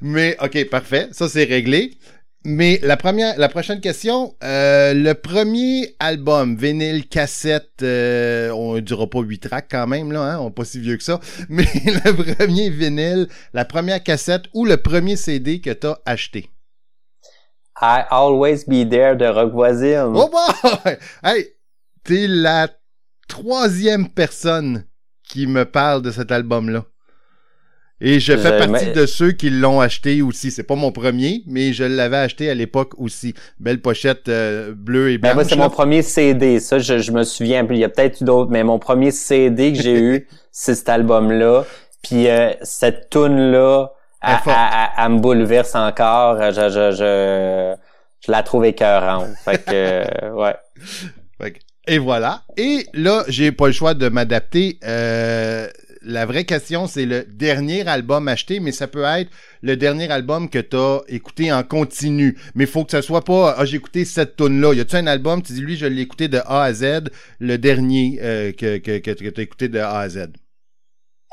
Mais 0.00 0.36
ok, 0.42 0.68
parfait, 0.70 1.08
ça 1.12 1.28
c'est 1.28 1.44
réglé. 1.44 1.92
Mais 2.44 2.80
la 2.82 2.96
première, 2.96 3.38
la 3.38 3.48
prochaine 3.48 3.80
question, 3.80 4.34
euh, 4.42 4.94
le 4.94 5.14
premier 5.14 5.94
album, 6.00 6.56
vinyle, 6.56 7.06
cassette, 7.06 7.82
euh, 7.82 8.50
on 8.50 8.74
ne 8.74 8.80
dira 8.80 9.08
pas 9.08 9.20
8 9.20 9.38
tracks 9.38 9.68
quand 9.70 9.86
même, 9.86 10.10
là, 10.10 10.22
hein, 10.22 10.38
on 10.40 10.46
n'est 10.46 10.50
pas 10.50 10.64
si 10.64 10.80
vieux 10.80 10.96
que 10.96 11.04
ça, 11.04 11.20
mais 11.48 11.62
le 11.84 12.34
premier 12.34 12.68
vinyle, 12.68 13.28
la 13.54 13.64
première 13.64 14.02
cassette 14.02 14.46
ou 14.54 14.64
le 14.64 14.76
premier 14.76 15.14
CD 15.14 15.60
que 15.60 15.70
tu 15.70 15.86
as 15.86 16.00
acheté? 16.04 16.50
I 17.82 18.04
Always 18.10 18.64
Be 18.66 18.88
There 18.88 19.16
de 19.16 19.26
Rock 19.26 19.52
Voisine. 19.52 20.12
Oh 20.14 20.30
boy! 20.30 20.96
Hey, 21.24 21.48
t'es 22.04 22.28
la 22.28 22.68
troisième 23.28 24.08
personne 24.08 24.84
qui 25.28 25.48
me 25.48 25.64
parle 25.64 26.02
de 26.02 26.12
cet 26.12 26.30
album-là. 26.30 26.84
Et 28.04 28.18
je 28.18 28.36
fais 28.36 28.58
partie 28.58 28.90
de 28.90 29.06
ceux 29.06 29.30
qui 29.30 29.48
l'ont 29.48 29.80
acheté 29.80 30.22
aussi. 30.22 30.50
C'est 30.50 30.64
pas 30.64 30.74
mon 30.74 30.90
premier, 30.90 31.42
mais 31.46 31.72
je 31.72 31.84
l'avais 31.84 32.16
acheté 32.16 32.50
à 32.50 32.54
l'époque 32.54 32.94
aussi. 32.98 33.32
Belle 33.60 33.80
pochette 33.80 34.28
euh, 34.28 34.74
bleue 34.74 35.12
et 35.12 35.18
ben, 35.18 35.28
blanche. 35.28 35.34
moi, 35.34 35.44
c'est 35.44 35.56
mon 35.56 35.70
premier 35.70 36.02
CD. 36.02 36.58
Ça, 36.58 36.80
je, 36.80 36.98
je 36.98 37.12
me 37.12 37.22
souviens. 37.22 37.64
Il 37.70 37.76
y 37.76 37.84
a 37.84 37.88
peut-être 37.88 38.20
eu 38.20 38.24
d'autres, 38.24 38.50
mais 38.50 38.64
mon 38.64 38.80
premier 38.80 39.12
CD 39.12 39.72
que 39.72 39.80
j'ai 39.80 40.00
eu, 40.00 40.28
c'est 40.50 40.74
cet 40.74 40.88
album-là. 40.88 41.64
Puis 42.02 42.28
euh, 42.28 42.52
cette 42.62 43.08
tune 43.10 43.52
là 43.52 43.92
elle, 44.22 45.08
me 45.10 45.18
bouleverse 45.18 45.74
encore. 45.74 46.40
Je, 46.40 46.68
je, 46.70 46.90
je, 46.92 47.74
je 48.24 48.32
la 48.32 48.42
trouve 48.42 48.64
écœurante. 48.64 49.28
Fait 49.44 49.64
que, 49.64 49.70
euh, 49.72 50.30
ouais. 50.32 50.56
et 51.86 51.98
voilà. 51.98 52.42
Et 52.56 52.86
là, 52.94 53.24
j'ai 53.28 53.52
pas 53.52 53.66
le 53.66 53.72
choix 53.72 53.94
de 53.94 54.08
m'adapter. 54.08 54.78
Euh, 54.84 55.68
la 56.04 56.26
vraie 56.26 56.44
question, 56.44 56.86
c'est 56.86 57.06
le 57.06 57.24
dernier 57.24 57.86
album 57.86 58.26
acheté, 58.28 58.60
mais 58.60 58.72
ça 58.72 58.88
peut 58.88 59.04
être 59.04 59.30
le 59.62 59.76
dernier 59.76 60.10
album 60.10 60.48
que 60.48 60.58
tu 60.58 60.76
as 60.76 61.00
écouté 61.08 61.52
en 61.52 61.62
continu. 61.62 62.36
Mais 62.54 62.64
il 62.64 62.70
faut 62.70 62.84
que 62.84 62.90
ça 62.90 63.02
soit 63.02 63.24
pas 63.24 63.54
ah, 63.56 63.64
j'ai 63.64 63.76
écouté 63.76 64.04
cette 64.04 64.36
tune 64.36 64.60
là. 64.60 64.74
Y 64.74 64.80
a-tu 64.80 64.96
un 64.96 65.06
album, 65.06 65.42
tu 65.42 65.52
dis 65.52 65.60
lui, 65.60 65.76
je 65.76 65.86
l'ai 65.86 66.02
écouté 66.02 66.28
de 66.28 66.38
A 66.38 66.64
à 66.64 66.72
Z, 66.72 67.10
le 67.38 67.56
dernier 67.56 68.18
euh, 68.22 68.52
que, 68.52 68.78
que, 68.78 68.98
que, 68.98 69.10
que 69.12 69.28
tu 69.28 69.40
as 69.40 69.44
écouté 69.44 69.68
de 69.68 69.78
A 69.78 69.98
à 69.98 70.08
Z? 70.08 70.28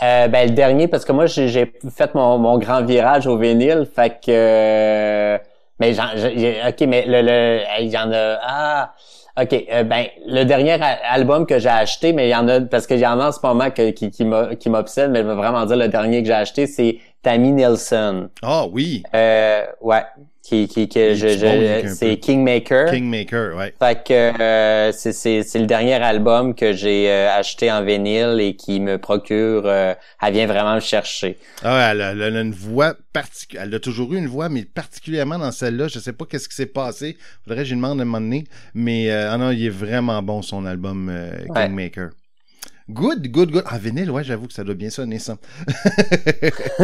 Euh, 0.02 0.28
ben 0.30 0.48
le 0.48 0.56
dernier 0.56 0.88
parce 0.88 1.04
que 1.04 1.12
moi 1.12 1.26
j'ai 1.26 1.50
fait 1.50 2.16
mon, 2.16 2.38
mon 2.38 2.58
grand 2.58 2.84
virage 2.84 3.28
au 3.28 3.38
vinyle, 3.38 3.86
fait 3.94 4.12
que 4.26 4.30
euh, 4.30 5.38
mais 5.80 5.94
j'en, 5.94 6.06
ok 6.06 6.82
mais 6.88 7.06
le, 7.06 7.22
le 7.22 7.60
il 7.82 7.90
y 7.90 7.98
en 7.98 8.10
a 8.14 8.40
ah 8.42 8.94
ok 9.42 9.66
euh, 9.74 9.84
ben 9.84 10.06
le 10.26 10.44
dernier 10.46 10.78
album 10.82 11.46
que 11.46 11.60
j'ai 11.60 11.68
acheté 11.70 12.14
mais 12.14 12.28
il 12.28 12.32
y 12.32 12.36
en 12.36 12.48
a 12.48 12.62
parce 12.62 12.88
qu'il 12.88 13.00
y 13.00 13.06
en 13.06 13.20
a 13.20 13.28
en 13.28 13.32
ce 13.34 13.40
moment 13.44 13.72
qui 13.72 13.94
qui 13.94 14.10
qui 14.10 14.70
m'obsède 14.70 15.12
mais 15.12 15.20
je 15.20 15.28
veux 15.28 15.36
vraiment 15.36 15.66
dire 15.66 15.76
le 15.76 15.90
dernier 15.90 16.22
que 16.22 16.28
j'ai 16.28 16.34
acheté 16.34 16.66
c'est 16.66 17.00
Tammy 17.22 17.52
Nelson. 17.52 18.30
Ah 18.42 18.66
oui. 18.72 19.04
Euh, 19.14 19.66
ouais 19.82 20.04
qui 20.50 20.68
qui 20.68 20.90
que 20.90 21.14
je, 21.14 21.28
je 21.28 21.94
c'est 21.94 22.18
Kingmaker. 22.18 22.90
Kingmaker, 22.90 23.56
ouais. 23.56 23.74
Fait 23.80 24.04
que 24.04 24.42
euh, 24.42 24.92
c'est 24.92 25.14
c'est 25.14 25.44
c'est 25.44 25.60
le 25.60 25.68
dernier 25.68 25.94
album 25.94 26.56
que 26.56 26.74
j'ai 26.74 27.10
euh, 27.10 27.32
acheté 27.32 27.72
en 27.72 27.84
vinyle 27.84 28.40
et 28.40 28.56
qui 28.56 28.80
me 28.80 28.98
procure 28.98 29.64
euh, 29.66 29.94
elle 30.22 30.34
vient 30.34 30.48
vraiment 30.48 30.76
me 30.76 30.80
chercher. 30.80 31.38
Ah 31.64 31.76
ouais, 31.76 31.92
elle 31.92 32.02
a, 32.02 32.12
elle 32.28 32.38
a 32.38 32.42
une 32.42 32.52
voix 32.52 32.96
particulière, 33.14 33.66
elle 33.66 33.76
a 33.76 33.80
toujours 33.80 34.14
eu 34.14 34.18
une 34.18 34.28
voix 34.28 34.50
mais 34.50 34.64
particulièrement 34.64 35.38
dans 35.38 35.52
celle-là, 35.52 35.88
je 35.88 36.00
sais 36.00 36.14
pas 36.14 36.26
qu'est-ce 36.26 36.50
qui 36.50 36.56
s'est 36.56 36.66
passé. 36.66 37.18
Faudrait 37.44 37.64
que 37.64 37.70
je 37.70 37.76
demande 37.76 38.00
à 38.00 38.02
un 38.02 38.06
moment 38.06 38.22
donné, 38.22 38.46
mais 38.74 39.12
ah 39.12 39.38
non, 39.38 39.52
il 39.52 39.64
est 39.66 39.70
vraiment 39.70 40.22
bon 40.24 40.42
son 40.42 40.66
album 40.66 41.14
Kingmaker. 41.54 42.10
Good, 42.92 43.28
good, 43.28 43.52
good. 43.52 43.64
Ah, 43.68 43.78
vinyle, 43.78 44.10
ouais, 44.10 44.24
j'avoue 44.24 44.48
que 44.48 44.54
ça 44.54 44.64
doit 44.64 44.74
bien 44.74 44.90
sonner, 44.90 45.20
ça. 45.20 45.38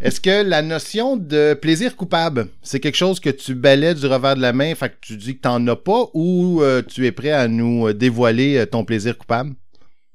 Est-ce 0.00 0.18
que 0.18 0.42
la 0.42 0.62
notion 0.62 1.18
de 1.18 1.52
plaisir 1.52 1.94
coupable, 1.94 2.46
c'est 2.62 2.80
quelque 2.80 2.96
chose 2.96 3.20
que 3.20 3.28
tu 3.28 3.54
balais 3.54 3.92
du 3.92 4.06
revers 4.06 4.34
de 4.34 4.40
la 4.40 4.54
main, 4.54 4.74
fait 4.74 4.88
que 4.88 4.94
tu 5.02 5.16
dis 5.18 5.36
que 5.36 5.42
t'en 5.42 5.66
as 5.66 5.76
pas, 5.76 6.06
ou 6.14 6.62
euh, 6.62 6.80
tu 6.80 7.04
es 7.04 7.12
prêt 7.12 7.32
à 7.32 7.48
nous 7.48 7.88
euh, 7.88 7.92
dévoiler 7.92 8.56
euh, 8.56 8.64
ton 8.64 8.86
plaisir 8.86 9.18
coupable? 9.18 9.50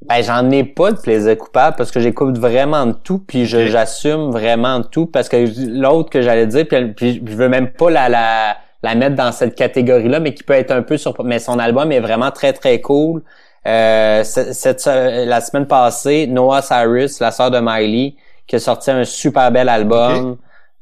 Ben 0.08 0.24
j'en 0.24 0.50
ai 0.50 0.64
pas 0.64 0.92
de 0.94 1.00
plaisir 1.00 1.38
coupable 1.38 1.76
parce 1.78 1.92
que 1.92 2.00
j'écoute 2.00 2.38
vraiment 2.38 2.86
de 2.86 2.94
tout 2.94 3.20
puis 3.20 3.46
je 3.46 3.68
j'assume 3.68 4.32
vraiment 4.32 4.80
de 4.80 4.88
tout 4.88 5.08
parce 5.08 5.28
que 5.28 5.46
l'autre 5.68 6.10
que 6.10 6.22
j'allais 6.22 6.48
dire 6.48 6.66
puis, 6.96 7.22
je 7.26 7.36
veux 7.36 7.50
même 7.50 7.70
pas 7.74 7.92
la, 7.92 8.08
la 8.08 8.56
la 8.82 8.96
mettre 8.96 9.18
dans 9.18 9.34
cette 9.34 9.56
catégorie 9.56 10.08
là 10.08 10.22
mais 10.22 10.34
qui 10.34 10.44
peut 10.44 10.54
être 10.54 10.72
un 10.72 10.84
peu 10.84 10.96
sur 10.96 11.22
mais 11.26 11.40
son 11.40 11.60
album 11.60 11.92
est 11.92 12.00
vraiment 12.00 12.32
très 12.32 12.54
très 12.54 12.80
cool. 12.80 13.24
Euh, 13.68 14.24
cette, 14.24 14.86
la 14.86 15.42
semaine 15.42 15.68
passée, 15.68 16.28
Noah 16.28 16.62
Cyrus, 16.62 17.20
la 17.20 17.32
sœur 17.32 17.52
de 17.52 17.60
Miley, 17.60 18.16
qui 18.48 18.56
a 18.56 18.60
sorti 18.60 18.92
un 18.92 19.04
super 19.04 19.52
bel 19.52 19.70
album. 19.70 20.38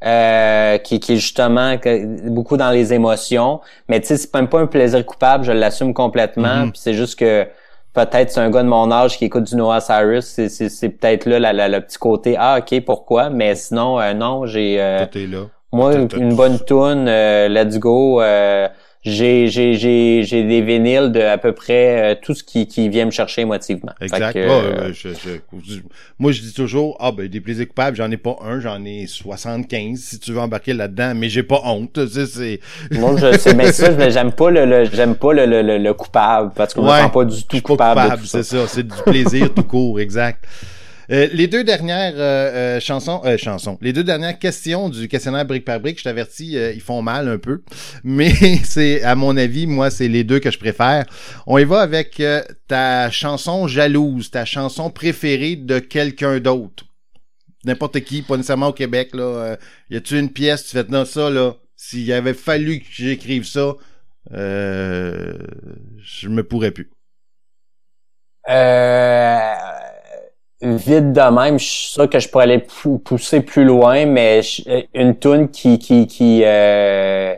Euh, 0.06 0.78
qui, 0.78 1.00
qui 1.00 1.14
est 1.14 1.16
justement 1.16 1.76
beaucoup 2.26 2.56
dans 2.56 2.70
les 2.70 2.94
émotions. 2.94 3.62
Mais 3.90 4.00
tu 4.00 4.06
sais 4.06 4.18
c'est 4.18 4.32
même 4.36 4.48
pas 4.48 4.60
un 4.60 4.68
plaisir 4.68 5.04
coupable 5.04 5.44
je 5.44 5.52
l'assume 5.52 5.92
complètement. 5.92 6.70
Puis 6.70 6.80
c'est 6.80 6.94
juste 6.94 7.18
que 7.18 7.48
peut-être 7.94 8.30
c'est 8.30 8.40
un 8.40 8.52
gars 8.52 8.62
de 8.62 8.68
mon 8.68 8.92
âge 8.92 9.18
qui 9.18 9.26
écoute 9.26 9.46
du 9.46 9.56
Noah 9.56 9.82
Cyrus, 9.82 10.26
c'est, 10.26 10.50
c'est, 10.50 10.70
c'est 10.70 10.90
peut-être 10.90 11.26
là 11.26 11.52
la, 11.52 11.68
le 11.68 11.82
petit 11.82 11.98
côté 11.98 12.36
ah 12.38 12.60
ok 12.60 12.86
pourquoi, 12.86 13.32
mais 13.32 13.56
sinon 13.56 14.00
euh, 14.00 14.14
non 14.14 14.46
j'ai 14.46 14.80
euh, 14.80 15.06
moi 15.72 15.96
une, 15.96 16.36
bonne 16.36 16.60
tune, 16.60 17.08
euh, 17.08 17.48
let's 17.48 17.80
go. 17.80 18.22
J'ai, 19.08 19.48
j'ai, 19.48 19.76
j'ai, 19.76 20.24
j'ai 20.24 20.44
des 20.44 20.62
vinyles 20.62 21.12
de 21.12 21.22
à 21.22 21.38
peu 21.38 21.54
près 21.54 22.20
tout 22.22 22.34
ce 22.34 22.44
qui, 22.44 22.68
qui 22.68 22.90
vient 22.90 23.06
me 23.06 23.12
chercher 23.12 23.42
émotivement. 23.42 23.94
Exact. 24.02 24.38
moi, 26.20 26.32
je 26.32 26.42
dis 26.42 26.54
toujours, 26.54 26.98
ah 27.00 27.12
ben 27.12 27.28
des 27.28 27.42
plaisirs 27.42 27.68
coupables, 27.68 27.96
j'en 27.96 28.12
ai 28.12 28.18
pas 28.18 28.38
un, 28.42 28.60
j'en 28.60 28.84
ai 28.84 29.08
75 29.08 30.00
si 30.00 30.20
tu 30.20 30.32
veux 30.34 30.40
embarquer 30.40 30.74
là-dedans, 30.74 31.14
mais 31.16 31.30
j'ai 31.30 31.44
pas 31.44 31.62
honte. 31.64 32.00
C'est, 32.08 32.60
moi, 32.92 33.16
je 33.18 33.38
sais, 33.38 33.54
mais 33.54 33.72
ça, 33.72 34.10
j'aime 34.10 34.32
pas 34.32 34.52
le, 34.52 34.86
j'aime 34.86 35.16
pas 35.16 35.34
le, 35.34 35.46
le, 35.46 35.78
le, 35.78 35.94
coupable 35.94 36.52
parce 36.56 36.74
qu'on 36.74 36.88
ouais, 36.88 37.04
ne 37.04 37.10
pas 37.10 37.26
du 37.26 37.44
tout 37.44 37.62
coupable. 37.62 38.02
coupable 38.02 38.22
c'est 38.26 38.44
ça, 38.44 38.68
c'est 38.68 38.88
du 38.88 39.02
plaisir 39.06 39.54
tout 39.54 39.64
court, 39.64 40.00
exact. 40.00 40.44
Euh, 41.10 41.30
les 41.32 41.48
deux 41.48 41.64
dernières 41.64 42.16
euh, 42.16 42.76
euh, 42.78 42.80
chansons, 42.82 43.22
chansons, 43.38 43.78
les 43.82 43.94
deux 43.94 44.04
dernières 44.04 44.38
questions 44.38 44.90
du 44.90 45.08
questionnaire 45.08 45.46
brique 45.46 45.64
par 45.64 45.80
brique, 45.80 46.00
je 46.00 46.04
t'avertis, 46.04 46.54
ils 46.54 46.82
font 46.82 47.02
mal 47.02 47.30
un 47.30 47.38
peu, 47.38 47.64
mais 48.04 48.34
c'est 48.64 49.04
à 49.04 49.16
mon 49.16 49.38
avis, 49.38 49.68
moi, 49.68 49.90
c'est 49.90 50.10
les 50.10 50.24
deux 50.24 50.40
que 50.40 50.52
je 50.52 50.60
préfère. 50.60 51.06
On 51.46 51.58
y 51.58 51.64
va 51.64 51.82
avec 51.82 52.22
ta 52.68 53.10
chanson 53.10 53.68
jalouse, 53.68 54.32
ta 54.32 54.46
chanson 54.46 54.90
préférée 54.90 55.56
de 55.56 55.80
quelqu'un 55.80 56.40
d'autre. 56.40 56.86
N'importe 57.64 58.02
qui, 58.02 58.22
pas 58.22 58.38
nécessairement 58.38 58.68
au 58.70 58.74
Québec 58.74 59.10
là. 59.14 59.58
y 59.90 59.96
a-tu 59.96 60.20
une 60.20 60.32
pièce, 60.32 60.66
tu 60.66 60.72
fais 60.72 60.86
non 60.90 61.06
ça 61.06 61.30
là. 61.30 61.56
S'il 61.76 62.12
avait 62.12 62.34
fallu 62.34 62.80
que 62.80 62.86
j'écrive 62.90 63.46
ça, 63.46 63.76
je 64.32 65.38
me 66.28 66.44
pourrais 66.44 66.72
plus. 66.72 66.90
Euh 68.50 69.87
vite 70.62 71.14
de 71.14 71.22
même, 71.22 71.60
je 71.60 71.66
suis 71.66 71.92
sûr 71.92 72.10
que 72.10 72.20
je 72.20 72.28
pourrais 72.30 72.46
aller 72.46 72.66
pousser 73.04 73.42
plus 73.42 73.64
loin, 73.64 74.06
mais 74.06 74.42
euh, 74.68 74.82
une 74.94 75.16
tune 75.18 75.50
qui 75.50 75.78
qui 75.78 76.08
qui 76.08 76.42
euh, 76.44 77.36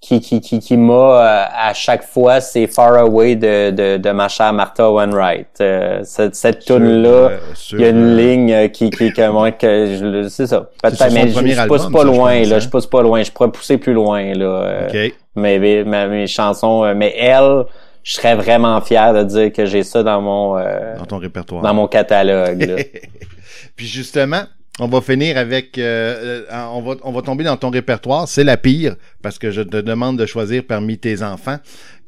qui 0.00 0.20
qui 0.20 0.40
qui, 0.40 0.58
qui 0.60 0.76
m'a 0.76 0.92
euh, 0.92 1.44
à 1.70 1.72
chaque 1.74 2.04
fois, 2.04 2.40
c'est 2.40 2.66
Far 2.66 2.94
Away 2.96 3.36
de 3.36 3.70
de, 3.70 3.96
de 3.96 4.10
ma 4.10 4.28
chère 4.28 4.52
Martha 4.52 4.90
Wainwright. 4.90 5.60
Euh, 5.60 6.00
cette 6.02 6.34
cette 6.34 6.64
tune 6.64 7.02
là, 7.02 7.30
il 7.72 7.80
y 7.80 7.84
a 7.84 7.88
une 7.88 8.16
ligne 8.16 8.68
qui 8.68 8.90
qui 8.90 9.12
que 9.12 9.28
moi 9.30 9.50
que 9.52 9.86
je 9.86 10.28
c'est 10.28 10.46
ça. 10.46 10.68
Peut-être 10.82 11.12
mais 11.12 11.28
je, 11.28 11.46
je 11.46 11.66
pousse 11.66 11.90
pas 11.90 12.04
loin 12.04 12.34
là, 12.40 12.58
je 12.58 12.66
hein? 12.66 12.68
pousse 12.70 12.86
pas 12.86 13.02
loin, 13.02 13.22
je 13.22 13.32
pourrais 13.32 13.50
pousser 13.50 13.78
plus 13.78 13.94
loin 13.94 14.34
là. 14.34 14.84
Okay. 14.88 15.14
Mais 15.34 15.58
mes, 15.58 15.84
mes 15.84 16.26
chansons, 16.26 16.92
mais 16.94 17.14
elle 17.16 17.64
je 18.08 18.14
serais 18.14 18.34
vraiment 18.34 18.80
fier 18.80 19.12
de 19.12 19.22
dire 19.22 19.52
que 19.52 19.66
j'ai 19.66 19.82
ça 19.82 20.02
dans 20.02 20.22
mon 20.22 20.56
euh, 20.56 20.96
dans 20.96 21.04
ton 21.04 21.18
répertoire, 21.18 21.60
dans 21.60 21.74
mon 21.74 21.86
catalogue. 21.86 22.88
Puis 23.76 23.86
justement, 23.86 24.44
on 24.80 24.88
va 24.88 25.02
finir 25.02 25.36
avec, 25.36 25.76
euh, 25.76 26.46
euh, 26.50 26.64
on 26.72 26.80
va 26.80 26.94
on 27.02 27.12
va 27.12 27.20
tomber 27.20 27.44
dans 27.44 27.58
ton 27.58 27.68
répertoire. 27.68 28.26
C'est 28.26 28.44
la 28.44 28.56
pire 28.56 28.96
parce 29.22 29.38
que 29.38 29.50
je 29.50 29.60
te 29.60 29.76
demande 29.76 30.18
de 30.18 30.24
choisir 30.24 30.62
parmi 30.66 30.96
tes 30.96 31.22
enfants. 31.22 31.58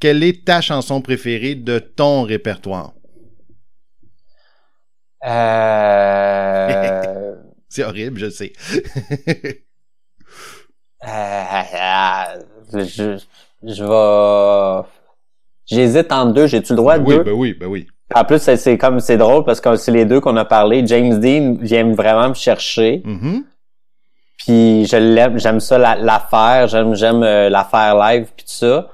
Quelle 0.01 0.23
est 0.23 0.47
ta 0.47 0.63
chanson 0.63 1.03
préférée 1.03 1.55
de 1.55 1.79
ton 1.79 2.23
répertoire? 2.23 2.95
Euh... 5.27 7.35
C'est 7.69 7.85
horrible, 7.85 8.19
je 8.19 8.31
sais. 8.31 8.55
je, 12.73 13.19
je 13.63 13.85
vais 13.85 14.89
J'hésite 15.71 16.13
entre 16.13 16.33
deux. 16.33 16.47
J'ai-tu 16.47 16.73
le 16.73 16.77
droit 16.77 16.99
de 16.99 17.05
oui, 17.05 17.17
deux? 17.17 17.23
Ben 17.23 17.33
oui, 17.33 17.57
ben 17.59 17.67
oui. 17.67 17.87
En 18.15 18.25
plus, 18.25 18.39
c'est 18.39 18.79
comme 18.79 18.99
c'est 18.99 19.17
drôle 19.17 19.45
parce 19.45 19.61
que 19.61 19.77
c'est 19.77 19.93
les 19.93 20.05
deux 20.05 20.21
qu'on 20.21 20.37
a 20.37 20.45
parlé. 20.45 20.83
James 20.85 21.21
Dean 21.21 21.57
vient 21.61 21.93
vraiment 21.93 22.31
me 22.31 22.35
chercher. 22.35 23.03
Mm-hmm. 23.07 23.43
Puis 24.39 24.87
je 24.87 24.97
l'aime, 24.97 25.39
j'aime 25.39 25.61
ça 25.61 25.79
l'affaire, 25.79 26.67
j'aime 26.67 26.95
j'aime 26.95 27.23
euh, 27.23 27.49
l'affaire 27.49 27.95
live 27.97 28.27
puis 28.35 28.45
tout 28.45 28.53
ça. 28.53 28.89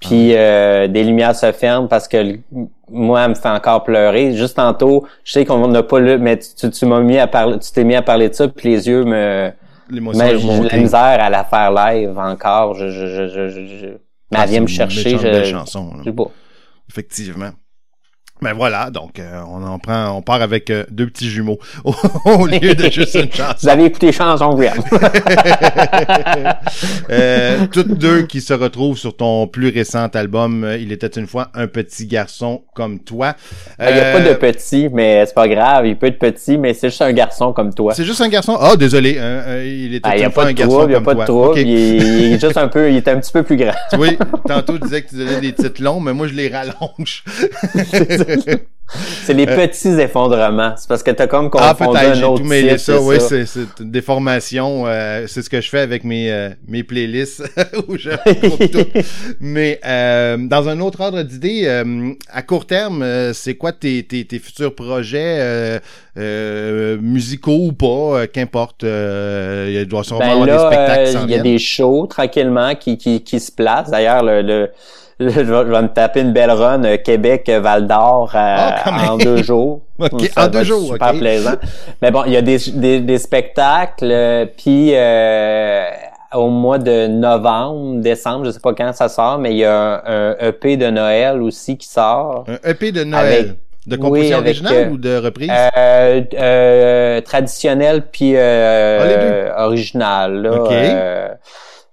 Puis 0.00 0.34
ah. 0.34 0.38
euh, 0.38 0.86
des 0.88 1.02
lumières 1.02 1.34
se 1.34 1.50
ferment 1.52 1.88
parce 1.88 2.06
que 2.06 2.38
moi, 2.88 3.22
elle 3.22 3.30
me 3.30 3.34
fait 3.34 3.48
encore 3.48 3.82
pleurer. 3.82 4.34
Juste 4.34 4.56
tantôt, 4.56 5.06
je 5.24 5.32
sais 5.32 5.44
qu'on 5.44 5.66
n'a 5.66 5.82
pas 5.82 5.98
le, 5.98 6.18
mais 6.18 6.38
tu, 6.38 6.70
tu 6.70 6.86
m'as 6.86 7.00
mis 7.00 7.18
à 7.18 7.26
parler, 7.26 7.58
tu 7.58 7.72
t'es 7.72 7.84
mis 7.84 7.96
à 7.96 8.02
parler 8.02 8.28
de 8.28 8.34
ça, 8.34 8.48
puis 8.48 8.70
les 8.70 8.88
yeux 8.88 9.04
me, 9.04 9.50
mais 9.90 10.38
j'ai 10.38 10.62
la 10.62 10.76
misère 10.76 11.00
à 11.00 11.28
la 11.30 11.44
faire 11.44 11.72
live 11.72 12.16
encore. 12.18 12.74
je, 12.74 12.88
je, 12.88 13.06
je, 13.06 13.48
je 13.48 13.86
mais 14.30 14.38
elle 14.42 14.50
vient 14.50 14.60
me 14.60 14.66
chercher. 14.66 15.12
Une 15.12 15.18
belle 15.18 15.44
chanson. 15.44 16.02
Effectivement. 16.88 17.52
Ben 18.42 18.54
voilà, 18.54 18.90
donc 18.90 19.18
euh, 19.18 19.42
on 19.48 19.62
en 19.62 19.78
prend, 19.78 20.16
on 20.16 20.22
part 20.22 20.40
avec 20.40 20.70
euh, 20.70 20.84
deux 20.90 21.06
petits 21.06 21.28
jumeaux 21.28 21.58
au, 21.84 22.46
lieu 22.46 22.74
de 22.74 22.90
juste 22.90 23.14
une 23.14 23.30
chanson. 23.32 23.54
Vous 23.60 23.68
avez 23.68 23.84
écouté 23.84 24.12
chanson 24.12 24.58
euh, 27.10 27.66
Toutes 27.70 27.98
deux 27.98 28.22
qui 28.22 28.40
se 28.40 28.54
retrouvent 28.54 28.96
sur 28.96 29.14
ton 29.14 29.46
plus 29.46 29.68
récent 29.68 30.06
album. 30.14 30.64
Euh, 30.64 30.78
Il 30.78 30.90
était 30.90 31.08
une 31.08 31.26
fois 31.26 31.48
un 31.54 31.66
petit 31.66 32.06
garçon 32.06 32.62
comme 32.72 33.00
toi. 33.00 33.34
Il 33.78 33.92
n'y 33.92 34.00
a 34.00 34.12
pas 34.12 34.20
de 34.20 34.32
petit, 34.32 34.88
mais 34.90 35.26
c'est 35.26 35.34
pas 35.34 35.46
grave. 35.46 35.86
Il 35.86 35.98
peut 35.98 36.06
être 36.06 36.18
petit, 36.18 36.56
mais 36.56 36.72
c'est 36.72 36.88
juste 36.88 37.02
un 37.02 37.12
garçon 37.12 37.52
comme 37.52 37.74
toi. 37.74 37.92
C'est 37.92 38.04
juste 38.04 38.22
un 38.22 38.28
garçon? 38.28 38.56
Ah, 38.58 38.70
oh, 38.72 38.76
désolé. 38.76 39.20
il 39.66 39.96
était 39.96 40.24
une 40.24 40.30
fois 40.30 40.46
un 40.46 40.54
garçon 40.54 40.78
comme 40.78 40.78
toi. 40.78 40.86
Il 40.86 40.88
n'y 40.88 40.94
a 40.94 41.00
pas 41.02 41.14
de 41.14 41.24
trouble. 41.24 41.58
Il, 41.58 41.68
il, 41.68 42.32
est 42.32 42.40
juste 42.40 42.56
un 42.56 42.68
peu, 42.68 42.90
il 42.90 42.96
est 42.96 43.08
un 43.08 43.20
petit 43.20 43.32
peu 43.32 43.42
plus 43.42 43.56
grand. 43.56 43.74
oui. 43.98 44.16
Tantôt 44.46 44.78
tu 44.78 44.84
disais 44.84 45.02
que 45.02 45.10
tu 45.10 45.16
donnais 45.16 45.40
des 45.40 45.52
titres 45.52 45.82
longs, 45.82 46.00
mais 46.00 46.14
moi 46.14 46.26
je 46.26 46.32
les 46.32 46.48
rallonge. 46.48 47.22
c'est 49.24 49.34
les 49.34 49.48
euh, 49.48 49.56
petits 49.66 50.00
effondrements. 50.00 50.74
C'est 50.76 50.88
parce 50.88 51.02
que 51.02 51.10
t'as 51.10 51.26
comme 51.26 51.50
confondu 51.50 51.74
ah, 51.80 52.04
peut-être, 52.04 52.14
j'ai 52.14 52.22
tout 52.22 52.44
mêlé 52.44 52.78
ça. 52.78 53.00
Oui, 53.00 53.16
c'est, 53.20 53.44
une 53.80 53.90
déformation. 53.90 54.84
Euh, 54.86 55.26
c'est 55.26 55.42
ce 55.42 55.50
que 55.50 55.60
je 55.60 55.68
fais 55.68 55.80
avec 55.80 56.04
mes, 56.04 56.30
euh, 56.30 56.50
mes 56.66 56.82
playlists 56.82 57.42
où 57.88 57.96
je 57.96 58.10
tout. 58.66 59.00
Mais 59.40 59.80
dans 59.82 60.68
un 60.68 60.80
autre 60.80 61.00
ordre 61.00 61.22
d'idée, 61.22 61.66
à 62.28 62.42
court 62.42 62.66
terme, 62.66 63.04
c'est 63.32 63.54
quoi 63.54 63.72
tes, 63.72 64.02
tes, 64.02 64.24
tes 64.24 64.38
futurs 64.38 64.74
projets 64.74 65.80
musicaux 66.16 67.66
ou 67.66 67.72
pas, 67.72 68.26
qu'importe. 68.26 68.82
il 68.82 69.86
doit 69.88 70.04
sûrement 70.04 70.20
ben 70.20 70.42
avoir 70.42 70.46
des 70.46 70.76
spectacles 70.76 71.24
Il 71.24 71.30
y 71.30 71.38
a 71.38 71.42
des 71.42 71.58
shows 71.58 72.06
tranquillement 72.06 72.74
qui, 72.74 72.96
qui, 72.98 73.22
qui 73.22 73.40
se 73.40 73.52
placent. 73.52 73.90
D'ailleurs, 73.90 74.22
le 74.22 74.70
je, 75.28 75.40
vais, 75.40 75.82
me 75.82 75.88
taper 75.88 76.22
une 76.22 76.32
belle 76.32 76.50
run 76.50 76.82
euh, 76.84 76.96
Québec-Val 76.96 77.86
d'Or 77.86 78.32
euh, 78.34 78.38
ah, 78.38 79.12
en 79.12 79.18
deux 79.18 79.42
jours. 79.42 79.82
en 80.36 80.48
deux 80.48 80.64
jours, 80.64 80.92
super 80.92 81.12
plaisant. 81.12 81.56
Mais 82.00 82.10
bon, 82.10 82.22
il 82.24 82.32
y 82.32 82.38
a 82.38 82.42
des, 82.42 82.56
des, 82.72 83.00
des 83.00 83.18
spectacles, 83.18 84.10
euh, 84.10 84.46
puis 84.46 84.94
au 86.32 86.48
mois 86.48 86.78
de 86.78 87.06
novembre, 87.06 88.00
décembre, 88.00 88.46
je 88.46 88.52
sais 88.52 88.60
pas 88.60 88.72
quand 88.72 88.94
ça 88.94 89.10
sort, 89.10 89.38
mais 89.38 89.50
il 89.50 89.58
y 89.58 89.64
a 89.66 90.02
un, 90.06 90.36
EP 90.40 90.78
de 90.78 90.88
Noël 90.88 91.42
aussi 91.42 91.76
qui 91.76 91.86
sort. 91.86 92.46
Un 92.48 92.70
EP 92.70 92.90
de 92.90 93.04
Noël? 93.04 93.56
de 93.86 93.96
composition 93.96 94.38
originale 94.38 94.92
ou 94.92 94.98
de 94.98 95.16
reprise? 95.16 95.50
Euh, 95.76 97.20
traditionnel 97.22 98.06
puis 98.10 98.38
ah, 98.38 99.66
original. 99.66 100.42
Là, 100.42 101.38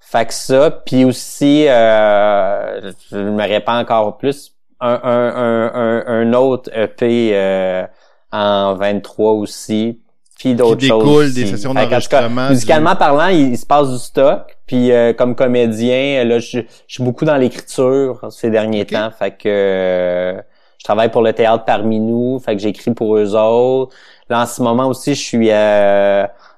fait 0.09 0.25
que 0.25 0.33
ça, 0.33 0.71
puis 0.71 1.03
aussi, 1.03 1.65
euh, 1.67 2.93
je 3.11 3.17
me 3.17 3.41
répands 3.41 3.77
encore 3.77 4.17
plus, 4.17 4.53
un, 4.79 5.01
un, 5.03 5.71
un, 5.75 6.03
un 6.07 6.33
autre 6.33 6.69
EP 6.73 7.31
euh, 7.33 7.85
en 8.31 8.75
23 8.75 9.33
aussi, 9.33 9.99
puis 10.39 10.55
d'autres 10.55 10.85
choses. 10.85 11.33
des 11.33 11.47
sessions 11.47 11.73
d'enregistrement. 11.73 12.47
Musicalement 12.47 12.95
parlant, 12.95 13.27
il, 13.27 13.57
se 13.57 13.65
passe 13.65 13.91
du 13.91 13.99
stock, 13.99 14.55
puis 14.65 14.93
euh, 14.93 15.11
comme 15.11 15.35
comédien, 15.35 16.23
là, 16.23 16.39
je, 16.39 16.61
suis 16.87 17.03
beaucoup 17.03 17.25
dans 17.25 17.35
l'écriture 17.35 18.27
ces 18.29 18.49
derniers 18.49 18.85
temps, 18.85 19.11
fait 19.11 19.31
que 19.31 20.41
je 20.77 20.83
travaille 20.85 21.11
pour 21.11 21.21
le 21.21 21.33
théâtre 21.33 21.65
parmi 21.65 21.99
nous, 21.99 22.39
fait 22.39 22.55
que 22.55 22.61
j'écris 22.61 22.93
pour 22.93 23.17
eux 23.17 23.35
autres. 23.35 23.93
Là, 24.29 24.43
en 24.43 24.45
ce 24.45 24.61
moment 24.61 24.87
aussi, 24.87 25.15
je 25.15 25.21
suis 25.21 25.49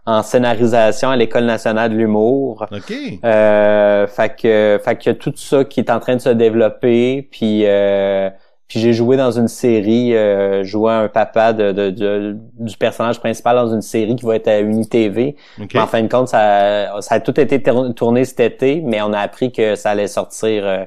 en 0.10 0.24
scénarisation 0.24 1.10
à 1.10 1.16
l'École 1.16 1.46
nationale 1.46 1.92
de 1.92 1.96
l'humour. 1.96 2.66
OK. 2.72 2.94
Euh, 3.24 4.08
fait 4.08 4.36
que, 4.36 4.80
fait 4.84 4.96
que 4.96 5.12
tout 5.12 5.34
ça 5.36 5.64
qui 5.64 5.80
est 5.80 5.92
en 5.92 6.00
train 6.00 6.16
de 6.16 6.22
se 6.22 6.30
développer, 6.30 7.28
puis 7.32 7.64
euh, 7.66 8.30
puis 8.68 8.80
j'ai 8.80 8.94
joué 8.94 9.18
dans 9.18 9.32
une 9.32 9.48
série, 9.48 10.16
euh, 10.16 10.64
joué 10.64 10.92
un 10.92 11.08
papa 11.08 11.54
de, 11.54 11.72
de, 11.72 12.38
du 12.60 12.78
personnage 12.78 13.20
principal 13.20 13.56
dans 13.56 13.74
une 13.74 13.82
série 13.82 14.16
qui 14.16 14.26
va 14.26 14.36
être 14.36 14.48
à 14.48 14.60
UniTV. 14.60 15.36
Okay. 15.62 15.80
En 15.80 15.88
fin 15.88 16.04
de 16.04 16.08
compte, 16.08 16.28
ça, 16.28 17.02
ça 17.02 17.16
a 17.16 17.20
tout 17.20 17.40
été 17.40 17.62
tourné 17.96 18.26
cet 18.26 18.40
été, 18.40 18.82
mais 18.86 19.02
on 19.02 19.12
a 19.12 19.20
appris 19.20 19.52
que 19.52 19.74
ça 19.74 19.92
allait 19.92 20.08
sortir 20.08 20.66
euh, 20.66 20.86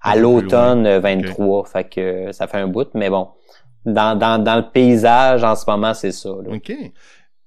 à 0.00 0.14
l'automne 0.14 0.98
23. 0.98 1.64
Fait 1.64 1.84
que 1.84 2.30
ça 2.30 2.46
fait 2.46 2.58
un 2.58 2.68
bout, 2.68 2.88
mais 2.94 3.10
bon. 3.10 3.28
Dans, 3.84 4.16
dans, 4.16 4.42
dans 4.42 4.56
le 4.56 4.70
paysage 4.70 5.42
en 5.42 5.56
ce 5.56 5.64
moment, 5.68 5.92
c'est 5.92 6.12
ça. 6.12 6.30
OK. 6.30 6.72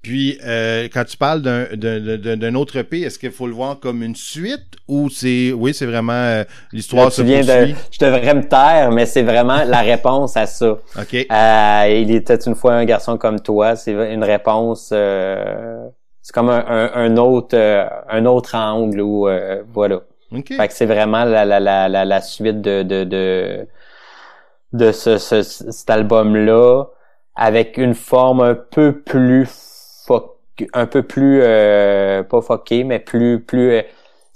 Puis, 0.08 0.40
euh, 0.48 0.88
quand 0.94 1.04
tu 1.04 1.18
parles 1.18 1.42
d'un 1.42 2.56
autre 2.56 2.78
EP, 2.78 3.02
est-ce 3.02 3.20
qu'il 3.20 3.32
faut 3.32 3.46
le 3.46 3.52
voir 3.52 3.78
comme 3.78 4.02
une 4.02 4.16
suite 4.16 4.78
ou 4.88 5.10
c'est, 5.10 5.52
oui, 5.52 5.74
c'est 5.74 5.86
vraiment 5.86 6.14
euh, 6.14 6.46
l'histoire 6.72 7.12
se 7.12 7.22
viens 7.22 7.42
de, 7.42 7.74
Je 7.92 8.00
devrais 8.00 8.34
me 8.34 8.48
taire, 8.48 8.90
mais 8.94 9.06
c'est 9.06 9.24
vraiment 9.24 9.66
la 9.66 9.82
réponse 9.82 10.38
à 10.38 10.46
ça. 10.46 10.78
Ok. 10.98 11.14
Euh, 11.14 12.02
il 12.02 12.16
était 12.16 12.38
une 12.38 12.56
fois 12.56 12.76
un 12.76 12.86
garçon 12.86 13.18
comme 13.18 13.42
toi. 13.42 13.76
C'est 13.76 13.92
une 13.92 14.24
réponse. 14.24 14.92
Euh, 14.94 15.90
c'est 16.22 16.34
comme 16.34 16.52
un, 16.52 16.92
un, 16.96 17.18
autre, 17.18 17.58
un 18.10 18.26
autre 18.26 18.56
angle 18.56 19.02
ou 19.02 19.28
voilà. 19.74 20.04
Okay. 20.32 20.56
Fait 20.56 20.70
que 20.70 20.74
c'est 20.74 20.86
vraiment 20.86 21.26
la, 21.26 21.44
la, 21.44 21.60
la, 21.60 22.06
la, 22.06 22.22
suite 22.22 22.62
de 22.62 22.84
de 22.84 23.04
de, 23.04 23.68
de 24.72 24.92
ce, 24.94 25.18
ce, 25.18 25.42
cet 25.42 25.90
album 25.90 26.34
là 26.38 26.86
avec 27.36 27.78
une 27.78 27.94
forme 27.94 28.40
un 28.42 28.56
peu 28.56 28.94
plus 28.94 29.67
un 30.74 30.86
peu 30.88 31.04
plus 31.04 31.42
euh, 31.44 32.24
pas 32.24 32.42
foqué 32.42 32.84
mais 32.84 33.00
plus 33.00 33.42
plus 33.42 33.72
euh, 33.72 33.82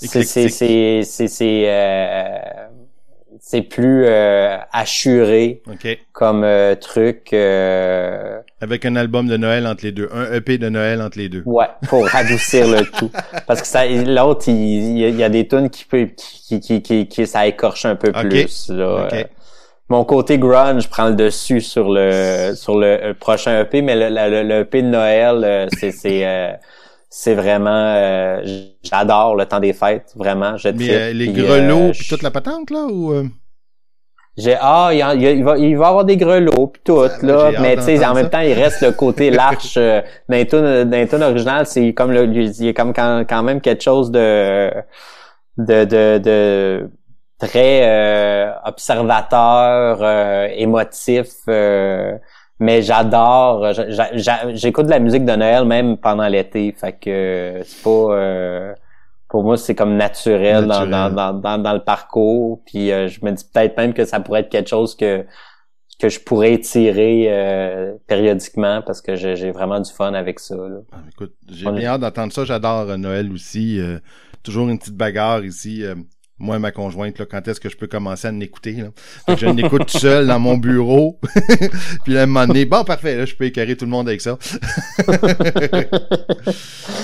c'est 0.08 0.24
c'est 0.24 1.04
c'est 1.04 1.28
c'est 1.28 1.64
euh, 1.68 2.40
c'est 3.40 3.62
plus 3.62 4.06
euh, 4.06 4.58
assuré 4.72 5.62
comme 6.12 6.44
euh, 6.44 6.76
truc 6.76 7.34
avec 7.34 8.86
un 8.86 8.96
album 8.96 9.28
de 9.28 9.38
Noël 9.38 9.68
entre 9.68 9.84
les 9.86 9.92
deux 9.92 10.10
un 10.12 10.32
EP 10.34 10.58
de 10.58 10.70
Noël 10.70 11.02
entre 11.02 11.18
les 11.18 11.30
deux. 11.30 11.44
Ouais 11.46 11.66
pour 11.88 12.14
adoucir 12.16 12.68
le 12.68 12.86
tout. 12.86 13.12
Parce 13.48 13.62
que 13.62 13.68
ça 13.68 13.86
l'autre 13.86 14.48
il, 14.48 15.00
il, 15.00 15.16
y 15.16 15.24
a 15.24 15.30
des 15.30 15.48
tunes 15.48 15.70
qui 15.70 15.86
peut 15.86 16.08
qui 16.16 16.60
qui 16.60 16.82
qui, 16.82 17.08
qui 17.08 17.28
ça 17.28 17.48
écorche 17.48 17.86
un 17.86 17.96
peu 17.96 18.12
plus 18.12 18.70
là 18.70 19.08
mon 19.92 20.06
côté 20.06 20.38
grunge 20.38 20.88
prend 20.88 21.10
le 21.10 21.16
dessus 21.16 21.60
sur 21.60 21.92
le 21.92 22.54
sur 22.56 22.80
le, 22.80 23.12
prochain 23.14 23.60
EP, 23.60 23.82
mais 23.82 23.96
le, 23.96 24.44
le, 24.44 24.62
EP 24.62 24.82
de 24.82 24.88
Noël, 24.88 25.44
euh, 25.44 25.68
c'est 25.78 25.92
c'est 25.92 26.26
euh, 26.26 26.54
c'est 27.10 27.36
vraiment 27.36 27.94
euh, 27.98 28.42
j'adore 28.84 29.36
le 29.36 29.46
temps 29.46 29.60
des 29.60 29.74
fêtes, 29.74 30.14
vraiment. 30.16 30.56
Je 30.56 30.70
mais 30.70 31.14
les 31.14 31.28
grelots 31.28 31.92
puis 31.92 32.08
toute 32.08 32.24
la 32.24 32.32
patente 32.32 32.70
là 32.72 32.86
ou 32.90 33.14
j'ai 34.38 34.56
ah 34.62 34.92
il, 34.94 35.22
il, 35.22 35.44
va 35.44 35.58
il 35.58 35.78
va 35.78 35.88
avoir 35.90 36.06
des 36.06 36.16
grelots 36.16 36.68
puis 36.68 36.82
tout 36.86 37.02
ah, 37.02 37.10
là, 37.22 37.52
mais 37.62 37.76
tu 37.76 37.84
sais 37.84 38.06
en 38.06 38.14
même 38.14 38.30
temps 38.30 38.40
il 38.40 38.54
reste 38.54 38.82
le 38.82 38.94
côté 38.94 39.30
large 39.42 39.74
euh, 39.76 40.02
d'un 40.30 41.22
original, 41.22 41.66
c'est 41.66 41.94
comme 41.94 42.12
le 42.14 42.24
il 42.34 42.64
y 42.64 42.70
a 42.70 42.74
comme 42.74 42.94
quand, 42.94 43.26
quand 43.28 43.44
même 43.44 43.60
quelque 43.60 43.84
chose 43.84 44.10
de 44.10 44.72
de 45.58 45.84
de, 45.84 46.18
de 46.18 46.90
très 47.48 47.82
euh, 47.84 48.52
observateur, 48.66 50.00
euh, 50.02 50.48
émotif, 50.56 51.30
euh, 51.48 52.18
mais 52.60 52.82
j'adore. 52.84 53.74
J'écoute 54.54 54.86
de 54.86 54.92
la 54.92 55.00
musique 55.00 55.26
de 55.26 55.34
Noël 55.34 55.66
même 55.66 55.98
pendant 55.98 56.28
l'été, 56.28 56.72
fait 56.72 56.94
que 56.94 57.62
c'est 57.66 57.84
pas. 57.84 58.76
pour 59.28 59.44
moi, 59.44 59.58
c'est 59.58 59.74
comme 59.76 59.98
naturel, 59.98 60.68
Dans, 60.68 60.86
dans, 60.86 61.34
dans, 61.34 61.58
dans, 61.58 61.74
le 61.74 61.84
parcours. 61.84 62.62
Puis 62.66 62.90
je 62.90 63.26
me 63.26 63.32
dis 63.32 63.44
peut-être 63.52 63.76
même 63.78 63.94
que 63.94 64.06
ça 64.06 64.20
pourrait 64.20 64.42
être 64.42 64.50
quelque 64.50 64.70
chose 64.70 64.96
que 64.96 65.26
que 66.00 66.10
je 66.10 66.20
pourrais 66.20 66.58
tirer 66.60 67.96
périodiquement 68.08 68.82
parce 68.84 69.02
que 69.02 69.16
j'ai 69.16 69.52
vraiment 69.52 69.80
du 69.80 69.92
fun 69.92 70.14
avec 70.14 70.40
ça. 70.40 70.56
Ah, 70.92 70.98
écoute, 71.12 71.34
j'ai 71.50 71.72
bien 71.72 71.90
hâte 71.90 72.02
d'entendre 72.02 72.32
ça. 72.32 72.46
J'adore 72.46 72.86
Noël 73.00 73.32
aussi. 73.32 73.80
toujours 74.44 74.70
une 74.70 74.78
petite 74.78 74.98
bagarre 74.98 75.44
ici 75.44 75.84
moi 76.42 76.56
et 76.56 76.60
ma 76.60 76.72
conjointe, 76.72 77.20
là, 77.20 77.26
quand 77.30 77.48
est-ce 77.48 77.60
que 77.60 77.70
je 77.70 77.78
peux 77.78 77.88
commencer 77.88 78.28
à 78.28 78.32
l'écouter. 78.32 78.84
Je 79.28 79.46
l'écoute 79.46 79.86
tout 79.86 80.00
seul 80.00 80.28
dans 80.28 80.40
mon 80.40 80.58
bureau. 80.58 81.20
puis 82.04 82.14
là, 82.14 82.22
à 82.22 82.24
un 82.24 82.26
moment 82.26 82.48
donné, 82.48 82.66
bon, 82.66 82.84
parfait, 82.84 83.16
là, 83.16 83.26
je 83.26 83.36
peux 83.36 83.46
écarrer 83.46 83.76
tout 83.76 83.86
le 83.86 83.92
monde 83.92 84.08
avec 84.08 84.22
ça. 84.22 84.38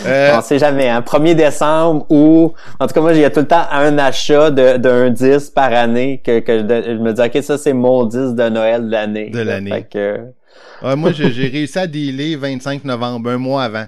euh... 0.06 0.38
On 0.38 0.42
sait 0.42 0.60
jamais, 0.60 0.90
hein. 0.90 1.02
1er 1.02 1.36
décembre 1.36 2.06
ou, 2.10 2.54
en 2.80 2.88
tout 2.88 2.94
cas, 2.94 3.02
moi, 3.02 3.14
il 3.14 3.20
y 3.20 3.26
a 3.26 3.30
tout 3.30 3.42
le 3.42 3.48
temps 3.48 3.68
un 3.72 3.98
achat 3.98 4.50
d'un 4.52 5.10
10 5.10 5.52
par 5.52 5.72
année 5.74 6.22
que, 6.24 6.40
que 6.40 6.58
je, 6.58 6.98
me 6.98 7.14
dis, 7.14 7.22
OK, 7.22 7.44
ça, 7.44 7.58
c'est 7.58 7.74
mon 7.74 8.06
10 8.06 8.34
de 8.34 8.50
Noël 8.50 8.86
de 8.86 8.92
l'année. 8.92 9.30
De 9.30 9.40
l'année. 9.40 9.86
moi, 10.82 11.12
j'ai 11.12 11.48
réussi 11.48 11.78
à 11.78 11.88
dealer 11.88 12.36
25 12.36 12.84
novembre, 12.84 13.30
un 13.30 13.38
mois 13.38 13.64
avant. 13.64 13.86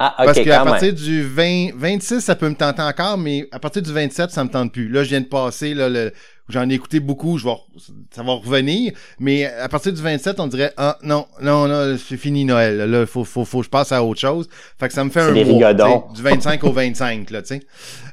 Ah, 0.00 0.14
Parce 0.16 0.40
qu'à 0.40 0.64
partir 0.64 0.94
du 0.94 1.24
20, 1.24 1.70
26, 1.74 2.20
ça 2.20 2.36
peut 2.36 2.48
me 2.48 2.54
tenter 2.54 2.82
encore, 2.82 3.18
mais 3.18 3.48
à 3.50 3.58
partir 3.58 3.82
du 3.82 3.92
27, 3.92 4.30
ça 4.30 4.44
me 4.44 4.48
tente 4.48 4.72
plus. 4.72 4.88
Là, 4.88 5.02
je 5.02 5.08
viens 5.08 5.20
de 5.20 5.26
passer, 5.26 5.74
là, 5.74 5.88
le, 5.88 6.12
j'en 6.48 6.68
ai 6.70 6.74
écouté 6.74 7.00
beaucoup, 7.00 7.36
je 7.36 7.44
vais, 7.44 7.54
ça 8.10 8.22
va 8.22 8.34
revenir, 8.34 8.92
mais 9.18 9.46
à 9.46 9.68
partir 9.68 9.92
du 9.92 10.00
27, 10.00 10.38
on 10.38 10.46
dirait, 10.46 10.72
ah, 10.76 10.98
non, 11.02 11.26
non, 11.42 11.66
non, 11.66 11.96
c'est 11.98 12.16
fini 12.16 12.44
Noël, 12.44 12.76
là, 12.88 13.06
faut, 13.06 13.24
faut, 13.24 13.44
faut 13.44 13.58
que 13.58 13.64
je 13.64 13.70
passe 13.70 13.90
à 13.90 14.02
autre 14.02 14.20
chose. 14.20 14.48
Fait 14.78 14.88
que 14.88 14.94
ça 14.94 15.02
me 15.02 15.10
fait 15.10 15.20
un 15.20 15.32
mois, 15.32 16.08
du 16.14 16.22
25 16.22 16.62
au 16.64 16.72
25, 16.72 17.30
là, 17.30 17.42
tu 17.42 17.48
sais. 17.48 17.60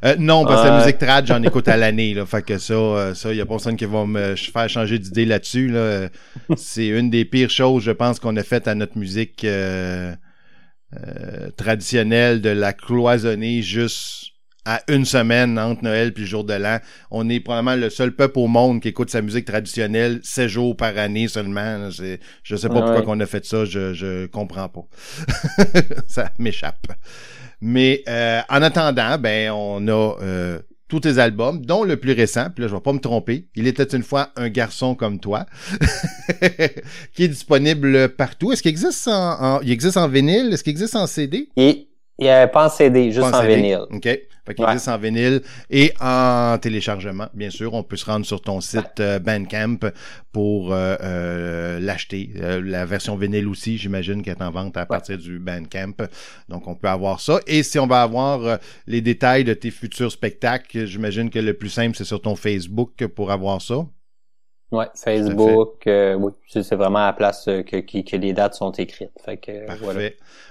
Euh, 0.03 0.15
non, 0.17 0.43
parce 0.43 0.63
que 0.63 0.67
la 0.67 0.79
musique 0.79 0.97
trad, 0.97 1.25
j'en 1.27 1.41
écoute 1.43 1.67
à 1.67 1.77
l'année, 1.77 2.13
là. 2.13 2.25
Fait 2.25 2.41
que 2.41 2.57
ça, 2.57 2.73
euh, 2.73 3.13
ça, 3.13 3.31
y 3.31 3.41
a 3.41 3.45
personne 3.45 3.77
qui 3.77 3.86
va 3.86 4.05
me 4.05 4.36
faire 4.36 4.69
changer 4.69 4.99
d'idée 4.99 5.25
là-dessus, 5.25 5.69
là. 5.69 6.09
c'est 6.57 6.88
une 6.88 7.09
des 7.09 7.25
pires 7.25 7.49
choses, 7.49 7.83
je 7.83 7.91
pense, 7.91 8.19
qu'on 8.19 8.36
a 8.38 8.43
faites 8.43 8.67
à 8.67 8.75
notre 8.75 8.97
musique, 8.97 9.43
euh, 9.43 10.13
euh, 10.95 11.49
traditionnel 11.57 12.41
de 12.41 12.49
la 12.49 12.73
cloisonner 12.73 13.61
juste 13.61 14.31
à 14.65 14.81
une 14.87 15.05
semaine 15.05 15.59
entre 15.59 15.83
Noël 15.83 16.11
puis 16.11 16.23
le 16.23 16.29
jour 16.29 16.43
de 16.43 16.53
l'an. 16.53 16.79
On 17.11 17.29
est 17.29 17.39
probablement 17.39 17.75
le 17.75 17.89
seul 17.89 18.15
peuple 18.15 18.39
au 18.39 18.47
monde 18.47 18.81
qui 18.81 18.87
écoute 18.87 19.11
sa 19.11 19.21
musique 19.21 19.45
traditionnelle 19.45 20.19
16 20.23 20.47
jours 20.47 20.75
par 20.75 20.97
année 20.97 21.27
seulement. 21.27 21.89
C'est, 21.91 22.19
je 22.43 22.55
sais 22.55 22.67
pas 22.67 22.81
pourquoi 22.81 23.03
qu'on 23.03 23.19
a 23.19 23.25
fait 23.25 23.45
ça, 23.45 23.65
je, 23.65 23.93
je 23.93 24.25
comprends 24.25 24.67
pas. 24.67 24.85
ça 26.07 26.31
m'échappe. 26.39 26.87
Mais 27.61 28.03
euh, 28.09 28.41
en 28.49 28.61
attendant, 28.61 29.17
ben 29.17 29.51
on 29.51 29.87
a 29.87 30.15
euh, 30.21 30.59
tous 30.95 31.09
tes 31.09 31.19
albums, 31.19 31.65
dont 31.65 31.83
le 31.83 31.97
plus 31.97 32.13
récent, 32.13 32.47
puis 32.53 32.61
là, 32.61 32.69
je 32.69 32.73
vais 32.73 32.81
pas 32.81 32.93
me 32.93 32.99
tromper, 32.99 33.47
il 33.55 33.67
était 33.67 33.83
une 33.83 34.03
fois 34.03 34.29
un 34.37 34.47
garçon 34.47 34.95
comme 34.95 35.19
toi, 35.19 35.45
qui 37.13 37.25
est 37.25 37.27
disponible 37.27 38.09
partout. 38.09 38.53
Est-ce 38.53 38.61
qu'il 38.61 38.71
existe 38.71 39.09
en, 39.09 39.59
il 39.61 39.71
existe 39.71 39.97
en 39.97 40.07
vinyle? 40.07 40.53
Est-ce 40.53 40.63
qu'il 40.63 40.71
existe 40.71 40.95
en 40.95 41.05
CD? 41.05 41.49
Il 42.18 42.24
n'y 42.24 42.30
avait 42.30 42.51
pas 42.51 42.68
en 42.68 42.70
CD, 42.70 43.11
juste 43.11 43.34
en, 43.34 43.43
vinyle. 43.43 43.86
OK. 43.91 44.03
Fait 44.45 44.53
qu'il 44.53 44.63
existe 44.66 44.88
en 44.88 44.97
vinyle 44.97 45.41
et 45.70 45.91
en 45.99 46.57
téléchargement, 46.61 47.28
bien 47.34 47.49
sûr. 47.49 47.74
On 47.74 47.84
peut 47.84 47.97
se 47.97 48.05
rendre 48.05 48.26
sur 48.26 48.41
ton 48.41 48.61
site 48.61 48.99
euh, 48.99 49.20
Bandcamp 49.20 49.80
pour 50.32 50.72
euh, 50.72 50.95
euh, 51.01 51.80
l'acheter. 51.80 52.30
la 52.36 52.86
version 52.86 53.16
vinyle 53.16 53.47
aussi, 53.47 53.78
j'imagine 53.78 54.22
qu'elle 54.22 54.38
est 54.38 54.43
en 54.43 54.51
vente 54.51 54.78
à 54.78 54.86
partir 54.86 55.18
du 55.18 55.39
Bandcamp. 55.39 55.95
Donc, 56.47 56.68
on 56.68 56.76
peut 56.76 56.88
avoir 56.88 57.20
ça. 57.20 57.39
Et 57.47 57.63
si 57.63 57.80
on 57.80 57.88
va 57.88 58.03
avoir 58.03 58.59
les 58.88 59.01
détails 59.01 59.43
de 59.43 59.53
tes 59.53 59.72
futurs 59.72 60.11
spectacles, 60.11 60.86
j'imagine 60.86 61.30
que 61.30 61.39
le 61.39 61.53
plus 61.53 61.70
simple, 61.70 61.97
c'est 61.97 62.05
sur 62.05 62.22
ton 62.22 62.36
Facebook 62.36 63.07
pour 63.07 63.32
avoir 63.32 63.61
ça. 63.61 63.86
Ouais, 64.72 64.88
Facebook, 64.95 65.86
euh, 65.86 66.16
oui, 66.16 66.32
c'est 66.49 66.76
vraiment 66.76 66.99
à 66.99 67.05
la 67.07 67.13
place 67.13 67.47
euh, 67.47 67.61
que, 67.61 67.78
que, 67.78 68.16
les 68.16 68.34
dates 68.34 68.55
sont 68.55 68.72
écrites. 68.72 69.11
Fait 69.24 69.38
que, 69.38 69.68
Parfait. 69.68 69.84
Voilà. 69.84 70.09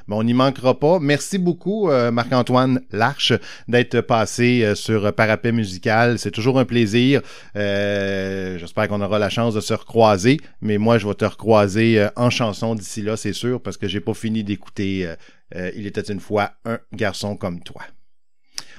on 0.09 0.23
n'y 0.23 0.35
manquera 0.35 0.79
pas. 0.79 1.01
Merci 1.01 1.37
beaucoup, 1.37 1.91
euh, 1.91 2.13
Marc-Antoine 2.13 2.81
Larche, 2.93 3.33
d'être 3.67 4.01
passé 4.03 4.73
sur 4.77 5.13
Parapet 5.13 5.51
Musical. 5.51 6.21
C'est 6.21 6.31
toujours 6.31 6.61
un 6.61 6.65
plaisir. 6.65 7.23
J'espère 7.55 8.89
qu'on 8.89 9.01
aura 9.01 9.19
la 9.19 9.31
chance 9.31 9.55
de 9.55 9.61
se 9.61 9.75
recroiser, 9.75 10.39
mais 10.61 10.79
moi, 10.79 10.99
je 10.99 11.09
vais 11.09 11.15
te 11.15 11.25
recroiser 11.25 12.07
en 12.15 12.31
chanson 12.31 12.77
d'ici 12.77 13.03
là, 13.03 13.17
c'est 13.17 13.33
sûr, 13.33 13.61
parce 13.61 13.77
que 13.77 13.89
j'ai 13.89 14.01
pas 14.01 14.15
fini 14.15 14.45
d'écouter 14.45 15.09
Il 15.75 15.87
était 15.87 16.01
une 16.03 16.21
fois 16.21 16.53
un 16.65 16.79
garçon 16.93 17.37
comme 17.37 17.61
toi. 17.61 17.83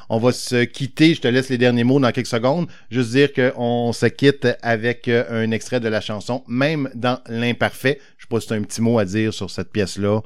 On 0.09 0.17
va 0.17 0.31
se 0.31 0.63
quitter. 0.63 1.13
Je 1.13 1.21
te 1.21 1.27
laisse 1.27 1.49
les 1.49 1.57
derniers 1.57 1.83
mots 1.83 1.99
dans 1.99 2.11
quelques 2.11 2.27
secondes. 2.27 2.67
Juste 2.89 3.11
dire 3.11 3.29
qu'on 3.33 3.91
se 3.93 4.05
quitte 4.05 4.47
avec 4.61 5.07
euh, 5.07 5.23
un 5.29 5.51
extrait 5.51 5.79
de 5.79 5.87
la 5.87 6.01
chanson, 6.01 6.43
même 6.47 6.89
dans 6.93 7.19
l'imparfait. 7.27 7.99
Je 8.17 8.23
sais 8.23 8.29
pas 8.29 8.39
si 8.39 8.47
tu 8.47 8.53
as 8.53 8.57
un 8.57 8.63
petit 8.63 8.81
mot 8.81 8.99
à 8.99 9.05
dire 9.05 9.33
sur 9.33 9.49
cette 9.49 9.71
pièce-là. 9.71 10.21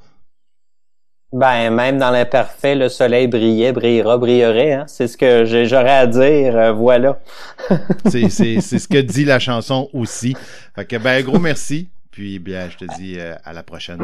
Ben, 1.31 1.69
même 1.69 1.99
dans 1.99 2.09
l'imparfait, 2.09 2.73
le 2.73 2.89
soleil 2.89 3.27
brillait, 3.27 3.71
brillera, 3.71 4.17
brillerait. 4.17 4.73
Hein? 4.73 4.85
C'est 4.87 5.07
ce 5.07 5.15
que 5.15 5.45
j'aurais 5.45 5.97
à 5.97 6.07
dire. 6.07 6.57
Euh, 6.57 6.71
voilà. 6.71 7.19
c'est 8.05 8.29
ce 8.29 8.87
que 8.87 8.97
dit 8.97 9.25
la 9.25 9.37
chanson 9.37 9.89
aussi. 9.93 10.35
Fait 10.75 10.85
que, 10.85 10.95
ben, 10.95 11.23
gros 11.23 11.39
merci. 11.39 11.89
Puis, 12.09 12.39
bien, 12.39 12.67
je 12.69 12.77
te 12.77 12.97
dis 12.97 13.17
euh, 13.19 13.35
à 13.45 13.53
la 13.53 13.61
prochaine. 13.61 13.99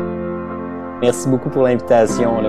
Merci 1.02 1.28
beaucoup 1.28 1.50
pour 1.50 1.64
l'invitation. 1.64 2.42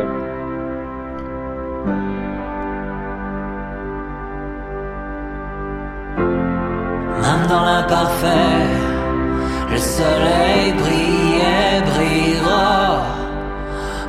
Même 7.27 7.49
dans 7.49 7.65
l'imparfait, 7.65 8.71
le 9.73 9.79
soleil 9.79 10.73
brillait, 10.81 11.83
brillera, 11.91 13.03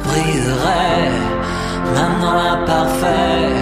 brillerait. 0.03 1.15
Même 1.95 2.17
dans 2.21 2.35
l'imparfait, 2.41 3.55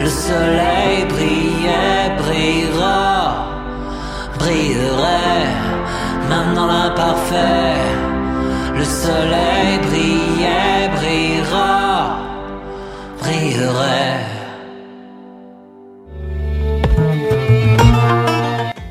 le 0.00 0.08
soleil 0.08 1.04
brillait, 1.12 2.14
brillera, 2.22 3.48
brillerait. 4.38 5.50
Même 6.28 6.54
dans 6.54 6.66
l'imparfait, 6.66 7.74
le 8.78 8.84
soleil 8.84 9.78
brillait, 9.88 10.88
brillera, 10.96 12.18
brillerait. 13.20 14.39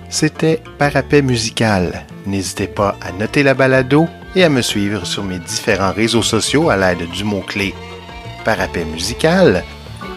C'était 0.10 0.62
Parapet 0.80 1.22
musical. 1.22 2.06
N'hésitez 2.26 2.68
pas 2.68 2.96
à 3.00 3.12
noter 3.12 3.44
la 3.44 3.54
balado 3.54 4.08
et 4.36 4.44
à 4.44 4.50
me 4.50 4.62
suivre 4.62 5.06
sur 5.06 5.24
mes 5.24 5.38
différents 5.38 5.94
réseaux 5.94 6.24
sociaux 6.24 6.70
à 6.70 6.78
l'aide 6.78 7.08
du 7.12 7.24
mot-clé 7.24 7.76
Parapet 8.44 8.86
musical. 8.86 9.64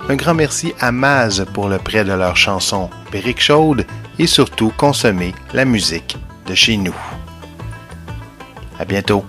Un 0.08 0.16
grand 0.16 0.34
merci 0.34 0.72
à 0.80 0.92
Maz 0.92 1.44
pour 1.52 1.68
le 1.68 1.78
prêt 1.78 2.04
de 2.04 2.12
leur 2.12 2.36
chanson 2.36 2.88
Périque 3.10 3.40
chaude 3.40 3.84
et 4.18 4.26
surtout 4.26 4.72
consommer 4.76 5.34
la 5.52 5.66
musique 5.66 6.16
de 6.46 6.54
chez 6.54 6.78
nous. 6.78 6.96
À 8.78 8.86
bientôt. 8.86 9.24